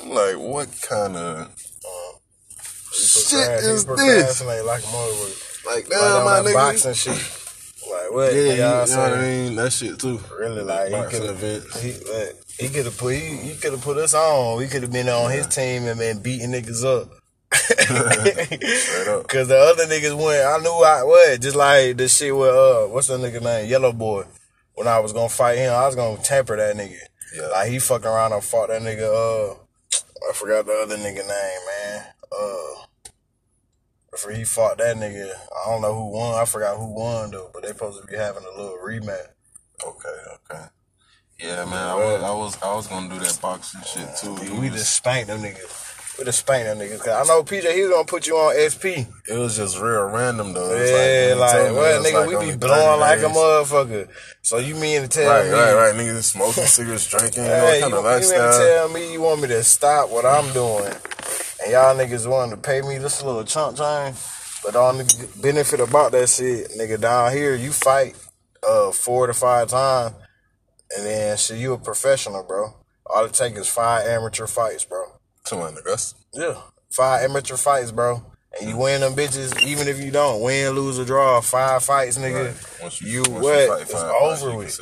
I'm 0.00 0.10
like, 0.10 0.36
what 0.36 0.68
kind 0.82 1.16
of 1.16 1.54
shit 2.92 3.64
is 3.64 3.84
this? 3.84 4.44
Like. 4.44 4.64
Like, 4.64 4.82
Like 5.66 5.88
damn, 5.88 6.16
on 6.16 6.24
my 6.24 6.50
nigga. 6.50 6.54
boxing 6.54 6.94
shit. 6.94 7.14
Like 7.90 8.12
what? 8.12 8.34
Yeah, 8.34 8.40
you, 8.40 8.56
know 8.58 8.80
what 8.80 8.90
I'm 8.90 9.10
what 9.10 9.18
I 9.18 9.20
mean? 9.22 9.56
That 9.56 9.72
shit 9.72 9.98
too. 9.98 10.20
Really, 10.38 10.62
like 10.62 10.88
he 10.88 11.18
could 11.18 11.28
have, 11.28 11.40
he, 11.40 11.92
like, 11.92 12.36
he 12.58 12.68
could 12.68 12.84
have 12.84 12.98
put, 12.98 13.14
he, 13.14 13.36
he 13.36 13.54
could 13.56 13.72
have 13.72 13.80
put 13.80 13.96
us 13.96 14.14
on. 14.14 14.58
We 14.58 14.66
could 14.66 14.82
have 14.82 14.92
been 14.92 15.08
on 15.08 15.30
his 15.30 15.46
team 15.46 15.84
and 15.84 15.98
been 15.98 16.20
beating 16.20 16.50
niggas 16.50 16.84
up. 16.84 17.10
Cause 19.28 19.48
the 19.48 19.56
other 19.56 19.86
niggas 19.86 20.16
went, 20.16 20.44
I 20.46 20.58
knew 20.58 20.70
I 20.70 21.02
what, 21.04 21.40
just 21.40 21.56
like 21.56 21.96
the 21.96 22.08
shit 22.08 22.36
with 22.36 22.48
uh, 22.50 22.86
what's 22.86 23.08
that 23.08 23.20
nigga 23.20 23.42
name, 23.42 23.68
Yellow 23.68 23.92
Boy. 23.92 24.24
When 24.74 24.86
I 24.86 25.00
was 25.00 25.12
gonna 25.12 25.28
fight 25.28 25.58
him, 25.58 25.72
I 25.72 25.86
was 25.86 25.96
gonna 25.96 26.22
temper 26.22 26.56
that 26.56 26.76
nigga. 26.76 26.98
Yeah. 27.34 27.48
Like 27.48 27.70
he 27.70 27.78
fucking 27.78 28.06
around 28.06 28.32
and 28.32 28.44
fought 28.44 28.68
that 28.68 28.82
nigga. 28.82 29.08
Uh, 29.08 29.54
I 30.28 30.32
forgot 30.34 30.66
the 30.66 30.72
other 30.72 30.96
nigga 30.96 31.26
name, 31.26 31.26
man. 31.26 32.04
Uh, 32.30 32.82
after 34.12 34.32
he 34.32 34.44
fought 34.44 34.78
that 34.78 34.96
nigga, 34.96 35.30
I 35.30 35.70
don't 35.70 35.82
know 35.82 35.94
who 35.94 36.10
won. 36.10 36.40
I 36.40 36.44
forgot 36.44 36.76
who 36.76 36.94
won 36.94 37.30
though, 37.30 37.50
but 37.52 37.62
they 37.62 37.68
supposed 37.68 38.00
to 38.00 38.06
be 38.06 38.16
having 38.16 38.44
a 38.44 38.60
little 38.60 38.78
rematch. 38.84 39.28
Okay, 39.84 40.08
okay. 40.34 40.64
Yeah, 41.40 41.64
man, 41.66 41.74
I 41.74 41.94
was, 41.94 42.22
I 42.22 42.30
was, 42.34 42.62
I 42.62 42.74
was 42.74 42.86
gonna 42.88 43.08
do 43.08 43.20
that 43.20 43.38
boxing 43.40 43.80
shit 43.82 44.08
too. 44.16 44.34
We, 44.34 44.58
we 44.58 44.68
just 44.70 44.96
spanked 44.96 45.28
them 45.28 45.40
niggas. 45.40 45.87
Just 46.24 46.40
spanked 46.40 46.66
them 46.66 46.78
niggas. 46.78 46.98
Cause 46.98 47.08
I 47.08 47.32
know 47.32 47.42
PJ, 47.44 47.72
he 47.74 47.82
was 47.82 47.90
gonna 47.90 48.04
put 48.04 48.26
you 48.26 48.36
on 48.36 48.52
SP. 48.58 49.06
It 49.28 49.38
was 49.38 49.56
just 49.56 49.78
real 49.78 50.04
random 50.06 50.52
though. 50.52 50.74
Yeah, 50.74 51.34
like, 51.34 51.66
me 51.66 51.72
well, 51.72 52.02
nigga, 52.04 52.26
like 52.26 52.40
we 52.40 52.50
be 52.52 52.56
blowing 52.56 53.00
like 53.00 53.20
a 53.20 53.22
motherfucker. 53.24 54.08
So 54.42 54.58
you 54.58 54.74
mean 54.74 55.02
to 55.02 55.08
tell 55.08 55.44
me 55.44 55.50
Right, 55.50 55.52
me? 55.52 55.74
right, 55.74 55.92
right. 55.92 55.94
Niggas 55.94 56.24
smoking 56.24 56.64
cigarettes, 56.66 57.06
drinking, 57.08 57.44
you 57.44 57.48
know, 57.48 57.54
Hey, 57.54 57.82
what 57.82 57.90
kind 57.90 57.92
you, 57.92 57.98
of 57.98 58.22
you 58.22 58.28
mean 58.30 58.38
to 58.40 58.58
tell 58.58 58.88
me 58.88 59.12
you 59.12 59.20
want 59.20 59.42
me 59.42 59.48
to 59.48 59.62
stop 59.62 60.10
what 60.10 60.24
I'm 60.26 60.52
doing, 60.52 60.92
and 61.62 61.72
y'all 61.72 61.94
niggas 61.96 62.28
wanting 62.28 62.56
to 62.56 62.60
pay 62.60 62.82
me 62.82 62.98
this 62.98 63.22
little 63.22 63.44
chunk 63.44 63.76
change? 63.76 64.16
But 64.64 64.74
on 64.74 64.98
the 64.98 65.04
only 65.04 65.28
benefit 65.40 65.78
about 65.78 66.10
that 66.12 66.28
shit, 66.28 66.70
nigga, 66.72 67.00
down 67.00 67.32
here 67.32 67.54
you 67.54 67.70
fight 67.70 68.16
uh 68.68 68.90
four 68.90 69.28
to 69.28 69.32
five 69.34 69.68
times, 69.68 70.16
and 70.96 71.06
then 71.06 71.36
shit, 71.36 71.58
you 71.58 71.74
a 71.74 71.78
professional, 71.78 72.42
bro. 72.42 72.74
All 73.06 73.24
it 73.24 73.32
take 73.32 73.54
is 73.56 73.68
five 73.68 74.06
amateur 74.06 74.46
fights, 74.46 74.84
bro. 74.84 75.17
Come 75.48 75.60
on, 75.60 75.74
niggas. 75.74 76.14
Yeah. 76.32 76.54
Five 76.90 77.22
amateur 77.28 77.56
fights, 77.56 77.90
bro. 77.90 78.22
And 78.60 78.70
you 78.70 78.76
win 78.76 79.02
them 79.02 79.14
bitches, 79.14 79.62
even 79.62 79.88
if 79.88 80.02
you 80.02 80.10
don't 80.10 80.40
win, 80.42 80.72
lose, 80.74 80.98
or 80.98 81.04
draw. 81.04 81.40
Five 81.40 81.84
fights, 81.84 82.18
nigga. 82.18 82.54
Once 82.82 83.00
You, 83.02 83.22
once 83.28 83.44
what? 83.44 83.68
fight 83.68 83.82
it's 83.82 83.92
five 83.92 84.10
fights, 84.10 84.42
over 84.42 84.56
with. 84.56 84.80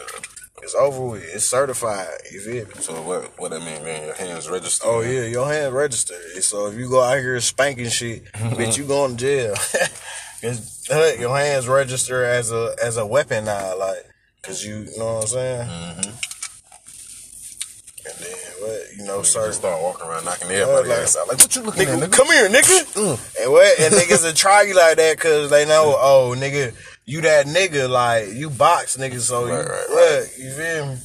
It's 0.62 0.74
over 0.74 1.02
with. 1.06 1.24
It's 1.24 1.44
certified. 1.44 2.08
You 2.32 2.40
feel 2.40 2.66
me? 2.66 2.74
So 2.80 2.94
what? 3.02 3.38
What 3.38 3.50
that 3.50 3.60
mean, 3.60 3.82
man? 3.84 4.04
Your 4.06 4.14
hands 4.14 4.48
registered. 4.48 4.88
Oh 4.88 5.00
yeah, 5.00 5.24
your 5.26 5.46
hand 5.52 5.74
registered. 5.74 6.42
So 6.42 6.68
if 6.68 6.74
you 6.78 6.88
go 6.88 7.02
out 7.02 7.18
here 7.18 7.38
spanking 7.40 7.88
shit, 7.88 8.24
bitch, 8.32 8.78
you 8.78 8.84
going 8.84 9.16
to 9.16 9.24
jail. 9.24 9.54
'Cause, 10.42 10.86
your 11.18 11.36
hands 11.36 11.66
register 11.66 12.24
as 12.24 12.52
a 12.52 12.76
as 12.82 12.98
a 12.98 13.06
weapon 13.06 13.46
now, 13.46 13.76
like, 13.78 14.04
cause 14.42 14.62
you, 14.64 14.76
you 14.80 14.98
know 14.98 15.14
what 15.14 15.22
I'm 15.22 15.26
saying. 15.28 15.68
Mm-hmm. 15.68 16.10
What? 18.66 18.96
You 18.96 19.04
know, 19.04 19.22
sir. 19.22 19.52
start 19.52 19.80
walking 19.82 20.06
around 20.06 20.24
knocking 20.24 20.50
everybody 20.50 20.88
like- 20.88 20.98
ass 20.98 21.16
out. 21.16 21.28
Like, 21.28 21.38
what 21.38 21.54
you 21.54 21.62
looking 21.62 21.86
Nigga, 21.86 22.02
at, 22.02 22.10
nigga? 22.10 22.12
come 22.12 22.26
here, 22.26 22.48
nigga. 22.48 22.94
Mm. 22.94 23.42
And 23.42 23.52
what? 23.52 23.80
And 23.80 23.94
niggas 23.94 24.24
will 24.24 24.32
try 24.32 24.62
you 24.62 24.74
like 24.74 24.96
that 24.96 25.16
because 25.16 25.50
they 25.50 25.64
know, 25.64 25.94
mm. 25.94 25.98
oh, 25.98 26.34
nigga, 26.36 26.74
you 27.04 27.20
that 27.20 27.46
nigga, 27.46 27.88
like 27.88 28.32
you 28.34 28.50
box, 28.50 28.96
nigga. 28.96 29.20
So 29.20 29.46
you, 29.46 29.52
Right, 29.52 29.88
right. 29.88 30.26
You 30.38 30.50
feel 30.52 30.86
me? 30.86 30.96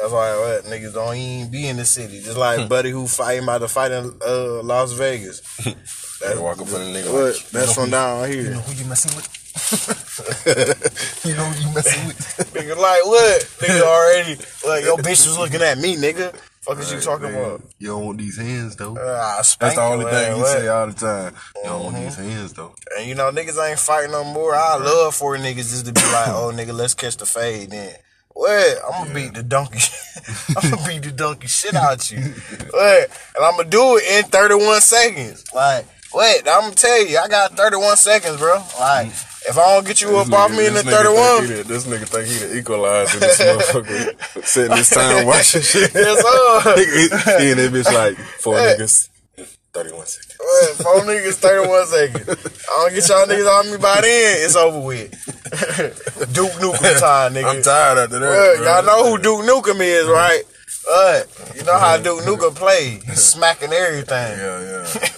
That's 0.00 0.12
why 0.12 0.36
what 0.36 0.64
niggas 0.64 0.92
don't 0.92 1.16
even 1.16 1.50
be 1.50 1.66
in 1.66 1.76
the 1.78 1.84
city. 1.86 2.20
Just 2.20 2.36
like 2.36 2.60
hmm. 2.60 2.68
Buddy 2.68 2.90
who 2.90 3.06
fighting 3.06 3.44
about 3.44 3.58
to 3.58 3.68
fight 3.68 3.92
in 3.92 4.12
uh, 4.26 4.62
Las 4.62 4.92
Vegas. 4.92 5.40
They 6.20 6.38
walk 6.38 6.58
up 6.58 6.68
on 6.68 6.80
a 6.80 6.84
nigga 6.84 7.12
What? 7.12 7.34
like, 7.34 7.48
That's 7.50 7.74
from 7.74 7.90
down 7.90 8.26
here. 8.30 8.42
You 8.42 8.50
know 8.50 8.60
who 8.60 8.72
you 8.74 8.88
messing 8.88 9.14
with? 9.14 9.28
you 11.26 11.34
know 11.34 11.44
who 11.44 11.68
you 11.68 11.74
messing 11.74 12.06
with? 12.06 12.18
nigga, 12.54 12.74
like 12.76 13.04
what? 13.04 13.40
Nigga 13.60 13.82
already 13.86 14.36
like 14.66 14.84
your 14.84 14.96
bitch 14.96 15.26
was 15.26 15.38
looking 15.38 15.60
at 15.60 15.76
me, 15.78 15.94
nigga. 15.96 16.34
Fuck 16.66 16.80
is 16.80 16.92
you 16.92 16.98
talking 16.98 17.30
Man, 17.30 17.44
about? 17.44 17.62
You 17.78 17.88
don't 17.88 18.06
want 18.06 18.18
these 18.18 18.36
hands 18.36 18.74
though. 18.74 18.96
Uh, 18.96 19.36
That's 19.36 19.54
the 19.56 19.80
only 19.80 20.04
thing 20.06 20.34
he 20.34 20.40
what? 20.40 20.48
say 20.48 20.66
all 20.66 20.88
the 20.88 20.94
time. 20.94 21.34
You 21.54 21.62
don't 21.62 21.84
want 21.84 21.96
these 21.96 22.16
hands 22.16 22.54
though. 22.54 22.74
And 22.98 23.08
you 23.08 23.14
know, 23.14 23.30
niggas 23.30 23.70
ain't 23.70 23.78
fighting 23.78 24.10
no 24.10 24.24
more. 24.24 24.52
I 24.52 24.76
love 24.76 25.14
for 25.14 25.36
niggas 25.36 25.70
just 25.70 25.86
to 25.86 25.92
be 25.92 26.00
like, 26.00 26.26
oh 26.28 26.50
nigga, 26.52 26.74
let's 26.74 26.94
catch 26.94 27.18
the 27.18 27.24
fade 27.24 27.70
then. 27.70 27.94
What? 28.30 28.78
I'm 28.84 29.04
gonna 29.04 29.14
beat 29.14 29.34
the 29.34 29.44
donkey. 29.44 29.78
I'm 30.56 30.70
gonna 30.70 30.86
beat 30.88 31.02
the 31.04 31.12
donkey 31.12 31.46
shit 31.46 31.76
out 31.76 32.10
you. 32.10 32.18
What? 32.18 33.10
And 33.36 33.44
I'm 33.44 33.56
gonna 33.56 33.68
do 33.70 33.98
it 33.98 34.24
in 34.24 34.30
31 34.30 34.80
seconds. 34.80 35.44
Like, 35.54 35.86
what? 36.10 36.48
I'm 36.48 36.62
gonna 36.62 36.74
tell 36.74 37.06
you, 37.06 37.16
I 37.18 37.28
got 37.28 37.56
31 37.56 37.96
seconds, 37.96 38.38
bro. 38.38 38.60
Like, 38.80 39.12
if 39.48 39.56
I 39.58 39.74
don't 39.74 39.86
get 39.86 40.00
you 40.02 40.16
up 40.18 40.32
off 40.32 40.50
me 40.50 40.66
in 40.66 40.74
the 40.74 40.82
31, 40.82 41.46
think 41.46 41.56
he 41.56 41.62
This 41.62 41.86
nigga 41.86 42.06
think 42.08 42.26
he 42.28 42.38
the 42.38 42.58
equalizer. 42.58 43.18
This 43.18 43.38
motherfucker 43.40 44.44
sitting 44.44 44.76
this 44.76 44.90
time 44.90 45.26
watching 45.26 45.62
shit. 45.62 45.90
yes, 45.94 46.20
sir. 46.20 46.74
he, 46.76 47.44
he 47.44 47.50
and 47.52 47.60
that 47.60 47.72
bitch 47.72 47.92
like 47.92 48.16
four 48.16 48.58
Hey. 48.58 48.76
niggas. 48.78 49.08
31 49.72 50.06
seconds. 50.06 50.36
What? 50.38 50.76
Four 50.76 51.00
niggas, 51.02 51.34
31 51.34 51.86
seconds. 51.86 52.28
I 52.28 52.88
don't 52.88 52.94
get 52.94 53.08
y'all 53.08 53.26
niggas 53.26 53.60
on 53.60 53.70
me 53.72 53.76
by 53.76 54.00
then, 54.00 54.36
it's 54.44 54.56
over 54.56 54.80
with. 54.80 55.10
Duke 56.32 56.52
Nukem 56.52 56.98
time, 57.00 57.34
nigga. 57.34 57.56
I'm 57.56 57.62
tired 57.62 57.98
after 57.98 58.18
that. 58.18 58.62
Y'all 58.64 58.82
know 58.84 59.10
who 59.10 59.18
Duke 59.22 59.44
Nukem 59.44 59.80
is, 59.82 60.08
right? 60.08 60.42
But 60.86 61.52
you 61.56 61.62
know 61.64 61.78
how 61.78 61.98
Duke 61.98 62.20
Nukem 62.22 62.54
play. 62.54 63.00
He's 63.06 63.22
smacking 63.22 63.72
everything. 63.72 64.38
Yeah, 64.38 64.60
yeah. 64.62 65.08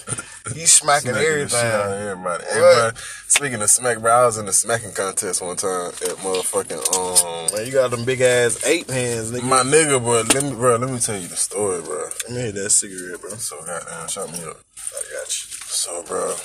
He's 0.59 0.71
smacking 0.71 1.11
Smacking 1.11 1.29
the 1.29 1.49
shit 1.49 1.55
out 1.55 1.91
of 1.91 2.01
everything. 2.01 2.47
everybody. 2.51 2.97
Speaking 3.27 3.61
of 3.61 3.69
smack, 3.69 3.99
bro, 3.99 4.11
I 4.11 4.25
was 4.25 4.37
in 4.37 4.45
the 4.45 4.53
smacking 4.53 4.91
contest 4.91 5.41
one 5.41 5.55
time 5.55 5.87
at 5.89 6.17
motherfucking 6.19 6.83
um 6.97 7.55
Man, 7.55 7.65
you 7.65 7.71
got 7.71 7.91
them 7.91 8.03
big 8.03 8.19
ass 8.21 8.63
ape 8.65 8.89
hands, 8.89 9.31
nigga. 9.31 9.43
my 9.43 9.63
nigga, 9.63 9.99
bro. 10.03 10.21
Let 10.33 10.43
me, 10.43 10.51
bro. 10.55 10.75
Let 10.75 10.89
me 10.89 10.99
tell 10.99 11.17
you 11.17 11.27
the 11.27 11.35
story, 11.37 11.81
bro. 11.81 12.09
Let 12.27 12.31
me 12.35 12.41
hit 12.41 12.55
that 12.55 12.69
cigarette, 12.71 13.21
bro. 13.21 13.29
So 13.31 13.57
goddamn, 13.65 14.07
shut 14.09 14.31
me 14.31 14.39
up. 14.43 14.57
I 14.77 15.01
got 15.13 15.27
you. 15.27 15.47
So, 15.71 16.03
bro, 16.03 16.35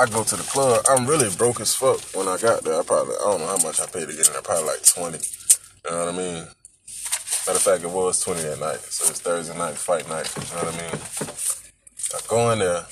I 0.00 0.06
go 0.10 0.24
to 0.24 0.36
the 0.36 0.42
club. 0.42 0.84
I'm 0.88 1.06
really 1.06 1.28
broke 1.36 1.60
as 1.60 1.74
fuck 1.74 2.00
when 2.14 2.26
I 2.28 2.38
got 2.38 2.64
there. 2.64 2.80
I 2.80 2.82
probably, 2.82 3.14
I 3.14 3.24
don't 3.24 3.40
know 3.40 3.46
how 3.46 3.58
much 3.62 3.80
I 3.80 3.86
paid 3.86 4.08
to 4.08 4.14
get 4.16 4.26
in 4.26 4.32
there. 4.32 4.42
Probably 4.42 4.64
like 4.66 4.82
20. 4.84 5.18
You 5.18 5.90
know 5.90 6.06
what 6.06 6.14
I 6.14 6.16
mean? 6.16 6.46
Matter 7.46 7.56
of 7.56 7.62
fact, 7.62 7.84
it 7.84 7.90
was 7.90 8.20
20 8.24 8.42
that 8.42 8.58
night. 8.60 8.80
So 8.80 9.10
it's 9.10 9.20
Thursday 9.20 9.56
night, 9.56 9.74
fight 9.74 10.08
night. 10.08 10.28
You 10.36 10.42
know 10.56 10.64
what 10.64 10.74
I 10.74 10.82
mean? 10.82 11.59
I 12.14 12.18
go 12.28 12.50
in 12.52 12.58
there 12.58 12.84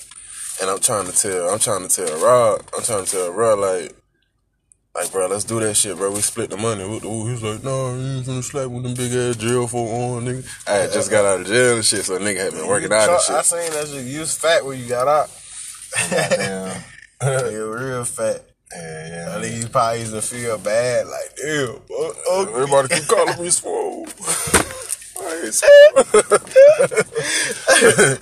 and 0.60 0.70
I'm 0.70 0.80
trying 0.80 1.06
to 1.06 1.12
tell, 1.12 1.50
I'm 1.50 1.58
trying 1.58 1.86
to 1.86 1.94
tell 1.94 2.24
Rod, 2.24 2.62
I'm 2.76 2.82
trying 2.82 3.04
to 3.04 3.10
tell 3.10 3.32
Rod, 3.32 3.58
like, 3.58 3.94
like, 4.94 5.12
bro, 5.12 5.28
let's 5.28 5.44
do 5.44 5.60
that 5.60 5.76
shit, 5.76 5.96
bro. 5.96 6.10
We 6.10 6.20
split 6.20 6.50
the 6.50 6.56
money. 6.56 6.82
Ooh, 6.82 7.28
He's 7.28 7.42
like, 7.42 7.62
no, 7.62 7.94
you 7.94 8.16
ain't 8.16 8.26
finna 8.26 8.42
slap 8.42 8.68
with 8.68 8.82
them 8.82 8.94
big 8.94 9.12
ass 9.12 9.36
jail 9.36 9.68
for 9.68 9.86
on, 10.16 10.24
nigga. 10.24 10.44
I 10.66 10.72
had 10.72 10.92
just 10.92 11.10
got 11.10 11.24
out 11.24 11.40
of 11.40 11.46
jail 11.46 11.76
and 11.76 11.84
shit, 11.84 12.04
so 12.04 12.18
nigga 12.18 12.38
had 12.38 12.52
been 12.52 12.66
working 12.66 12.92
out 12.92 13.08
and 13.08 13.20
shit. 13.20 13.36
I 13.36 13.42
seen 13.42 13.72
that 13.72 13.86
shit. 13.86 14.06
You 14.06 14.20
was 14.20 14.36
fat 14.36 14.64
when 14.64 14.80
you 14.80 14.88
got 14.88 15.06
out. 15.06 15.30
Damn. 16.10 16.82
you 17.52 17.72
real 17.72 18.04
fat. 18.04 18.44
Yeah, 18.74 19.08
yeah. 19.08 19.36
I 19.36 19.40
think 19.40 19.62
you 19.62 19.68
probably 19.68 20.00
used 20.00 20.14
to 20.14 20.22
feel 20.22 20.58
bad, 20.58 21.06
like, 21.06 21.36
damn, 21.36 21.80
Everybody 22.48 22.88
keep 22.88 23.06
calling 23.06 23.40
me 23.40 23.50
swole. 23.50 24.06
I 25.38 25.44
ain't 25.44 25.62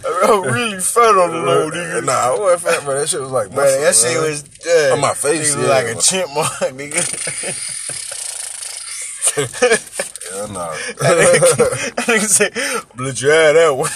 I'm 0.24 0.42
really 0.52 0.80
fat 0.80 1.14
on 1.16 1.30
the 1.30 1.38
low, 1.44 1.70
nigga. 1.70 2.04
Nah, 2.04 2.12
I 2.12 2.38
wasn't 2.38 2.62
fat, 2.62 2.84
bro. 2.84 2.98
That 3.00 3.08
shit 3.08 3.20
was 3.20 3.30
like 3.30 3.50
Bro, 3.52 3.64
that 3.64 3.94
shit 3.94 4.14
man. 4.14 4.22
was 4.30 4.44
yeah. 4.66 4.92
On 4.92 5.00
my 5.00 5.14
face, 5.14 5.54
Nigga 5.54 5.62
yeah. 5.62 5.68
like 5.68 5.86
a 5.86 5.94
chipmunk, 6.00 6.52
nigga. 6.76 7.02
Yeah, 9.36 10.46
nah. 10.52 10.70
that 11.00 11.94
nigga 12.06 12.26
say, 12.26 12.50
"Let 12.96 13.20
you 13.22 13.28
have 13.30 13.54
that 13.54 13.72
one." 13.76 13.90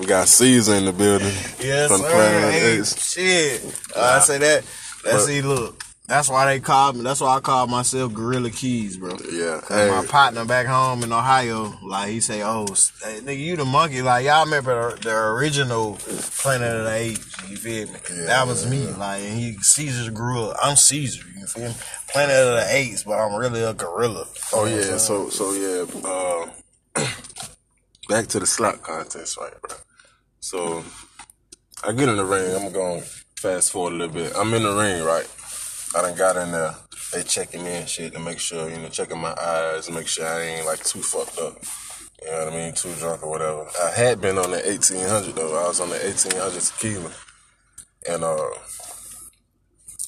we 0.00 0.06
got 0.06 0.28
Caesar 0.28 0.74
in 0.74 0.84
the 0.86 0.92
building. 0.92 1.32
Yes, 1.60 1.88
From 1.90 2.00
sir. 2.02 2.10
Planet 2.10 2.52
Hey, 2.54 2.78
Apes. 2.78 3.12
shit. 3.12 3.62
I 3.96 4.18
say 4.20 4.38
that. 4.38 4.64
That's 5.04 5.16
But- 5.16 5.20
see, 5.26 5.42
look. 5.42 5.82
That's 6.08 6.28
why 6.30 6.46
they 6.46 6.60
called 6.60 6.96
me. 6.96 7.02
That's 7.02 7.20
why 7.20 7.36
I 7.36 7.40
call 7.40 7.66
myself 7.66 8.14
Gorilla 8.14 8.50
Keys, 8.50 8.96
bro. 8.96 9.16
Yeah. 9.30 9.60
Hey, 9.68 9.90
my 9.90 10.06
partner 10.06 10.44
back 10.44 10.66
home 10.66 11.02
in 11.02 11.12
Ohio, 11.12 11.76
like 11.82 12.10
he 12.10 12.20
say, 12.20 12.42
"Oh, 12.44 12.64
hey, 13.02 13.20
nigga, 13.20 13.38
you 13.38 13.56
the 13.56 13.64
monkey." 13.64 14.02
Like 14.02 14.24
y'all 14.24 14.44
remember 14.44 14.94
the, 14.94 15.00
the 15.02 15.16
original 15.16 15.94
Planet 15.96 16.76
of 16.76 16.84
the 16.84 16.94
Apes? 16.94 17.50
You 17.50 17.56
feel 17.56 17.88
me? 17.88 17.98
that 18.26 18.46
was 18.46 18.70
me. 18.70 18.86
Like 18.86 19.22
and 19.22 19.38
he 19.38 19.54
Caesar 19.54 20.12
grew 20.12 20.44
up. 20.44 20.56
I'm 20.62 20.76
Caesar. 20.76 21.24
You 21.36 21.46
feel 21.46 21.68
me? 21.70 21.74
Planet 22.08 22.36
of 22.36 22.54
the 22.54 22.66
Apes, 22.70 23.02
but 23.02 23.18
I'm 23.18 23.34
really 23.34 23.64
a 23.64 23.74
gorilla. 23.74 24.26
oh 24.52 24.66
yeah, 24.66 24.98
so 24.98 25.28
so 25.28 25.52
yeah. 25.54 25.86
Uh, 26.08 27.04
back 28.08 28.28
to 28.28 28.38
the 28.38 28.46
slot 28.46 28.80
contest, 28.82 29.38
right, 29.38 29.60
bro? 29.60 29.76
So 30.38 30.84
I 31.82 31.90
get 31.90 32.08
in 32.08 32.16
the 32.16 32.24
ring. 32.24 32.54
I'm 32.54 32.72
going 32.72 33.02
fast 33.36 33.72
forward 33.72 33.94
a 33.94 33.96
little 33.96 34.14
bit. 34.14 34.32
I'm 34.36 34.54
in 34.54 34.62
the 34.62 34.72
ring, 34.72 35.02
right? 35.02 35.28
I 35.96 36.02
done 36.02 36.14
got 36.14 36.36
in 36.36 36.52
there. 36.52 36.74
They 37.14 37.22
checking 37.22 37.66
and 37.66 37.88
shit 37.88 38.12
to 38.12 38.18
make 38.18 38.38
sure, 38.38 38.68
you 38.68 38.76
know, 38.76 38.90
checking 38.90 39.18
my 39.18 39.32
eyes, 39.32 39.86
to 39.86 39.92
make 39.92 40.06
sure 40.06 40.26
I 40.26 40.42
ain't 40.42 40.66
like 40.66 40.84
too 40.84 41.00
fucked 41.00 41.38
up. 41.38 41.56
You 42.22 42.30
know 42.30 42.44
what 42.44 42.52
I 42.52 42.56
mean? 42.56 42.74
Too 42.74 42.92
drunk 42.98 43.22
or 43.22 43.30
whatever. 43.30 43.66
I 43.82 43.90
had 43.90 44.20
been 44.20 44.36
on 44.36 44.50
the 44.50 44.58
1800 44.58 45.34
though. 45.34 45.56
I 45.56 45.68
was 45.68 45.80
on 45.80 45.88
the 45.88 45.96
1800 45.96 46.60
tequila. 46.60 47.10
And, 48.10 48.24
uh, 48.24 48.50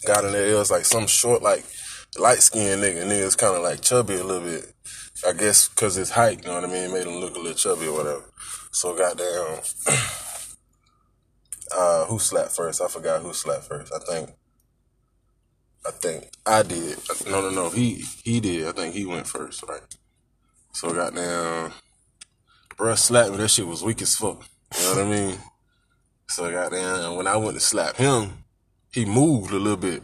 got 0.06 0.24
in 0.26 0.32
there. 0.32 0.48
It 0.48 0.58
was 0.58 0.70
like 0.70 0.84
some 0.84 1.06
short, 1.06 1.42
like, 1.42 1.64
light 2.18 2.40
skinned 2.40 2.82
nigga. 2.82 3.02
And 3.02 3.24
was 3.24 3.34
kind 3.34 3.56
of 3.56 3.62
like 3.62 3.80
chubby 3.80 4.16
a 4.16 4.24
little 4.24 4.46
bit. 4.46 4.74
I 5.26 5.32
guess 5.32 5.68
because 5.68 5.94
his 5.94 6.10
height, 6.10 6.42
you 6.42 6.48
know 6.48 6.60
what 6.60 6.68
I 6.68 6.72
mean, 6.72 6.92
made 6.92 7.06
him 7.06 7.16
look 7.16 7.34
a 7.34 7.38
little 7.38 7.54
chubby 7.54 7.86
or 7.86 7.94
whatever. 7.94 8.24
So 8.72 8.94
goddamn, 8.94 9.62
uh, 11.76 12.04
who 12.04 12.18
slapped 12.18 12.52
first? 12.52 12.82
I 12.82 12.88
forgot 12.88 13.22
who 13.22 13.32
slapped 13.32 13.64
first. 13.64 13.92
I 13.92 13.98
think, 13.98 14.30
I 15.86 15.90
think 15.90 16.28
I 16.44 16.62
did. 16.62 16.98
No, 17.26 17.40
no, 17.40 17.50
no. 17.50 17.70
He 17.70 18.04
he 18.24 18.40
did. 18.40 18.66
I 18.68 18.72
think 18.72 18.94
he 18.94 19.04
went 19.06 19.26
first, 19.26 19.62
right? 19.68 19.80
So 20.72 20.92
goddamn, 20.92 21.72
bruh 22.76 22.96
slapped 22.96 23.30
me. 23.30 23.36
That 23.38 23.48
shit 23.48 23.66
was 23.66 23.82
weak 23.82 24.02
as 24.02 24.14
fuck. 24.14 24.44
You 24.76 24.82
know 24.84 24.94
what 24.96 25.06
I 25.06 25.10
mean? 25.10 25.38
So 26.28 26.50
goddamn, 26.50 27.16
when 27.16 27.26
I 27.26 27.36
went 27.36 27.54
to 27.54 27.60
slap 27.60 27.96
him, 27.96 28.44
he 28.92 29.04
moved 29.04 29.52
a 29.52 29.58
little 29.58 29.78
bit. 29.78 30.02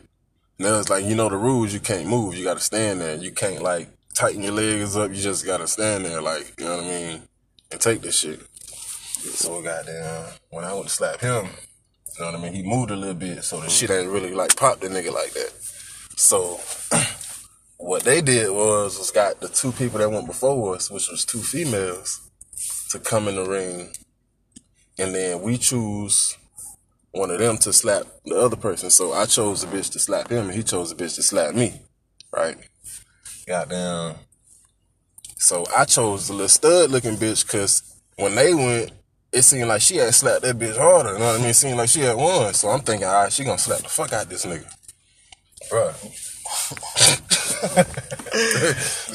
Now 0.58 0.78
it's 0.78 0.88
like 0.88 1.04
you 1.04 1.14
know 1.14 1.28
the 1.28 1.36
rules. 1.36 1.74
You 1.74 1.80
can't 1.80 2.08
move. 2.08 2.34
You 2.34 2.44
got 2.44 2.54
to 2.54 2.62
stand 2.62 3.00
there. 3.00 3.16
You 3.16 3.32
can't 3.32 3.62
like 3.62 3.88
tighten 4.14 4.42
your 4.42 4.52
legs 4.52 4.96
up. 4.96 5.10
You 5.10 5.20
just 5.20 5.44
got 5.44 5.58
to 5.58 5.66
stand 5.66 6.04
there, 6.04 6.22
like 6.22 6.54
you 6.58 6.64
know 6.64 6.76
what 6.76 6.84
I 6.84 6.88
mean, 6.88 7.22
and 7.70 7.80
take 7.80 8.00
this 8.00 8.18
shit. 8.18 8.40
So 9.34 9.60
goddamn, 9.62 10.26
when 10.50 10.64
I 10.64 10.72
went 10.72 10.86
to 10.86 10.90
slap 10.90 11.20
him, 11.20 11.48
you 12.16 12.24
know 12.24 12.30
what 12.30 12.40
I 12.40 12.42
mean, 12.42 12.54
he 12.54 12.62
moved 12.62 12.90
a 12.90 12.96
little 12.96 13.14
bit, 13.14 13.42
so 13.42 13.60
the 13.60 13.68
shit 13.68 13.90
ain't 13.90 14.08
really 14.08 14.32
like 14.32 14.56
pop 14.56 14.80
the 14.80 14.88
nigga 14.88 15.12
like 15.12 15.32
that. 15.32 15.52
So 16.16 16.60
what 17.78 18.04
they 18.04 18.20
did 18.20 18.50
was 18.50 18.98
was 18.98 19.10
got 19.10 19.40
the 19.40 19.48
two 19.48 19.72
people 19.72 19.98
that 19.98 20.10
went 20.10 20.26
before 20.26 20.76
us, 20.76 20.90
which 20.90 21.08
was 21.10 21.24
two 21.24 21.40
females, 21.40 22.20
to 22.90 23.00
come 23.00 23.26
in 23.26 23.34
the 23.34 23.44
ring, 23.44 23.92
and 24.98 25.14
then 25.14 25.42
we 25.42 25.58
choose 25.58 26.36
one 27.10 27.30
of 27.30 27.38
them 27.38 27.58
to 27.58 27.72
slap 27.72 28.04
the 28.24 28.36
other 28.36 28.56
person. 28.56 28.90
So 28.90 29.12
I 29.12 29.26
chose 29.26 29.62
the 29.62 29.66
bitch 29.66 29.90
to 29.92 29.98
slap 29.98 30.30
him, 30.30 30.46
and 30.46 30.54
he 30.54 30.62
chose 30.62 30.94
the 30.94 31.04
bitch 31.04 31.16
to 31.16 31.22
slap 31.22 31.54
me, 31.54 31.80
right? 32.32 32.56
Goddamn. 33.46 34.16
So 35.36 35.66
I 35.76 35.84
chose 35.84 36.28
the 36.28 36.32
little 36.34 36.48
stud 36.48 36.90
looking 36.90 37.16
bitch 37.16 37.44
because 37.44 37.82
when 38.16 38.34
they 38.34 38.54
went, 38.54 38.92
it 39.34 39.42
seemed 39.42 39.68
like 39.68 39.82
she 39.82 39.96
had 39.96 40.14
slapped 40.14 40.42
that 40.42 40.56
bitch 40.56 40.76
harder. 40.76 41.14
You 41.14 41.18
know 41.18 41.26
what 41.26 41.34
I 41.34 41.38
mean? 41.38 41.48
It 41.48 41.54
seemed 41.54 41.76
like 41.76 41.88
she 41.88 42.00
had 42.00 42.16
won. 42.16 42.54
So 42.54 42.68
I'm 42.68 42.80
thinking, 42.80 43.06
all 43.06 43.24
right, 43.24 43.32
she 43.32 43.44
gonna 43.44 43.58
slap 43.58 43.80
the 43.80 43.88
fuck 43.88 44.12
out 44.12 44.28
this 44.28 44.46
nigga. 44.46 44.64
Bruh. 45.70 45.94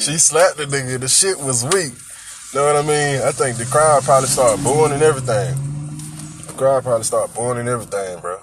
she 0.00 0.18
slapped 0.18 0.58
the 0.58 0.64
nigga. 0.64 1.00
The 1.00 1.08
shit 1.08 1.38
was 1.38 1.64
weak. 1.64 1.94
Know 2.54 2.66
what 2.66 2.76
I 2.76 2.82
mean? 2.82 3.22
I 3.22 3.30
think 3.32 3.56
the 3.56 3.64
crowd 3.64 4.02
probably 4.02 4.28
started 4.28 4.62
booing 4.62 4.92
and 4.92 5.02
everything. 5.02 5.54
The 6.46 6.52
crowd 6.52 6.82
probably 6.82 7.04
started 7.04 7.34
booing 7.34 7.58
and 7.58 7.68
everything, 7.68 8.20
bro. 8.20 8.40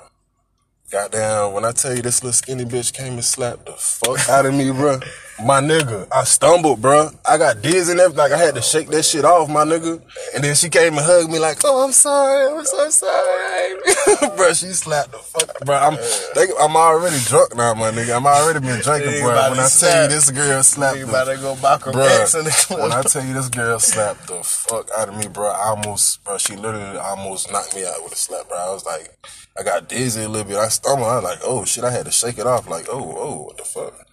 Goddamn, 0.89 1.51
when 1.53 1.65
I 1.65 1.73
tell 1.73 1.93
you 1.93 2.01
this 2.01 2.23
little 2.23 2.33
skinny 2.33 2.63
bitch 2.63 2.93
came 2.93 3.13
and 3.13 3.25
slapped 3.25 3.65
the 3.65 3.73
fuck 3.73 4.29
out 4.29 4.45
of 4.45 4.53
me, 4.53 4.71
bro. 4.71 4.99
My 5.45 5.61
nigga, 5.61 6.07
I 6.11 6.23
stumbled, 6.23 6.81
bro. 6.81 7.11
I 7.23 7.37
got 7.37 7.61
dizzy 7.61 7.91
and 7.91 7.99
everything. 7.99 8.17
Like, 8.17 8.31
I 8.31 8.37
had 8.37 8.55
to 8.55 8.61
shake 8.61 8.87
that 8.87 9.03
shit 9.03 9.23
off, 9.23 9.47
my 9.49 9.65
nigga. 9.65 10.01
And 10.33 10.43
then 10.43 10.55
she 10.55 10.67
came 10.67 10.97
and 10.97 11.05
hugged 11.05 11.29
me 11.29 11.37
like, 11.37 11.59
oh, 11.63 11.85
I'm 11.85 11.91
sorry. 11.91 12.57
I'm 12.57 12.65
so 12.65 12.89
sorry. 12.89 14.35
bro, 14.35 14.53
she 14.53 14.67
slapped 14.67 15.11
the 15.11 15.19
fuck, 15.19 15.59
bro. 15.63 15.75
I'm, 15.75 15.95
they, 16.33 16.47
I'm 16.59 16.75
already 16.75 17.19
drunk 17.25 17.55
now, 17.55 17.75
my 17.75 17.91
nigga. 17.91 18.17
I'm 18.17 18.25
already 18.25 18.61
been 18.61 18.81
drinking, 18.81 19.21
bro. 19.21 19.51
When 19.51 19.59
I 19.59 19.67
tell 19.67 20.03
you 20.03 20.09
this 20.09 20.31
girl 20.31 20.63
slapped 20.63 20.97
You 20.97 21.07
about 21.07 21.25
to 21.25 21.37
go 21.37 21.55
Malcolm 21.61 21.95
X 21.95 22.33
in 22.33 22.45
the 22.45 22.51
club. 22.51 22.79
when 22.81 22.91
I 22.91 23.03
tell 23.03 23.23
you 23.23 23.33
this 23.33 23.49
girl 23.49 23.77
slapped 23.77 24.27
the 24.27 24.41
fuck 24.41 24.89
out 24.97 25.09
of 25.09 25.17
me, 25.17 25.27
bro, 25.27 25.51
I 25.51 25.69
almost, 25.69 26.23
bro, 26.23 26.39
she 26.39 26.55
literally 26.55 26.97
almost 26.97 27.51
knocked 27.51 27.75
me 27.75 27.85
out 27.85 28.03
with 28.03 28.13
a 28.13 28.15
slap, 28.15 28.49
bro. 28.49 28.57
I 28.57 28.73
was 28.73 28.85
like, 28.85 29.13
I 29.55 29.61
got 29.61 29.87
dizzy 29.87 30.23
a 30.23 30.29
little 30.29 30.47
bit. 30.47 30.57
I 30.57 30.69
stumbled. 30.69 31.07
I 31.07 31.15
was 31.15 31.23
like, 31.23 31.39
oh 31.43 31.63
shit, 31.63 31.83
I 31.83 31.91
had 31.91 32.05
to 32.05 32.11
shake 32.11 32.39
it 32.39 32.47
off. 32.47 32.67
Like, 32.67 32.87
oh, 32.89 33.15
oh, 33.17 33.41
what 33.43 33.57
the 33.57 33.63
fuck? 33.63 34.06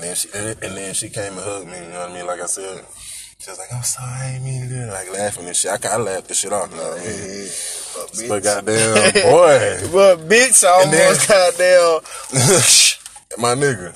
And 0.00 0.08
then 0.08 0.16
she, 0.16 0.28
and 0.32 0.76
then 0.76 0.94
she 0.94 1.10
came 1.10 1.34
and 1.34 1.42
hugged 1.42 1.66
me. 1.66 1.76
You 1.76 1.88
know 1.92 2.00
what 2.00 2.10
I 2.10 2.14
mean? 2.14 2.26
Like 2.26 2.40
I 2.40 2.46
said, 2.46 2.84
she 3.38 3.50
was 3.50 3.58
like, 3.58 3.68
I'm 3.70 3.82
sorry, 3.82 4.10
I 4.10 4.30
ain't 4.36 4.44
mean 4.44 4.62
to 4.62 4.68
do 4.68 4.74
that. 4.86 4.92
Like 4.92 5.12
laughing 5.12 5.46
and 5.46 5.54
shit. 5.54 5.70
I 5.70 5.76
kind 5.76 6.00
of 6.00 6.06
laughed 6.06 6.28
the 6.28 6.34
shit 6.34 6.52
off. 6.54 6.70
You 6.70 6.78
know 6.78 6.88
what 6.88 7.00
I 7.00 7.04
mean? 7.04 8.28
But 8.30 8.42
goddamn, 8.42 9.12
boy. 9.12 9.88
But 9.92 10.26
bitch, 10.26 10.64
I 10.64 10.70
almost 10.70 11.28
goddamn. 11.28 12.00
my 13.42 13.54
nigga. 13.54 13.94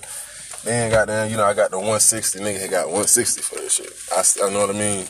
Then 0.65 0.91
goddamn, 0.91 1.31
you 1.31 1.39
know, 1.39 1.45
I 1.45 1.55
got 1.55 1.71
the 1.71 1.79
160. 1.79 2.39
Nigga 2.41 2.61
had 2.61 2.71
got 2.71 2.87
160 2.87 3.41
for 3.41 3.55
this 3.57 3.75
shit. 3.77 3.93
I, 4.15 4.47
I 4.47 4.51
know 4.53 4.67
what 4.67 4.77
I 4.77 4.79
mean. 4.79 5.07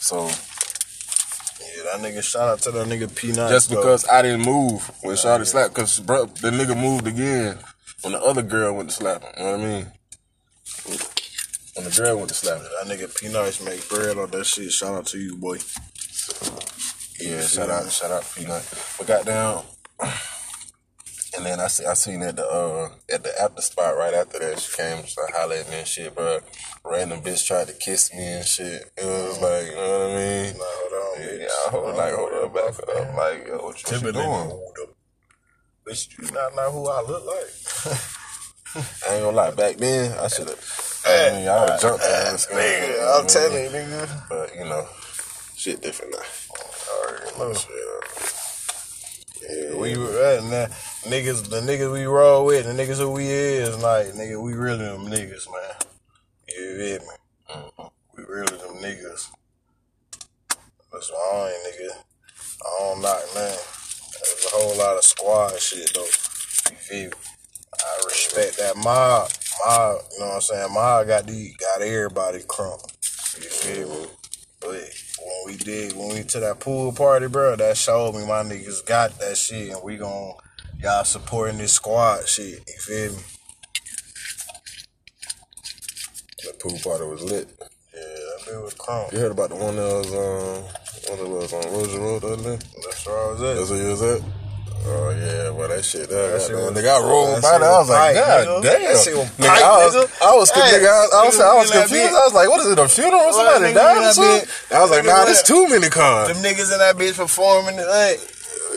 So 0.00 0.26
Yeah, 0.26 1.92
that 1.92 2.00
nigga. 2.00 2.24
Shout 2.24 2.48
out 2.48 2.58
to 2.62 2.72
that 2.72 2.88
nigga 2.88 3.14
P 3.14 3.28
Nice. 3.28 3.50
just 3.50 3.70
because 3.70 4.04
I 4.08 4.22
didn't 4.22 4.44
move 4.44 4.90
when 5.02 5.14
Shawty 5.14 5.46
slapped, 5.46 5.74
because 5.74 5.96
the 5.98 6.50
nigga 6.50 6.76
moved 6.76 7.06
again 7.06 7.58
when 8.02 8.14
the 8.14 8.20
other 8.20 8.42
girl 8.42 8.74
went 8.74 8.90
to 8.90 8.94
slap 8.96 9.22
him. 9.22 9.30
You 9.38 9.44
know 9.44 9.50
what 9.52 9.60
I 9.60 9.64
mean? 9.64 9.86
When 10.86 11.84
the 11.86 11.94
girl 11.96 12.16
went 12.16 12.28
to 12.28 12.34
slap 12.34 12.58
him. 12.58 12.64
that 12.64 12.86
nigga 12.98 13.14
P 13.20 13.28
Nice 13.32 13.60
make 13.64 13.88
bread 13.88 14.18
on 14.18 14.30
that 14.30 14.44
shit. 14.44 14.70
Shout 14.70 14.94
out 14.94 15.06
to 15.06 15.18
you, 15.18 15.36
boy. 15.36 15.58
Yeah, 17.20 17.40
shout 17.42 17.70
out, 17.70 17.90
shout 17.90 18.10
out, 18.10 18.24
Peanut. 18.34 18.62
But 18.98 19.06
goddamn. 19.06 19.62
And 21.36 21.44
then 21.46 21.58
I 21.58 21.66
see, 21.66 21.84
I 21.84 21.94
seen 21.94 22.22
at 22.22 22.36
the 22.36 22.46
uh 22.46 22.90
at 23.12 23.24
the 23.24 23.32
after 23.42 23.60
spot 23.62 23.96
right 23.96 24.14
after 24.14 24.38
that 24.38 24.60
she 24.60 24.76
came 24.76 24.98
and 24.98 25.08
started 25.08 25.34
holler 25.34 25.56
at 25.56 25.68
me 25.68 25.78
and 25.78 25.88
shit, 25.88 26.14
bro. 26.14 26.38
Random 26.84 27.22
bitch 27.22 27.44
tried 27.46 27.66
to 27.68 27.72
kiss 27.72 28.12
me 28.12 28.22
and 28.24 28.44
shit. 28.46 28.82
It 28.96 29.04
was 29.04 29.40
like, 29.40 29.66
you 29.66 29.74
know 29.74 30.08
what 30.08 30.10
I 30.10 30.16
mean? 30.16 30.54
Hold 30.58 30.92
on, 30.92 31.22
Yeah, 31.22 31.26
bitch. 31.26 31.40
yeah, 31.40 31.46
I 31.66 31.70
hold 31.70 31.96
like 31.96 32.14
hold 32.14 32.32
up, 32.34 32.54
back 32.54 32.78
up, 32.78 33.16
like 33.16 33.46
yo, 33.48 33.52
what 33.54 33.60
you, 33.62 33.64
what 33.64 33.76
you 33.92 33.98
Timberland 34.12 34.50
doing? 34.50 34.88
Bitch, 35.88 36.18
you 36.18 36.30
not 36.32 36.54
know 36.54 36.70
who 36.70 36.88
I 36.88 37.00
look 37.02 37.24
like. 37.26 37.94
I 38.74 39.14
ain't 39.14 39.24
gonna 39.24 39.36
lie, 39.36 39.50
back 39.52 39.76
then 39.76 40.18
I 40.18 40.28
should 40.28 40.48
have. 40.48 41.02
I 41.06 41.30
mean, 41.32 41.48
I 41.48 41.60
would 41.60 41.80
jumped 41.80 42.02
that 42.02 42.34
ass. 42.34 42.46
Nigga, 42.50 43.20
I'm 43.20 43.26
telling 43.26 43.64
you, 43.64 43.70
nigga. 43.70 44.28
But, 44.28 44.54
you 44.56 44.64
know, 44.64 44.88
shit 45.56 45.80
different 45.82 46.12
now. 46.12 46.18
Already 46.90 47.38
know 47.38 47.54
shit. 47.54 47.70
Yeah, 49.48 49.76
We 49.76 49.92
uh, 49.92 50.40
nah, 50.48 50.66
niggas, 51.04 51.50
the 51.50 51.60
niggas 51.60 51.92
we 51.92 52.04
roll 52.04 52.46
with, 52.46 52.64
the 52.64 52.72
niggas 52.72 52.98
who 52.98 53.10
we 53.10 53.26
is, 53.26 53.80
like 53.82 54.06
nigga, 54.14 54.40
we 54.42 54.54
really 54.54 54.78
them 54.78 55.06
niggas, 55.06 55.46
man. 55.52 55.76
You 56.48 56.78
feel 56.78 57.00
me? 57.00 57.14
Mm-hmm. 57.50 57.86
We 58.16 58.24
really 58.24 58.56
them 58.56 58.76
niggas. 58.76 59.30
That's 60.92 61.10
why 61.10 61.30
I 61.32 61.52
ain't 61.52 61.74
nigga. 61.74 61.96
I 62.62 62.78
don't 62.78 63.02
knock 63.02 63.22
man. 63.34 63.58
There's 64.22 64.46
a 64.46 64.56
whole 64.56 64.78
lot 64.78 64.96
of 64.96 65.04
squad 65.04 65.58
shit 65.58 65.92
though. 65.92 66.02
You 66.02 66.76
feel 66.76 67.10
me? 67.10 67.33
Respect 68.24 68.56
that 68.56 68.76
mob. 68.76 69.28
Mob, 69.66 70.00
you 70.12 70.20
know 70.20 70.26
what 70.26 70.34
I'm 70.36 70.40
saying? 70.40 70.72
Mob 70.72 71.06
got 71.06 71.26
the 71.26 71.52
got 71.60 71.82
everybody 71.82 72.38
crunk. 72.38 72.80
You 73.36 73.50
feel 73.50 73.88
me? 73.88 74.06
But 74.60 74.90
when 75.20 75.46
we 75.46 75.56
did, 75.56 75.92
when 75.94 76.08
we 76.08 76.22
to 76.22 76.40
that 76.40 76.58
pool 76.58 76.92
party, 76.92 77.28
bro, 77.28 77.56
that 77.56 77.76
showed 77.76 78.14
me 78.14 78.26
my 78.26 78.42
niggas 78.42 78.86
got 78.86 79.18
that 79.18 79.36
shit, 79.36 79.72
and 79.72 79.82
we 79.84 79.98
gon' 79.98 80.32
y'all 80.80 81.04
supporting 81.04 81.58
this 81.58 81.74
squad 81.74 82.26
shit. 82.26 82.60
You 82.66 82.80
feel 82.80 83.12
me? 83.12 83.22
The 86.44 86.54
pool 86.58 86.78
party 86.82 87.04
was 87.04 87.22
lit. 87.22 87.48
Yeah, 87.94 88.00
that 88.00 88.46
bit 88.46 88.62
was 88.62 88.74
crunk. 88.74 89.12
You 89.12 89.18
heard 89.18 89.32
about 89.32 89.50
the 89.50 89.56
one 89.56 89.76
that 89.76 89.82
was, 89.82 90.14
um, 90.14 90.64
one 91.10 91.18
that 91.18 91.28
was 91.28 91.52
on 91.52 91.72
Roger 91.74 92.00
Road 92.00 92.22
the 92.22 92.28
other 92.28 92.56
day? 92.56 92.64
That's 92.84 93.06
where 93.06 93.18
I 93.18 93.30
was 93.32 93.42
at. 93.42 93.56
That's 93.56 93.70
where 93.70 93.82
you 93.82 93.88
was 93.90 94.02
at? 94.02 94.22
Oh, 94.86 95.10
yeah, 95.16 95.48
well, 95.48 95.68
that 95.68 95.82
shit, 95.84 96.08
that, 96.10 96.40
shit 96.44 96.52
that 96.52 96.60
was- 96.60 96.76
nigga, 96.76 96.92
I 96.92 97.00
rolled 97.08 97.40
by 97.40 97.52
shit 97.56 97.60
there. 97.60 97.70
I 97.72 97.78
was 97.80 97.88
was 97.88 97.96
like, 97.96 98.14
God 98.14 98.44
nigga. 98.44 98.62
damn. 98.62 98.82
That 98.84 98.98
shit 99.04 99.16
was 99.16 99.28
Nigga, 99.40 99.46
tight, 99.48 99.62
I 99.64 99.76
was, 99.80 99.94
nigga. 99.94 100.22
I 100.22 100.32
was, 100.36 100.50
Hey, 100.50 100.60
nigga, 100.60 100.88
I, 100.92 101.02
I 101.16 101.22
was, 101.24 101.40
I 101.40 101.54
was 101.56 101.70
confused. 101.72 102.12
I 102.12 102.24
was 102.28 102.34
like, 102.34 102.48
what 102.52 102.60
is 102.60 102.66
it, 102.68 102.78
a 102.78 102.88
funeral? 102.88 103.32
Somebody 103.32 103.72
died 103.72 103.96
or 104.04 104.12
something? 104.12 104.48
I 104.76 104.80
was 104.84 104.90
like, 104.90 105.04
nah, 105.08 105.24
there's 105.24 105.42
too 105.42 105.68
many 105.68 105.88
cars. 105.88 106.28
Them 106.28 106.44
niggas 106.44 106.68
in 106.72 106.78
that 106.84 106.96
bitch 106.96 107.16
performing 107.16 107.76
like, 107.80 108.20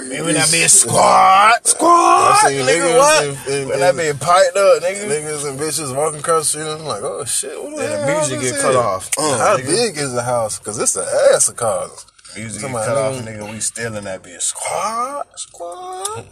when 0.07 0.35
that 0.39 0.47
bitch 0.47 0.69
squad, 0.69 1.59
squad, 1.67 2.39
I 2.39 2.53
nigga, 2.53 2.71
niggas 2.71 2.97
what? 2.97 3.23
and- 3.27 3.37
and- 3.51 3.69
when 3.69 3.79
that 3.81 3.95
bitch 3.95 4.19
piped 4.21 4.55
up, 4.55 4.83
nigga. 4.83 5.11
Niggas 5.11 5.43
and 5.49 5.59
bitches 5.59 5.91
walking 5.95 6.19
across 6.19 6.53
the 6.53 6.59
street. 6.63 6.71
I'm 6.71 6.85
like, 6.85 7.03
oh 7.03 7.25
shit, 7.25 7.51
what 7.61 7.75
the 7.75 7.83
the 7.83 8.05
music 8.15 8.39
get 8.39 8.61
cut 8.61 8.75
off. 8.77 9.09
Uh, 9.17 9.37
How 9.37 9.57
nigga. 9.57 9.65
big 9.67 9.97
is 9.97 10.13
the 10.13 10.23
house? 10.23 10.59
Cause 10.59 10.79
it's 10.79 10.93
the 10.93 11.03
ass 11.35 11.49
of 11.49 11.57
cars. 11.57 12.05
Music 12.35 12.61
Come 12.61 12.71
get 12.73 12.85
cut 12.85 12.97
off, 12.97 13.15
nigga. 13.15 13.39
nigga. 13.39 13.51
We 13.51 13.59
still 13.59 13.95
in 13.95 14.03
that 14.03 14.21
bitch. 14.23 14.41
Squad, 14.41 15.25
squad. 15.35 16.25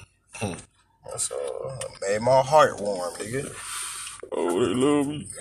That's 1.06 1.32
uh, 1.32 1.78
made 2.02 2.22
my 2.22 2.42
heart 2.42 2.80
warm, 2.80 3.14
nigga. 3.16 3.52
Oh, 4.32 4.60
they 4.60 4.74
love 4.74 5.08
me. 5.08 5.28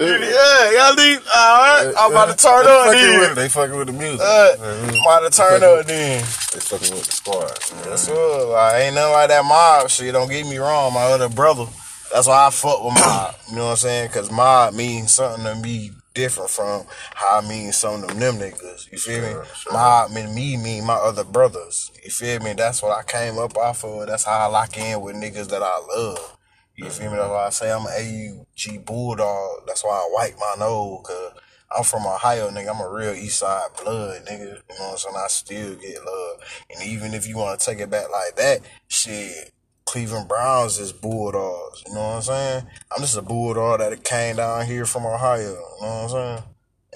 yeah, 0.00 0.70
y'all 0.72 0.94
need. 0.96 1.18
Alright, 1.18 1.94
I'm 1.98 2.10
about 2.10 2.28
to 2.30 2.36
turn 2.36 2.64
They 2.64 2.70
up 2.70 2.86
fucking 2.86 3.18
with 3.18 3.34
They 3.36 3.48
fucking 3.48 3.76
with 3.78 3.86
the 3.86 3.92
music. 3.92 4.20
Uh, 4.20 4.56
Mhm. 4.58 4.88
I'm 4.94 5.00
about 5.00 5.20
to 5.20 5.36
turn 5.36 5.62
up 5.62 5.86
then. 5.86 6.20
They 6.20 6.60
fucking 6.60 6.90
with 6.94 7.06
the 7.06 7.12
squad. 7.12 7.58
That's 7.84 8.08
what. 8.08 8.48
Like, 8.48 8.74
ain't 8.82 8.94
nothing 8.96 9.12
like 9.12 9.28
that 9.28 9.44
mob 9.44 9.88
shit. 9.88 10.12
Don't 10.12 10.28
get 10.28 10.46
me 10.46 10.58
wrong, 10.58 10.92
my 10.92 11.02
other 11.02 11.28
brother. 11.28 11.66
That's 12.12 12.26
why 12.26 12.46
I 12.46 12.50
fuck 12.50 12.82
with 12.84 12.94
mob. 12.94 13.34
You 13.50 13.56
know 13.56 13.64
what 13.66 13.70
I'm 13.70 13.76
saying? 13.76 14.10
Cause 14.10 14.30
mob 14.30 14.74
means 14.74 15.12
something 15.12 15.44
to 15.44 15.54
me 15.54 15.92
different 16.14 16.50
from 16.50 16.84
how 17.14 17.38
I 17.38 17.48
mean 17.48 17.72
some 17.72 18.02
of 18.02 18.08
them 18.08 18.18
them 18.18 18.36
niggas. 18.36 18.90
You 18.90 18.98
feel 18.98 19.22
me? 19.22 19.30
Sure, 19.30 19.44
sure. 19.54 19.72
Mob 19.72 20.10
mean 20.10 20.34
me 20.34 20.56
mean 20.56 20.84
my 20.84 20.94
other 20.94 21.24
brothers. 21.24 21.90
You 22.04 22.10
feel 22.10 22.40
me? 22.40 22.52
That's 22.52 22.82
what 22.82 22.96
I 22.96 23.02
came 23.02 23.38
up 23.38 23.56
off 23.56 23.84
of. 23.84 24.06
That's 24.06 24.24
how 24.24 24.38
I 24.38 24.46
lock 24.46 24.76
in 24.76 25.00
with 25.00 25.16
niggas 25.16 25.48
that 25.48 25.62
I 25.62 25.78
love. 25.96 26.36
You 26.76 26.88
feel 26.88 27.10
me? 27.10 27.16
That's 27.16 27.24
mm-hmm. 27.24 27.32
why 27.32 27.46
I 27.46 27.50
say 27.50 27.72
I'm 27.72 27.86
an 27.86 28.46
AUG 28.56 28.84
bulldog. 28.84 29.66
That's 29.66 29.84
why 29.84 29.90
I 29.90 30.08
wipe 30.12 30.34
my 30.38 30.54
nose, 30.58 31.02
cause 31.04 31.32
I'm 31.76 31.84
from 31.84 32.06
Ohio, 32.06 32.50
nigga. 32.50 32.74
I'm 32.74 32.80
a 32.80 32.88
real 32.88 33.14
East 33.14 33.38
Side 33.40 33.68
blood, 33.82 34.24
nigga. 34.24 34.40
You 34.40 34.78
know 34.78 34.86
what 34.86 34.92
I'm 34.92 34.96
saying? 34.96 35.16
I 35.16 35.26
still 35.28 35.74
get 35.76 36.04
love. 36.04 36.38
And 36.70 36.88
even 36.88 37.14
if 37.14 37.28
you 37.28 37.36
want 37.36 37.60
to 37.60 37.66
take 37.66 37.78
it 37.78 37.90
back 37.90 38.10
like 38.10 38.36
that, 38.36 38.60
shit, 38.88 39.52
Cleveland 39.90 40.28
Browns 40.28 40.78
is 40.78 40.92
bulldogs. 40.92 41.82
You 41.84 41.94
know 41.94 42.00
what 42.00 42.16
I'm 42.16 42.22
saying? 42.22 42.66
I'm 42.94 43.00
just 43.00 43.18
a 43.18 43.22
bulldog 43.22 43.80
that 43.80 44.04
came 44.04 44.36
down 44.36 44.64
here 44.64 44.86
from 44.86 45.04
Ohio. 45.04 45.40
You 45.40 45.54
know 45.54 45.56
what 45.80 46.02
I'm 46.04 46.08
saying? 46.10 46.42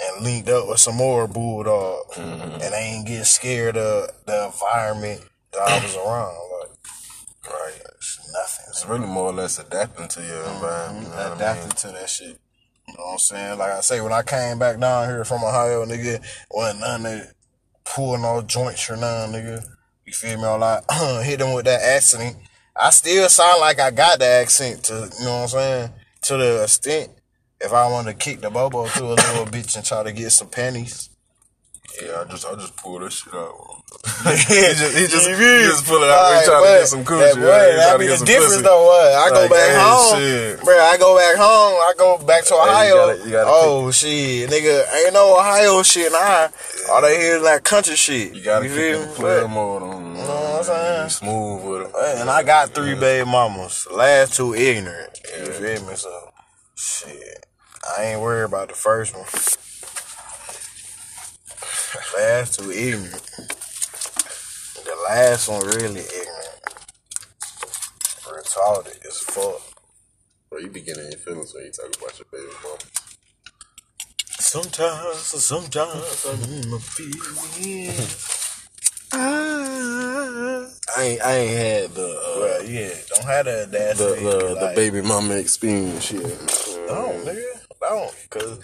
And 0.01 0.25
linked 0.25 0.49
up 0.49 0.69
with 0.69 0.79
some 0.79 0.95
more 0.95 1.27
bulldogs. 1.27 2.17
Mm-hmm. 2.17 2.53
And 2.53 2.61
they 2.61 2.95
ain't 2.95 3.09
get 3.09 3.27
scared 3.27 3.77
of 3.77 4.11
the 4.27 4.45
environment 4.45 5.23
that 5.53 5.63
I 5.63 5.83
was 5.83 5.97
around. 6.07 6.37
Like, 6.61 7.53
right, 7.53 7.81
it's 7.97 8.33
nothing. 8.33 8.67
It's 8.69 8.87
really 8.87 9.09
more 9.09 9.31
or 9.31 9.33
less 9.33 9.59
adapting 9.59 10.07
to 10.07 10.21
your 10.21 10.45
environment. 10.45 11.07
Mm-hmm. 11.07 11.11
you 11.11 11.11
know 11.11 11.17
what 11.17 11.27
I 11.27 11.31
mean? 11.31 11.37
adapting 11.37 11.71
to 11.71 11.89
that 11.99 12.09
shit. 12.09 12.39
You 12.87 12.95
know 12.97 13.05
what 13.07 13.13
I'm 13.15 13.19
saying? 13.19 13.59
Like 13.59 13.73
I 13.73 13.81
say, 13.81 14.01
when 14.03 14.13
I 14.13 14.23
came 14.23 14.61
back 14.61 14.79
down 14.79 15.09
here 15.09 15.25
from 15.25 15.43
Ohio, 15.43 15.85
nigga, 15.85 16.25
wasn't 16.49 16.81
none 16.83 17.03
that 17.03 17.33
pulling 17.85 18.23
no 18.23 18.41
joints 18.43 18.89
or 18.89 18.95
none, 18.95 19.33
nigga. 19.33 19.67
You 20.07 20.13
feel 20.13 20.37
me? 20.37 20.45
All 20.45 20.61
like 20.61 20.85
hit 21.25 21.41
them 21.41 21.55
with 21.55 21.65
that 21.65 21.83
accent. 21.83 22.37
I 22.77 22.91
still 22.91 23.29
sound 23.29 23.61
like 23.61 23.79
I 23.79 23.91
got 23.91 24.19
the 24.19 24.27
accent 24.27 24.85
to, 24.85 25.11
you 25.19 25.25
know 25.25 25.43
what 25.43 25.43
I'm 25.43 25.49
saying? 25.49 25.91
To 26.23 26.37
the 26.37 26.63
extent 26.65 27.11
if 27.61 27.73
I 27.73 27.89
want 27.89 28.09
to 28.09 28.15
kick 28.15 28.41
the 28.41 28.51
bobo 28.51 28.87
to 28.89 29.05
a 29.05 29.15
little 29.15 29.47
bitch 29.47 29.77
and 29.77 29.85
try 29.85 30.03
to 30.03 30.13
get 30.13 30.31
some 30.31 30.49
pennies. 30.49 31.11
Yeah, 32.03 32.25
I 32.27 32.31
just 32.31 32.47
I 32.47 32.55
just 32.55 32.77
pull 32.77 32.99
this 32.99 33.15
shit 33.15 33.35
out. 33.35 33.84
he 34.25 34.55
just- 34.77 34.97
he 34.97 35.07
just- 35.07 35.29
he 35.29 35.35
just 35.65 35.85
pull 35.87 36.03
it 36.03 36.11
out, 36.11 36.39
he 36.41 36.45
trying 36.47 36.63
to 36.63 36.69
get 36.81 36.89
some 36.89 37.05
coochie, 37.05 37.25
yeah, 37.25 37.35
boy, 37.35 37.41
he 37.41 37.77
that 37.77 37.87
trying 37.89 37.99
be 38.01 38.07
to 38.07 38.11
get 38.13 38.19
the 38.21 38.25
difference 38.27 38.53
pussy. 38.55 38.63
though. 38.63 38.85
What 38.85 39.13
I 39.15 39.31
go 39.31 39.49
back 39.49 39.71
hey, 39.71 39.79
home, 39.81 40.19
shit. 40.21 40.61
bro. 40.65 40.75
I 40.79 40.97
go 40.99 41.17
back 41.17 41.37
home. 41.37 41.75
I 41.81 41.93
go 41.97 42.19
back 42.19 42.45
to 42.45 42.55
you 42.55 42.61
Ohio. 42.61 42.95
gotta- 42.95 43.25
you 43.25 43.31
gotta 43.31 43.51
oh 43.51 43.91
shit, 43.91 44.51
nigga, 44.51 44.85
ain't 45.05 45.13
no 45.15 45.39
Ohio 45.39 45.83
shit. 45.83 46.13
Nah, 46.13 46.49
all 46.91 47.01
they 47.03 47.19
hear 47.21 47.37
is 47.37 47.43
that 47.45 47.65
country 47.65 47.97
shit. 47.97 48.35
You 48.35 48.43
gotta 48.43 48.67
keep 48.67 48.75
feel 48.77 49.01
the 49.01 49.07
player 49.15 49.49
mode 49.49 49.83
on. 49.83 50.17
You 50.17 50.23
know 50.23 50.29
what 50.29 50.59
I'm 50.59 50.65
saying? 50.65 51.09
Smooth 51.11 51.63
with 51.65 51.83
it. 51.89 51.95
and 52.21 52.29
I 52.31 52.43
got 52.43 52.71
three 52.75 52.95
baby 52.95 53.25
mamas. 53.29 53.87
Last 53.91 54.35
two 54.35 54.55
ignorant. 54.55 55.19
You 55.39 55.47
feel 55.47 55.83
me? 55.87 55.95
So 55.97 56.31
shit, 56.77 57.47
I 57.99 58.05
ain't 58.05 58.21
worried 58.21 58.45
about 58.45 58.69
the 58.69 58.75
first 58.75 59.15
one. 59.15 59.25
Last 62.19 62.59
two 62.61 62.71
ignorant. 62.71 63.23
Last 65.05 65.49
one 65.49 65.61
really 65.67 66.01
ignorant. 66.01 66.61
Retarded 68.25 69.07
as 69.07 69.19
fuck. 69.19 69.61
Bro, 70.51 70.61
you 70.61 70.69
be 70.71 70.81
getting 70.81 71.05
your 71.11 71.19
feelings 71.19 71.53
when 71.55 71.65
you 71.65 71.73
talk 71.73 71.95
about 72.01 72.19
your 72.19 72.27
baby 72.33 72.53
mama. 72.63 72.79
Sometimes, 74.39 75.19
sometimes 75.19 76.27
I'm 76.27 76.73
a 76.73 76.79
feeling. 76.79 78.07
I 79.13 81.03
ain't, 81.03 81.23
I 81.23 81.33
ain't 81.37 81.59
had 81.59 81.91
the, 81.95 82.07
uh, 82.07 82.41
well, 82.41 82.65
yeah, 82.65 82.91
don't 83.09 83.25
have 83.27 83.45
the 83.47 83.67
The 83.71 83.91
audacity. 83.91 84.23
the, 84.25 84.39
the 84.39 84.55
like, 84.67 84.77
baby 84.77 85.03
mama 85.03 85.35
experience 85.35 86.05
shit. 86.05 86.23
Don't, 86.23 87.25
nigga, 87.25 87.43
don't, 87.81 88.15
cause 88.31 88.59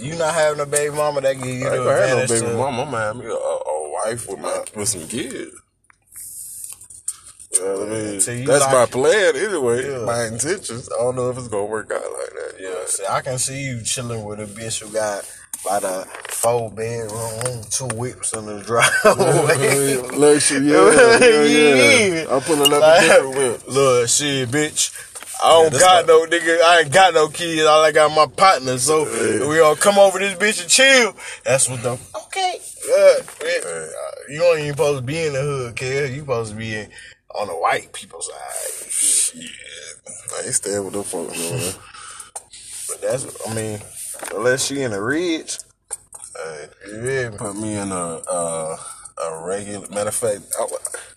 you 0.00 0.16
not 0.16 0.34
having 0.34 0.60
a 0.60 0.66
baby 0.66 0.94
mama 0.94 1.20
that 1.22 1.34
give 1.36 1.46
you 1.46 1.66
I 1.66 1.70
the 1.70 1.76
ain't 1.76 1.84
had 2.00 2.10
no 2.10 2.18
advantage 2.22 2.40
baby 2.40 2.52
to. 2.52 2.56
mama. 2.58 2.82
I'm 2.82 2.90
gonna 2.90 3.04
have 3.04 3.16
me 3.16 3.26
a, 3.26 3.30
a 3.32 3.90
wife 3.92 4.28
with 4.28 4.38
my 4.40 4.64
with 4.76 4.88
some 4.88 5.08
kids. 5.08 5.56
You 7.58 7.64
know 7.64 7.78
what 7.80 7.88
I 7.88 7.90
mean? 7.90 8.20
Till 8.20 8.34
you 8.34 8.46
That's 8.46 8.64
like- 8.64 8.72
my 8.72 8.86
plan 8.86 9.36
anyway. 9.36 9.88
Yeah. 9.90 10.04
My 10.04 10.24
intentions. 10.26 10.88
I 10.92 11.02
don't 11.02 11.16
know 11.16 11.30
if 11.30 11.38
it's 11.38 11.48
gonna 11.48 11.64
work 11.64 11.90
out 11.92 12.00
like 12.02 12.30
that. 12.30 12.54
Yeah, 12.60 12.74
see, 12.86 13.04
I 13.08 13.20
can 13.20 13.38
see 13.38 13.62
you 13.62 13.82
chilling 13.82 14.24
with 14.24 14.40
a 14.40 14.46
bitch 14.46 14.80
who 14.82 14.92
got 14.92 15.28
about 15.66 15.84
a 15.84 16.06
four 16.28 16.70
bedroom, 16.70 17.62
two 17.70 17.86
whips 17.96 18.32
in 18.34 18.44
the 18.46 18.60
driveway. 18.62 19.96
Luxury, 20.18 20.66
yeah, 20.66 21.18
yeah, 21.18 21.44
yeah. 21.44 22.06
Yeah. 22.22 22.26
I'm 22.34 22.40
pulling 22.42 22.72
up 22.72 22.80
Like, 22.80 23.02
a 23.02 23.06
different 23.06 23.36
whip. 23.36 23.62
Look, 23.68 24.08
shit, 24.08 24.48
bitch. 24.50 25.10
I 25.42 25.48
don't 25.50 25.72
that's 25.72 25.82
got 25.82 26.06
no 26.06 26.24
nigga. 26.26 26.62
I 26.62 26.80
ain't 26.80 26.92
got 26.92 27.12
no 27.12 27.28
kids. 27.28 27.62
All 27.66 27.82
I 27.84 27.92
got 27.92 28.10
my 28.14 28.26
partner. 28.26 28.78
So 28.78 29.04
we 29.48 29.60
all 29.60 29.76
come 29.76 29.98
over 29.98 30.18
this 30.18 30.34
bitch 30.38 30.62
and 30.62 30.70
chill. 30.70 31.14
That's 31.44 31.68
what 31.68 31.82
the 31.82 31.98
okay. 32.26 32.60
Yeah, 32.88 33.14
yeah. 33.42 33.68
Uh, 33.68 33.86
you 34.30 34.42
ain't 34.44 34.60
even 34.60 34.70
supposed 34.72 35.00
to 35.00 35.04
be 35.04 35.18
in 35.26 35.32
the 35.32 35.40
hood, 35.40 35.76
kid. 35.76 36.12
You 36.14 36.20
supposed 36.20 36.52
to 36.52 36.56
be 36.56 36.74
in, 36.74 36.88
on 37.34 37.48
the 37.48 37.54
white 37.54 37.92
people's 37.92 38.28
side. 38.28 38.90
Shit. 38.90 39.50
I 40.36 40.46
ain't 40.46 40.54
staying 40.54 40.84
with 40.84 40.94
them 40.94 41.02
folks. 41.02 41.78
But 42.88 43.00
that's, 43.02 43.26
I 43.48 43.54
mean, 43.54 43.80
unless 44.34 44.66
she 44.66 44.82
in 44.82 44.92
the 44.92 45.02
ridge. 45.02 45.58
Uh, 46.38 46.66
you? 46.88 47.32
Put 47.36 47.56
me 47.56 47.76
in 47.76 47.92
a 47.92 48.20
uh, 48.28 48.76
a 49.22 49.46
regular. 49.46 49.86
Matter 49.88 50.08
of 50.08 50.14
fact, 50.14 50.40
I, 50.58 50.66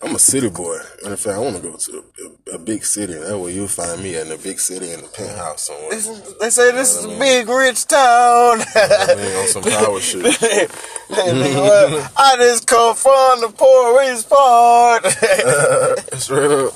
I'm 0.08 0.16
a 0.16 0.20
city 0.20 0.50
boy. 0.50 0.78
And 1.04 1.12
in 1.12 1.18
fact, 1.18 1.36
I 1.36 1.40
want 1.40 1.58
to 1.58 1.62
go 1.62 1.76
to 1.76 2.04
a, 2.50 2.52
a, 2.54 2.56
a 2.56 2.60
big 2.60 2.86
city. 2.86 3.14
That 3.14 3.38
way 3.38 3.54
you'll 3.54 3.68
find 3.68 4.02
me 4.02 4.16
in 4.16 4.32
a 4.32 4.38
big 4.38 4.58
city 4.60 4.92
in 4.92 5.02
the 5.02 5.08
penthouse 5.10 5.64
somewhere. 5.64 5.90
This 5.90 6.08
They 6.40 6.50
say 6.50 6.72
this 6.72 6.96
is 6.96 7.04
a 7.06 7.10
big 7.20 7.50
rich 7.50 7.86
town. 7.88 8.62
I 8.76 9.16
mean, 9.18 9.36
on 9.36 9.48
some 9.48 9.64
power 9.64 10.00
shit. 10.00 10.24
I 11.10 12.36
just 12.38 12.68
come 12.68 12.96
from 12.96 13.42
the 13.42 13.50
poorest 13.50 14.30
part. 14.30 15.06
Straight 16.20 16.48
real. 16.48 16.72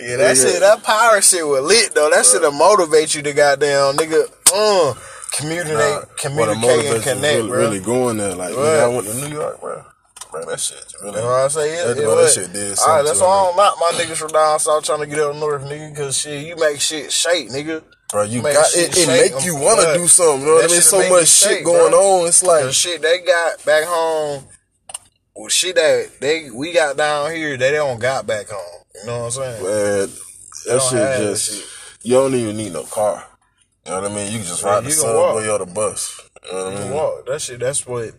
yeah, 0.00 0.16
that 0.16 0.36
shit, 0.36 0.60
that 0.60 0.82
power 0.82 1.20
shit 1.20 1.46
was 1.46 1.62
lit 1.62 1.94
though. 1.94 2.10
That 2.10 2.24
shit'll 2.26 2.50
motivate 2.52 3.14
you 3.14 3.22
to 3.22 3.32
goddamn 3.32 3.96
nigga, 3.96 4.24
uh, 4.54 4.94
communicate, 5.32 5.76
Nah, 5.78 6.02
communicate 6.16 6.86
and 6.94 7.02
connect, 7.02 7.22
really, 7.22 7.48
bro. 7.48 7.58
really 7.58 7.80
going 7.80 8.16
there. 8.16 8.34
Like, 8.34 8.56
Right. 8.56 8.64
nigga, 8.64 8.82
I 8.82 8.88
went 8.88 9.06
to 9.06 9.14
New 9.14 9.34
York, 9.36 9.60
bro. 9.60 9.84
Bro, 10.30 10.44
that 10.46 10.60
shit 10.60 10.84
really. 11.02 11.16
You 11.16 11.22
know 11.22 11.28
what 11.28 11.44
I'm 11.44 11.50
saying? 11.50 11.88
That, 11.88 11.96
It, 11.98 12.04
it 12.04 12.06
that 12.06 12.32
shit 12.32 12.52
did 12.52 12.78
All 12.78 12.88
right, 12.96 13.04
that's 13.04 13.20
why 13.20 13.26
I 13.26 13.44
don't 13.44 13.56
knock 13.56 13.76
my 13.80 13.92
niggas 13.98 14.16
from 14.16 14.32
down 14.32 14.58
south 14.58 14.84
trying 14.84 15.00
to 15.00 15.06
get 15.06 15.18
up 15.18 15.34
north, 15.36 15.62
nigga. 15.62 15.96
Cause 15.96 16.18
shit, 16.18 16.46
you 16.46 16.56
make 16.56 16.80
shit 16.80 17.10
shake, 17.12 17.50
nigga. 17.50 17.82
Bro, 18.10 18.24
you 18.24 18.42
Make 18.42 18.54
got 18.54 18.66
it. 18.74 18.90
It 18.90 18.94
shake 18.94 19.32
make 19.34 19.44
you 19.44 19.54
want 19.54 19.80
to 19.80 19.94
do 19.94 20.08
something. 20.08 20.40
You 20.40 20.46
know 20.46 20.54
what 20.54 20.64
I 20.64 20.68
mean? 20.68 20.80
So 20.80 20.98
much 20.98 21.20
you 21.20 21.26
shit 21.26 21.50
shake, 21.58 21.64
going 21.64 21.90
bro. 21.92 22.22
on. 22.22 22.28
It's 22.28 22.42
like 22.42 22.64
the 22.64 22.72
shit 22.72 23.02
they 23.02 23.20
got 23.20 23.64
back 23.64 23.84
home, 23.84 24.44
well, 25.36 25.48
shit 25.48 25.76
that 25.76 26.10
they 26.20 26.50
we 26.50 26.72
got 26.72 26.96
down 26.96 27.30
here, 27.32 27.56
they 27.56 27.70
don't 27.72 28.00
got 28.00 28.26
back 28.26 28.48
home. 28.48 28.84
You 28.94 29.06
know 29.06 29.18
what 29.20 29.24
I'm 29.26 29.30
saying? 29.30 29.62
man, 29.62 30.08
that 30.66 30.82
shit 30.82 31.22
just. 31.22 31.52
shit. 31.52 31.66
You 32.02 32.14
don't 32.14 32.34
even 32.34 32.56
need 32.56 32.72
no 32.72 32.82
car. 32.84 33.24
You 33.86 33.92
know 33.92 34.00
what 34.00 34.10
I 34.10 34.14
mean? 34.14 34.32
You 34.32 34.38
can 34.38 34.46
just 34.46 34.62
Yeah, 34.62 34.70
ride 34.70 34.84
the 34.84 34.90
you 34.90 34.96
can 34.96 35.14
walk. 35.14 35.34
subway 35.36 35.48
or 35.48 35.58
the 35.58 35.66
bus. 35.66 36.20
You 36.46 36.52
know 36.52 36.64
what 36.64 36.74
I 36.74 36.80
mean? 36.84 36.92
walk. 36.94 37.26
That 37.26 37.42
shit. 37.42 37.60
That's 37.60 37.86
what. 37.86 38.14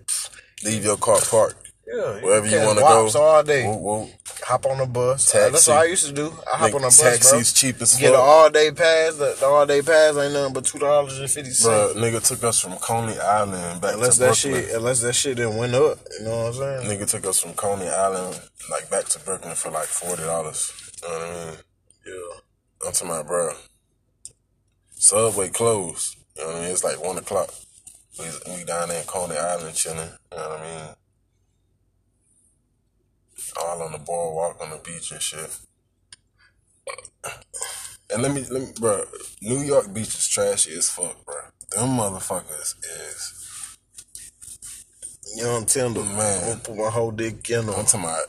Leave 0.64 0.86
your 0.86 0.98
car 0.98 1.20
parked 1.20 1.61
Yeah, 1.94 2.22
wherever 2.22 2.48
you 2.48 2.58
want 2.60 2.78
to 2.78 2.84
go. 2.84 3.20
all 3.22 3.44
day. 3.44 3.68
Whoop, 3.68 3.82
whoop. 3.82 4.10
Hop 4.46 4.66
on 4.66 4.78
the 4.80 4.86
bus. 4.86 5.32
Taxi. 5.32 5.52
That's 5.52 5.68
what 5.68 5.78
I 5.78 5.84
used 5.86 6.08
to 6.08 6.14
do. 6.14 6.28
I 6.52 6.58
hop 6.58 6.70
Nigga, 6.72 6.76
on 6.76 6.82
the 6.82 6.88
bus, 6.88 7.02
taxi's 7.02 7.32
bro. 7.32 7.42
cheap 7.72 7.82
as 7.82 7.96
Get 7.98 8.14
an 8.14 8.20
all 8.20 8.50
day 8.50 8.72
pass. 8.72 9.16
The, 9.16 9.36
the 9.40 9.46
all 9.46 9.66
day 9.66 9.82
pass 9.82 10.16
ain't 10.18 10.34
nothing 10.34 10.54
but 10.54 10.66
two 10.66 10.80
dollars 10.80 11.20
and 11.20 11.30
fifty 11.30 11.52
Bro, 11.64 11.94
nigga 11.98 12.26
took 12.26 12.44
us 12.44 12.60
from 12.60 12.74
Coney 12.78 13.20
Island 13.20 13.82
back 13.82 13.94
Unless 13.96 14.16
to 14.16 14.20
that 14.22 14.42
Brooklyn. 14.42 14.64
shit, 14.66 14.76
unless 14.76 15.02
that 15.02 15.14
shit 15.14 15.38
didn't 15.38 15.58
went 15.58 15.76
up. 15.76 16.00
You 16.20 16.26
know 16.26 16.38
what 16.38 16.48
I'm 16.48 16.54
saying? 16.54 17.00
Nigga 17.00 17.10
took 17.10 17.26
us 17.26 17.40
from 17.42 17.54
Coney 17.54 17.88
Island 17.90 18.40
like 18.72 18.90
back 18.90 19.06
to 19.06 19.20
Brooklyn 19.20 19.56
for 19.56 19.70
like 19.70 19.88
forty 19.88 20.24
dollars. 20.24 20.72
You 21.04 21.10
know 21.10 21.16
what 21.20 21.28
I 21.28 21.46
mean? 21.46 21.58
Yeah. 22.08 22.88
I'm 22.88 22.94
talking 22.94 23.10
about, 23.10 23.28
bro. 23.28 23.54
Subway 24.96 25.50
closed. 25.50 26.16
You 26.38 26.44
know 26.44 26.48
what 26.50 26.58
I 26.58 26.62
mean? 26.62 26.72
It's 26.72 26.84
like 26.84 27.04
one 27.04 27.18
o'clock. 27.18 27.50
We, 28.20 28.26
we 28.56 28.64
down 28.64 28.90
there 28.90 29.00
in 29.02 29.08
Coney 29.08 29.38
Island 29.38 29.76
chilling. 29.76 29.98
You 30.32 30.38
know 30.38 30.50
what 30.50 30.60
I 30.60 30.64
mean? 30.64 30.96
All 33.60 33.82
on 33.82 33.92
the 33.92 33.98
boardwalk 34.00 34.62
on 34.62 34.70
the 34.70 34.78
beach 34.78 35.12
and 35.12 35.22
shit. 35.22 35.60
And 38.14 38.22
let 38.24 38.34
me, 38.34 38.44
let 38.50 38.62
me, 38.62 38.68
bro. 38.80 39.04
New 39.42 39.60
York 39.60 39.94
beach 39.94 40.08
is 40.10 40.28
trashy 40.28 40.74
as 40.74 40.90
fuck, 40.90 41.24
bro. 41.26 41.36
Them 41.72 41.98
motherfuckers 41.98 42.76
is 42.84 43.78
You 45.36 45.44
know 45.44 45.54
what 45.54 45.62
I'm 45.62 45.66
tender, 45.66 46.04
Man. 46.04 46.44
I'm 46.44 46.50
gonna 46.50 46.60
put 46.60 46.78
my 46.78 46.90
whole 46.90 47.12
dick 47.12 47.50
in 47.50 47.60
I'm 47.60 47.66
them. 47.68 47.86
talking 47.86 48.02
about 48.02 48.26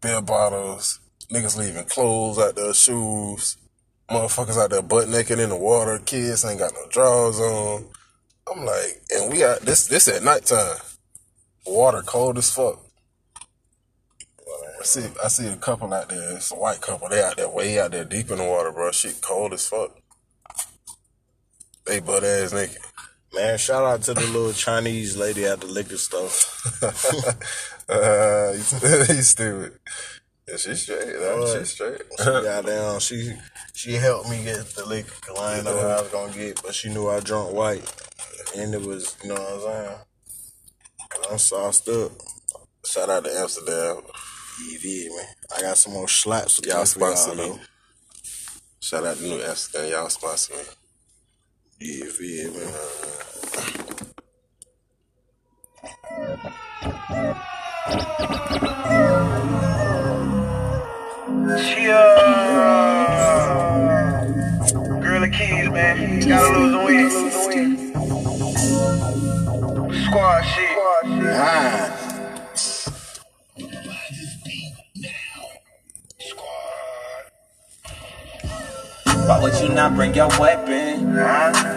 beer 0.00 0.22
bottles, 0.22 1.00
niggas 1.30 1.58
leaving 1.58 1.84
clothes 1.84 2.38
out 2.38 2.56
their 2.56 2.72
shoes, 2.72 3.58
motherfuckers 4.10 4.56
out 4.56 4.70
there 4.70 4.80
butt 4.80 5.08
naked 5.08 5.38
in 5.38 5.50
the 5.50 5.56
water, 5.56 5.98
kids 5.98 6.44
ain't 6.46 6.58
got 6.58 6.72
no 6.72 6.86
drawers 6.88 7.38
on. 7.38 7.86
I'm 8.50 8.64
like, 8.64 9.02
and 9.10 9.30
we 9.30 9.44
out 9.44 9.60
this 9.60 9.86
this 9.88 10.08
at 10.08 10.22
nighttime. 10.22 10.76
Water 11.66 12.02
cold 12.06 12.38
as 12.38 12.50
fuck. 12.50 12.87
I 14.80 14.84
see 14.84 15.06
I 15.24 15.28
see 15.28 15.46
a 15.48 15.56
couple 15.56 15.92
out 15.92 16.08
there, 16.08 16.36
it's 16.36 16.52
a 16.52 16.54
white 16.54 16.80
couple, 16.80 17.08
they 17.08 17.22
out 17.22 17.36
there 17.36 17.48
way 17.48 17.78
out 17.80 17.90
there 17.92 18.04
deep 18.04 18.30
in 18.30 18.38
the 18.38 18.44
water, 18.44 18.70
bro. 18.72 18.90
Shit 18.92 19.20
cold 19.20 19.52
as 19.52 19.66
fuck. 19.68 19.96
They 21.86 22.00
butt 22.00 22.22
ass 22.24 22.52
naked. 22.52 22.78
Man, 23.34 23.58
shout 23.58 23.84
out 23.84 24.02
to 24.02 24.14
the 24.14 24.20
little 24.22 24.52
Chinese 24.52 25.16
lady 25.16 25.44
at 25.44 25.60
the 25.60 25.66
liquor 25.66 25.96
store. 25.98 26.30
uh, 27.88 28.52
he's, 28.52 29.28
stupid. 29.28 29.72
Yeah, 30.48 30.56
she's 30.56 30.82
straight. 30.82 31.12
though. 31.18 31.40
What? 31.40 31.58
She's 31.58 31.70
straight. 31.70 32.00
She 32.18 32.24
got 32.24 32.64
down. 32.66 33.00
She 33.00 33.32
she 33.74 33.92
helped 33.94 34.30
me 34.30 34.42
get 34.44 34.64
the 34.74 34.86
liquor 34.86 35.12
'cause 35.20 35.38
I 35.38 35.56
didn't 35.56 35.66
know 35.66 35.76
what 35.76 35.86
I 35.86 36.00
was 36.02 36.10
gonna 36.10 36.32
get, 36.32 36.62
but 36.62 36.74
she 36.74 36.88
knew 36.88 37.08
I 37.08 37.20
drunk 37.20 37.52
white, 37.52 37.84
and 38.56 38.74
it 38.74 38.82
was 38.82 39.16
you 39.22 39.28
know 39.30 39.34
what 39.34 39.52
I'm 39.54 39.60
saying. 39.60 39.98
I'm 41.30 41.38
sauced 41.38 41.88
up. 41.88 42.12
Shout 42.86 43.10
out 43.10 43.24
to 43.24 43.30
Amsterdam. 43.30 44.02
You 44.60 44.78
feel 44.78 45.16
me? 45.16 45.22
I 45.56 45.60
got 45.60 45.78
some 45.78 45.92
more 45.92 46.08
slaps. 46.08 46.58
Y'all 46.64 46.64
for 46.64 46.68
y'all, 46.68 46.86
sponsor 46.86 47.34
me. 47.34 47.60
Shout 48.80 49.04
out 49.04 49.16
to 49.16 49.22
New 49.22 49.40
Amsterdam. 49.40 49.90
Y'all 49.90 50.08
sponsor 50.08 50.54
me. 50.54 50.62
Yeah, 51.80 52.04
you 52.04 52.10
feel 52.10 52.52
me? 52.52 52.66
She, 61.58 61.88
uh, 61.88 61.98
girl 65.00 65.24
of 65.24 65.32
keys, 65.32 65.70
man. 65.70 66.20
Gotta 66.28 66.58
lose 66.58 66.72
the 66.72 66.78
weight. 66.86 67.12
Squad 70.04 70.42
shit. 70.42 70.78
Ah, 71.30 71.97
Would 79.42 79.60
you 79.60 79.68
not 79.68 79.94
bring 79.94 80.14
your 80.14 80.28
weapon? 80.38 81.16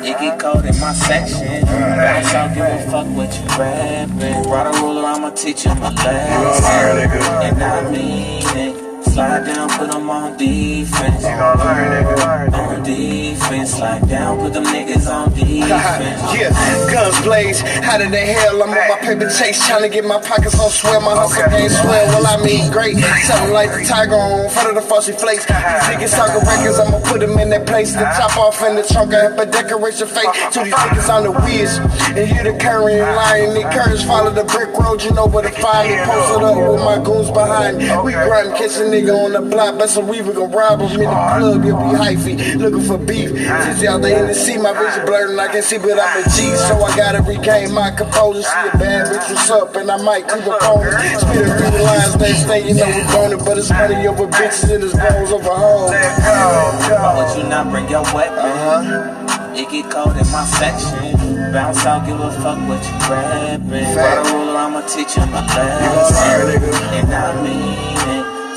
It 0.03 0.18
get 0.20 0.39
cold 0.39 0.66
in 0.66 0.80
my 0.80 0.93
section. 0.93 1.66
Bounce 1.66 2.34
out, 2.34 2.55
give 2.55 2.66
a 2.66 2.91
fuck 2.91 3.07
what 3.16 3.34
you 3.38 3.45
rapping. 3.57 4.43
Brought 4.43 4.76
a 4.76 4.82
ruler, 4.82 5.05
I'ma 5.05 5.30
teach 5.30 5.64
him 5.64 5.78
a 5.78 5.91
lesson. 5.91 7.12
And 7.43 7.64
I 7.64 7.91
mean 7.91 8.57
it. 8.57 8.80
Slide 9.12 9.43
down, 9.43 9.68
put 9.68 9.91
them 9.91 10.09
on 10.09 10.38
defense. 10.38 11.26
On 11.26 12.84
defense, 12.84 13.72
slide 13.72 14.07
down, 14.07 14.39
put 14.39 14.53
them 14.53 14.64
niggas 14.64 15.12
on 15.12 15.30
defense. 15.34 15.59
yeah, 16.39 16.49
guns 16.89 17.20
blaze, 17.22 17.59
hotter 17.84 18.09
than 18.09 18.26
hell. 18.26 18.64
I'm 18.64 18.70
on 18.70 18.88
my 18.88 18.97
paper 19.01 19.30
chase, 19.30 19.68
trying 19.68 19.84
to 19.84 19.89
get 19.89 20.05
my 20.05 20.22
pockets 20.22 20.57
on 20.57 20.70
swell. 20.70 21.01
My 21.01 21.12
hustle 21.12 21.43
game 21.51 21.68
swell, 21.68 22.07
well, 22.07 22.26
I 22.26 22.41
mean 22.41 22.72
great. 22.72 22.95
Something 23.28 23.51
like 23.51 23.72
the 23.72 23.84
tiger 23.84 24.16
on 24.16 24.49
front 24.49 24.70
of 24.70 24.76
the 24.76 24.82
fussy 24.82 25.12
flakes. 25.12 25.45
These 25.45 25.55
niggas 25.91 26.16
talking 26.16 26.47
records, 26.47 26.80
I'ma 26.80 27.03
put 27.03 27.20
them 27.20 27.38
in 27.38 27.49
their 27.49 27.66
place. 27.66 27.91
The 27.91 28.07
top 28.16 28.38
off 28.38 28.64
in 28.64 28.78
the 28.78 28.84
trunk, 28.84 29.14
I 29.14 29.28
have 29.28 29.38
a 29.38 29.45
decoration 29.45 30.07
fake. 30.07 30.32
To 30.55 30.64
these 30.64 30.74
niggas 30.74 31.12
on 31.12 31.24
the 31.28 31.36
wheels, 31.43 31.84
and 32.16 32.32
you 32.32 32.47
the 32.47 32.57
current 32.57 32.95
lion. 32.95 33.55
The 33.59 33.68
curtains 33.76 34.05
follow 34.05 34.32
the 34.32 34.45
brick 34.45 34.72
road, 34.80 35.03
you 35.03 35.12
know 35.12 35.28
where 35.28 35.43
to 35.43 35.51
find 35.51 35.91
me. 35.91 35.99
Posted 35.99 36.43
up 36.47 36.55
with 36.55 36.80
my 36.80 36.97
goons 37.03 37.30
behind 37.30 37.78
me. 37.78 37.91
We 38.07 38.14
grind, 38.14 38.55
catch 38.55 38.80
a 38.80 38.88
nigga 38.88 39.11
on 39.12 39.34
the 39.34 39.41
block, 39.41 39.78
but 39.78 39.89
some 39.89 40.07
weaver 40.07 40.34
gon' 40.34 40.51
rob 40.51 40.80
him 40.82 40.91
in 40.91 40.99
the 40.99 41.05
club. 41.05 41.64
You'll 41.64 41.78
be 41.78 41.97
hyphy, 41.97 42.55
looking 42.57 42.82
for 42.82 42.97
beef. 42.97 43.32
Just 43.36 43.84
out 43.86 44.01
there 44.01 44.22
in 44.22 44.28
the 44.28 44.34
sea, 44.34 44.57
my 44.57 44.74
vision 44.74 45.05
blurred 45.05 45.30
and 45.32 45.41
I 45.41 45.47
can 45.47 45.62
see, 45.62 45.78
but 45.78 45.99
I'm 45.99 46.22
a 46.22 46.24
G, 46.30 46.55
so 46.55 46.82
I 46.82 46.95
gotta 46.95 47.22
regain 47.22 47.74
my 47.74 47.91
composure. 47.91 48.43
See 48.43 48.68
a 48.74 48.78
bad 48.78 49.07
bitch, 49.07 49.30
what's 49.30 49.49
up, 49.49 49.76
and 49.76 49.91
I 49.91 49.97
might 50.01 50.28
keep 50.28 50.45
a 50.45 50.57
phone. 50.59 50.88
Spit 51.20 51.47
a 51.47 51.57
few 51.57 51.84
lines, 51.84 52.16
next 52.18 52.45
thing 52.45 52.68
you 52.68 52.74
know 52.76 52.88
we 52.88 53.03
burning, 53.12 53.43
but 53.45 53.57
it's 53.57 53.70
money 53.70 54.07
over 54.07 54.28
bitches 54.28 54.74
and 54.74 54.84
it's 54.84 54.93
bones 54.93 55.32
over 55.32 55.49
hoes. 55.49 55.91
Why 55.91 57.14
would 57.18 57.38
you 57.38 57.49
not 57.49 57.70
bring 57.72 57.89
your 57.89 58.03
weapon? 58.14 58.39
Uh-huh. 58.39 59.53
It 59.53 59.70
get 59.70 59.91
cold 59.91 60.16
in 60.16 60.28
my 60.32 60.45
section. 60.45 61.51
Bounce 61.51 61.86
out, 61.86 62.05
give 62.07 62.20
a 62.20 62.32
fuck 62.32 62.57
what 62.70 62.82
you 62.86 62.95
rapping. 63.12 63.93
Brought 63.93 64.26
a 64.26 64.34
ruler, 64.34 64.57
I'ma 64.57 64.82
teach 64.88 65.14
him 65.16 65.28
a 65.30 65.41
lesson. 65.41 66.64
And 66.93 67.14
I 67.14 67.43
mean 67.43 67.74
it. 67.74 67.90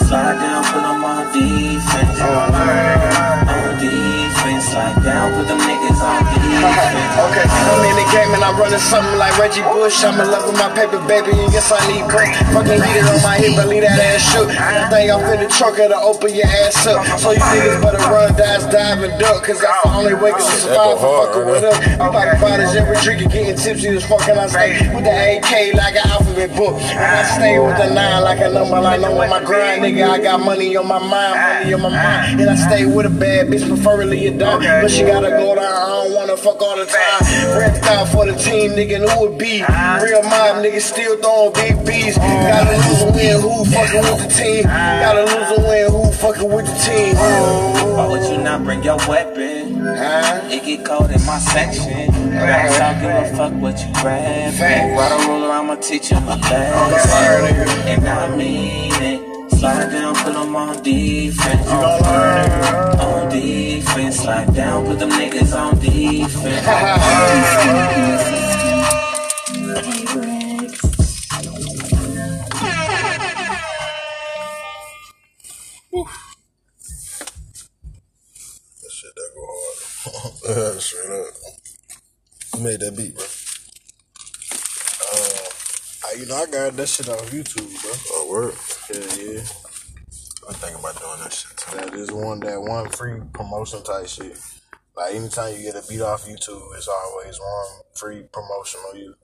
Slide 0.09 0.39
down, 0.39 0.65
put 0.65 0.85
on 0.85 1.01
defense. 1.33 2.21
On 2.21 2.53
defense, 3.81 4.14
slide 4.75 4.99
down, 5.07 5.31
put 5.39 5.47
them 5.47 5.61
niggas 5.63 6.03
on 6.03 6.21
defense. 6.35 7.03
Okay, 7.15 7.47
I'm 7.47 7.87
in 7.87 7.95
the 7.95 8.09
game 8.11 8.35
and 8.35 8.43
I'm 8.43 8.59
running 8.59 8.83
something 8.83 9.15
like 9.17 9.39
Reggie 9.39 9.63
Bush. 9.63 10.03
I'm 10.03 10.19
in 10.19 10.27
love 10.27 10.51
with 10.51 10.59
my 10.59 10.67
paper, 10.75 10.99
baby, 11.07 11.31
and 11.31 11.47
yes, 11.55 11.71
I 11.71 11.79
need 11.87 12.03
coke. 12.11 12.27
Fucking 12.51 12.83
heater 12.83 13.07
on 13.07 13.23
my 13.23 13.39
hip, 13.39 13.55
but 13.55 13.71
leave 13.71 13.87
that 13.87 13.95
ass 13.95 14.19
shook. 14.35 14.51
I 14.51 14.91
think 14.91 15.15
I'm 15.15 15.23
in 15.31 15.47
the 15.47 15.49
trunk 15.49 15.79
her 15.79 15.87
to 15.87 15.99
open 16.03 16.35
your 16.35 16.47
ass 16.47 16.87
up. 16.91 17.07
So 17.23 17.31
you 17.31 17.39
niggas 17.39 17.79
better 17.79 18.03
run, 18.11 18.35
dive, 18.35 18.67
dive, 18.67 19.03
and 19.07 19.15
duck, 19.23 19.47
cause 19.47 19.63
that's 19.63 19.79
the 19.87 19.95
only 19.95 20.15
way 20.19 20.35
to 20.35 20.43
survive 20.43 20.99
for 20.99 21.31
fucking 21.31 21.47
with 21.47 21.63
us. 21.63 21.79
We 21.79 21.95
poppin' 22.03 22.41
bottles 22.43 22.75
every 22.75 22.99
drink 22.99 23.23
and 23.23 23.31
getting 23.31 23.57
tipsy 23.57 23.95
as 23.95 24.05
fuck, 24.05 24.27
and 24.27 24.43
I 24.43 24.47
stay 24.51 24.75
with 24.91 25.07
the 25.07 25.15
AK 25.39 25.79
like 25.79 25.95
an 25.95 26.05
alphabet 26.11 26.51
book. 26.59 26.75
And 26.83 26.99
I 26.99 27.23
stay 27.39 27.63
with 27.63 27.79
the 27.79 27.95
nine 27.95 28.27
like 28.27 28.43
a 28.43 28.51
number, 28.51 28.83
like 28.83 29.01
know 29.01 29.15
on 29.23 29.31
my 29.31 29.39
grind, 29.39 29.87
nigga. 29.87 30.11
I 30.11 30.19
got 30.19 30.43
money 30.43 30.75
on 30.77 30.91
my 30.91 30.99
mind, 30.99 31.39
money 31.39 31.75
on 31.75 31.83
my 31.87 31.95
mind. 31.95 32.41
And 32.43 32.51
I 32.51 32.59
stay 32.59 32.85
with 32.91 33.07
a 33.07 33.15
bad 33.15 33.47
bitch, 33.47 33.63
preferably 33.71 34.27
a 34.27 34.35
dime. 34.35 34.64
Time. 34.65 34.83
But 34.83 34.91
she 34.91 35.03
gotta 35.03 35.31
go 35.31 35.55
down, 35.55 35.65
I 35.65 35.89
don't 35.89 36.15
wanna 36.15 36.37
fuck 36.37 36.61
all 36.61 36.77
the 36.77 36.87
time. 36.87 37.59
Rent 37.59 37.85
out 37.85 38.09
for 38.09 38.27
the 38.27 38.35
team, 38.35 38.73
nigga, 38.73 38.97
and 39.01 39.11
who 39.11 39.33
it 39.33 39.39
be? 39.39 39.63
Real 39.63 40.23
mob 40.23 40.65
niggas 40.65 40.83
still 40.83 41.17
throwing 41.21 41.53
big 41.53 41.87
B's. 41.87 42.17
Gotta 42.17 42.77
lose 42.77 43.03
or 43.03 43.13
win, 43.13 43.41
who 43.41 43.65
fucking 43.71 44.01
with 44.01 44.21
the 44.23 44.29
team? 44.35 44.65
Gotta 44.65 45.25
lose 45.25 45.51
or 45.59 45.63
win, 45.69 45.91
who 45.93 46.13
fucking 46.13 46.51
with 46.53 46.67
the 46.67 46.77
team? 46.85 47.17
Why 47.17 48.07
would 48.09 48.25
you 48.31 48.39
not 48.43 48.65
bring 48.65 48.83
your 48.83 48.99
weapon? 49.09 49.85
Huh? 49.85 50.41
It 50.51 50.65
get 50.65 50.85
cold 50.85 51.11
in 51.11 51.25
my 51.27 51.39
section. 51.39 52.35
I 52.35 53.01
give 53.01 53.11
a 53.11 53.37
fuck 53.37 53.53
what 53.55 53.79
you 53.79 53.93
grabbing. 54.01 54.97
Ride 54.97 55.13
a 55.13 55.29
ruler, 55.29 55.51
I'ma 55.51 55.77
teach 55.77 56.09
him 56.09 56.25
a 56.25 56.37
lesson. 56.37 57.89
And 57.89 58.09
I 58.09 58.37
mean 58.37 58.93
it. 59.03 59.24
Slide 59.65 59.91
down, 59.91 60.15
put 60.15 60.35
them 60.35 60.57
on 60.57 60.83
defense. 60.83 61.69
On 63.01 63.29
defense. 63.31 64.17
Slide 64.17 64.55
down, 64.55 64.85
put 64.85 64.99
them 64.99 65.09
niggas 65.09 65.59
on 65.59 65.79
defense. 65.79 66.67
That 66.67 68.61
I, 86.45 86.47
you 86.47 86.53
know, 86.53 86.67
I 86.67 86.69
got 86.69 86.77
that 86.77 86.89
shit 86.89 87.09
off 87.09 87.31
YouTube, 87.31 87.83
bro. 87.83 87.93
Oh, 88.11 88.29
word. 88.31 88.55
Yeah, 88.93 89.01
yeah. 89.23 89.41
I'm 90.47 90.55
thinking 90.55 90.81
about 90.81 91.01
doing 91.01 91.21
that 91.23 91.33
shit 91.33 91.57
too. 91.57 91.77
That 91.77 91.95
is 91.95 92.13
one 92.13 92.41
that 92.41 92.61
one 92.61 92.89
free 92.91 93.21
promotion 93.33 93.83
type 93.83 94.07
shit. 94.07 94.39
Like 94.97 95.15
anytime 95.15 95.57
you 95.57 95.63
get 95.63 95.83
a 95.83 95.89
beat 95.89 96.03
off 96.03 96.27
YouTube, 96.27 96.77
it's 96.77 96.89
always 96.89 97.41
one 97.41 97.83
free 97.95 98.25
promotion 98.31 98.81
on 98.91 98.99
you. 98.99 99.15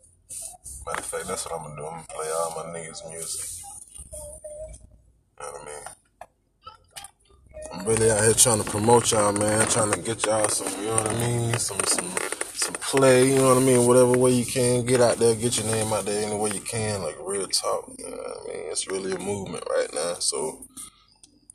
Matter 0.86 0.98
of 0.98 1.04
fact, 1.04 1.28
that's 1.28 1.44
what 1.44 1.60
I'm 1.60 1.64
gonna 1.64 1.76
do. 1.76 1.86
I'm 1.86 1.92
gonna 1.92 2.06
play 2.08 2.30
all 2.30 2.54
my 2.56 2.78
niggas' 2.78 3.10
music. 3.10 3.64
You 5.38 5.46
know 5.46 5.52
what 5.52 5.62
I 5.62 5.64
mean? 5.66 5.84
I'm 7.72 7.86
really 7.86 8.10
out 8.10 8.24
here 8.24 8.34
trying 8.34 8.62
to 8.62 8.70
promote 8.70 9.12
y'all, 9.12 9.32
man. 9.32 9.68
Trying 9.68 9.92
to 9.92 10.00
get 10.00 10.24
y'all 10.24 10.48
some, 10.48 10.80
you 10.80 10.88
know 10.88 10.94
what 10.96 11.10
I 11.10 11.14
mean? 11.20 11.54
Some, 11.58 11.78
some, 11.86 12.39
some 12.60 12.74
play. 12.74 13.30
You 13.30 13.36
know 13.36 13.54
what 13.54 13.62
I 13.62 13.66
mean? 13.66 13.86
Whatever 13.86 14.12
way 14.12 14.32
you 14.32 14.44
can, 14.44 14.84
get 14.84 15.00
out 15.00 15.16
there, 15.16 15.34
get 15.34 15.58
your 15.58 15.66
name 15.66 15.92
out 15.92 16.04
there 16.04 16.26
any 16.26 16.36
way 16.36 16.50
you 16.50 16.60
can. 16.60 17.02
Like 17.02 17.16
real 17.20 17.46
talk. 17.48 17.90
You 17.98 18.10
know 18.10 18.16
what 18.16 18.38
I 18.42 18.48
mean? 18.48 18.66
It's 18.70 18.86
really 18.88 19.12
a 19.12 19.18
movement 19.18 19.64
right 19.68 19.92
now. 19.94 20.14
So 20.14 20.66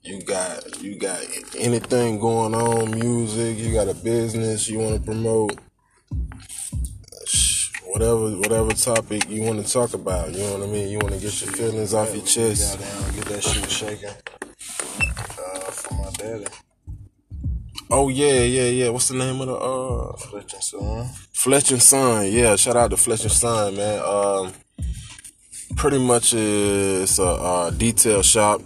you 0.01 0.22
got 0.22 0.82
you 0.82 0.97
got 0.97 1.24
anything 1.58 2.20
going 2.20 2.56
on, 2.56 2.91
music. 2.91 3.58
You 3.58 3.74
got 3.74 3.88
a 3.88 3.93
business 3.93 4.68
you 4.68 4.80
want 4.80 4.95
to 4.95 5.01
promote. 5.01 5.58
Whatever, 7.86 8.32
whatever 8.38 8.72
topic 8.72 9.30
you 9.30 9.43
want 9.43 9.66
to 9.66 9.72
talk 9.72 9.93
about, 9.93 10.34
you 10.34 10.39
know 10.39 10.58
what 10.58 10.68
I 10.68 10.72
mean. 10.72 10.89
You 10.89 10.99
want 10.99 11.14
to 11.14 11.20
get 11.20 11.41
your 11.41 11.53
feelings 11.53 11.93
off 11.93 12.14
your 12.14 12.26
chest. 12.26 12.78
Goddamn, 12.78 13.16
get 13.16 13.26
that 13.26 13.43
shit 13.43 13.72
shaking. 13.72 14.10
Uh, 14.10 15.60
for 15.72 15.93
my 15.93 16.10
daddy. 16.18 16.45
Oh 17.92 18.10
yeah, 18.10 18.42
yeah, 18.42 18.68
yeah. 18.70 18.90
What's 18.90 19.10
the 19.10 19.16
name 19.16 19.40
of 19.42 19.48
the 19.48 19.56
uh 19.56 20.18
Fletch 20.18 20.54
and 20.54 20.64
Son. 20.64 21.08
Fletch 21.34 21.72
and 21.72 21.82
Son? 21.82 22.32
Yeah, 22.32 22.56
shout 22.56 22.76
out 22.76 22.90
to 22.90 22.98
Fletch 22.98 23.24
and 23.24 23.32
Son, 23.32 23.76
man. 23.78 24.02
Um, 24.04 24.54
pretty 25.76 26.00
much 26.00 26.34
it's 26.34 27.20
a 27.20 27.24
uh, 27.24 27.70
detail 27.70 28.24
shop, 28.24 28.62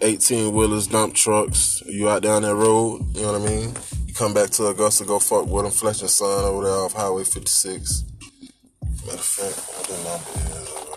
eighteen 0.00 0.54
wheelers, 0.54 0.86
dump 0.86 1.14
trucks. 1.14 1.82
You 1.86 2.08
out 2.08 2.22
down 2.22 2.42
that 2.42 2.54
road, 2.54 3.02
you 3.14 3.22
know 3.22 3.32
what 3.32 3.42
I 3.42 3.44
mean. 3.44 3.74
You 4.06 4.14
come 4.14 4.32
back 4.32 4.50
to 4.50 4.66
Augusta, 4.68 5.04
go 5.04 5.18
fuck 5.18 5.46
with 5.46 5.64
them. 5.64 5.72
Fletch 5.72 6.00
and 6.00 6.10
Son 6.10 6.44
over 6.44 6.64
there 6.64 6.74
off 6.74 6.94
Highway 6.94 7.24
fifty 7.24 7.50
six. 7.50 8.04
Matter 9.04 9.14
of 9.14 9.20
fact, 9.20 9.58
what 9.68 9.86
the 9.86 9.96
number 10.02 10.30
is 10.48 10.68
over 10.72 10.96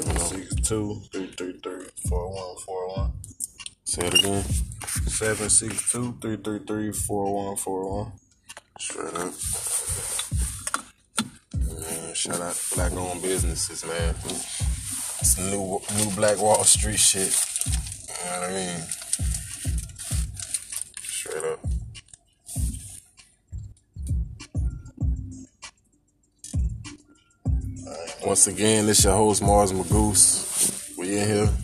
there? 0.00 0.04
Seven 0.04 0.16
six 0.18 0.54
two 0.66 1.02
three 1.12 1.26
three 1.36 1.58
three 1.62 1.86
four 2.08 2.30
one 2.32 2.56
four 2.64 2.88
one. 2.96 3.12
Say 3.84 4.06
it 4.06 4.14
again. 4.14 4.44
Seven 5.22 5.50
six 5.50 5.92
two 5.92 6.18
three 6.20 6.36
three 6.36 6.58
three 6.66 6.90
four 6.90 7.32
one 7.32 7.54
four 7.54 8.02
one. 8.02 8.12
Straight 8.80 9.14
up. 9.14 9.32
Man, 11.54 12.12
shout 12.12 12.40
out 12.40 12.52
to 12.56 12.74
black 12.74 12.90
owned 12.90 13.22
businesses, 13.22 13.86
man. 13.86 14.16
It's 15.20 15.38
new 15.38 15.80
new 15.96 16.10
Black 16.16 16.40
Wall 16.40 16.64
Street 16.64 16.98
shit. 16.98 17.32
You 18.08 18.24
know 18.24 18.40
what 18.40 18.50
I 18.50 18.52
mean? 18.52 18.82
Straight 21.02 21.44
up. 21.44 21.60
Once 28.26 28.48
again, 28.48 28.86
this 28.86 29.04
your 29.04 29.14
host 29.14 29.40
Mars 29.40 29.72
Magus. 29.72 30.92
We 30.98 31.16
in 31.16 31.28
here. 31.28 31.61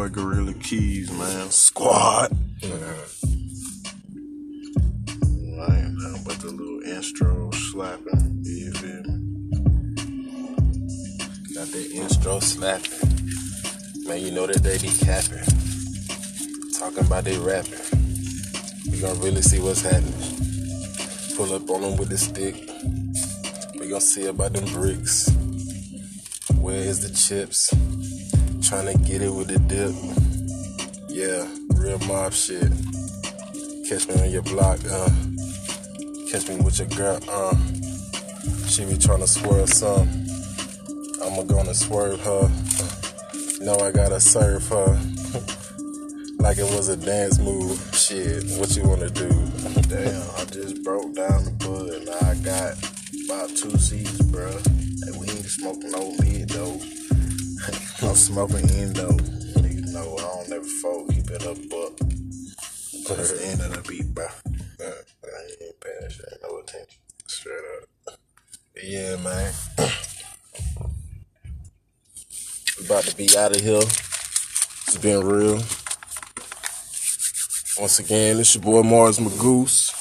Boy 0.00 0.08
Guerilla 0.08 0.54
Keyes, 0.54 1.12
man. 1.12 1.50
Squad. 1.50 2.34
Yeah. 2.60 2.70
I 5.60 5.76
ain't 5.76 5.92
nothing 5.92 6.24
but 6.24 6.38
the 6.40 6.50
little 6.56 6.80
intro 6.84 7.50
slapping. 7.50 8.40
You 8.42 8.72
feel 8.72 9.02
me? 9.02 9.18
Got 11.54 11.68
that 11.68 11.90
intro 11.92 12.40
slapping. 12.40 14.08
Man, 14.08 14.22
you 14.22 14.30
know 14.30 14.46
that 14.46 14.62
they 14.62 14.78
be 14.78 14.88
capping. 14.88 15.44
Talking 16.78 17.04
about 17.04 17.24
they 17.24 17.36
rapping. 17.36 17.78
We 18.90 19.02
gonna 19.02 19.20
really 19.20 19.42
see 19.42 19.60
what's 19.60 19.82
happening. 19.82 20.14
Pull 21.36 21.52
up 21.52 21.68
on 21.68 21.82
them 21.82 21.98
with 21.98 22.08
the 22.08 22.16
stick. 22.16 22.54
We 23.78 23.90
gonna 23.90 24.00
see 24.00 24.24
about 24.24 24.54
them 24.54 24.64
bricks. 24.72 25.28
Where 26.58 26.76
is 26.76 27.00
the 27.06 27.14
chips? 27.14 27.74
Trying 28.70 28.96
to 28.96 28.98
get 29.02 29.20
it 29.20 29.34
with 29.34 29.48
the 29.48 29.58
dip. 29.66 29.90
Yeah, 31.08 31.44
real 31.74 31.98
mob 32.06 32.32
shit. 32.32 32.70
Catch 33.88 34.06
me 34.06 34.22
on 34.22 34.30
your 34.30 34.42
block, 34.42 34.78
uh. 34.88 35.10
Catch 36.30 36.48
me 36.48 36.54
with 36.62 36.78
your 36.78 36.86
girl, 36.86 37.18
uh. 37.28 37.56
She 38.68 38.84
be 38.84 38.96
trying 38.96 39.18
to 39.18 39.26
swerve 39.26 39.70
some. 39.70 40.08
I'ma 41.20 41.42
gonna 41.42 41.74
swerve 41.74 42.20
her. 42.20 42.48
Know 43.60 43.74
I 43.80 43.90
gotta 43.90 44.20
serve 44.20 44.64
her. 44.68 44.86
like 46.38 46.58
it 46.58 46.70
was 46.70 46.90
a 46.90 46.96
dance 46.96 47.40
move. 47.40 47.76
Shit, 47.92 48.44
what 48.56 48.76
you 48.76 48.84
wanna 48.84 49.10
do? 49.10 49.28
Damn, 49.88 50.22
I 50.38 50.44
just 50.44 50.84
broke 50.84 51.12
down 51.16 51.42
the 51.44 51.50
bud. 51.58 52.06
Now 52.06 52.30
I 52.30 52.36
got 52.36 52.78
about 53.24 53.48
two 53.48 53.76
seeds, 53.78 54.20
bruh. 54.30 54.64
And 55.08 55.20
we 55.20 55.26
ain't 55.28 55.46
smoking 55.46 55.90
no 55.90 56.14
mid 56.22 56.50
though. 56.50 56.99
I'm 58.02 58.14
smoking 58.14 58.70
endo. 58.70 59.10
Niggas 59.10 59.92
know 59.92 60.16
I 60.16 60.22
don't 60.22 60.48
never 60.48 60.64
fold. 60.64 61.10
Keep 61.10 61.30
it 61.30 61.46
up, 61.46 61.58
but 61.68 61.98
that's 63.08 63.32
the 63.32 63.46
end 63.46 63.60
of 63.60 63.72
the 63.74 63.82
beat, 63.86 64.14
bruh. 64.14 64.32
I 64.80 64.84
ain't 65.64 65.80
paying 65.80 66.08
no 66.42 66.58
attention. 66.60 67.00
Straight 67.26 67.64
up. 67.76 68.18
Yeah, 68.82 69.16
man. 69.16 69.52
About 72.86 73.04
to 73.04 73.16
be 73.16 73.36
out 73.36 73.54
of 73.54 73.60
here. 73.60 73.82
It's 73.82 74.96
been 74.96 75.20
real. 75.20 75.62
Once 77.78 77.98
again, 77.98 78.38
it's 78.38 78.54
your 78.54 78.64
boy 78.64 78.82
Mars 78.82 79.20
Magus. 79.20 79.92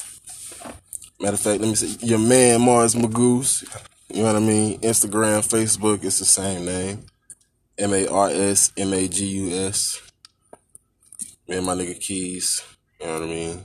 Matter 1.20 1.34
of 1.34 1.40
fact, 1.42 1.60
let 1.60 1.68
me 1.68 1.76
see. 1.76 1.98
your 2.06 2.20
man 2.20 2.62
Mars 2.62 2.96
Magus. 2.96 3.64
You 4.08 4.24
know 4.24 4.34
what 4.34 4.38
I 4.38 4.40
mean? 4.40 4.80
Instagram, 4.80 5.46
Facebook, 5.46 6.04
it's 6.06 6.20
the 6.20 6.26
same 6.26 6.66
name. 6.66 7.06
M 7.80 7.94
A 7.94 8.08
R 8.08 8.30
S 8.30 8.74
M 8.76 8.94
A 8.94 9.08
G 9.08 9.26
U 9.26 9.68
S. 9.68 10.02
Me 11.48 11.58
and 11.58 11.66
my 11.66 11.74
nigga 11.74 11.98
Keys. 12.00 12.62
You 13.00 13.08
know 13.08 13.14
what 13.14 13.24
I 13.24 13.26
mean? 13.28 13.64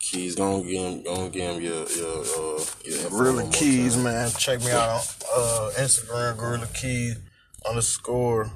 Keys, 0.00 0.34
gonna 0.34 0.64
give 0.64 0.72
him, 0.72 1.02
gonna 1.04 1.30
give 1.30 1.54
him 1.54 1.62
your 1.62 1.86
your 1.88 2.20
uh 2.20 2.64
your 2.84 3.08
Guerilla 3.08 3.48
Keyes, 3.52 3.94
time. 3.94 4.02
man. 4.02 4.30
Check 4.36 4.60
me 4.64 4.72
out 4.72 4.82
on 4.82 4.98
uh, 5.36 5.70
Instagram, 5.76 6.36
Guerilla 6.36 6.66
Keyes 6.74 7.18
underscore 7.68 8.50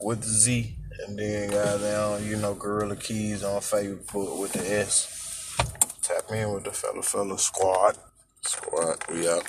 with 0.00 0.20
the 0.20 0.28
Z. 0.28 0.76
And 1.06 1.18
then 1.18 1.50
goddamn, 1.50 2.24
you 2.28 2.36
know, 2.36 2.54
Guerilla 2.54 2.94
Keyes 2.94 3.42
on 3.42 3.60
Facebook 3.60 4.40
with 4.40 4.52
the 4.52 4.78
S. 4.80 5.56
Tap 6.02 6.30
in 6.30 6.52
with 6.52 6.62
the 6.64 6.70
fella 6.70 7.02
fella 7.02 7.36
squad. 7.36 7.96
Squad, 8.42 8.98
we 9.10 9.28
out. 9.28 9.42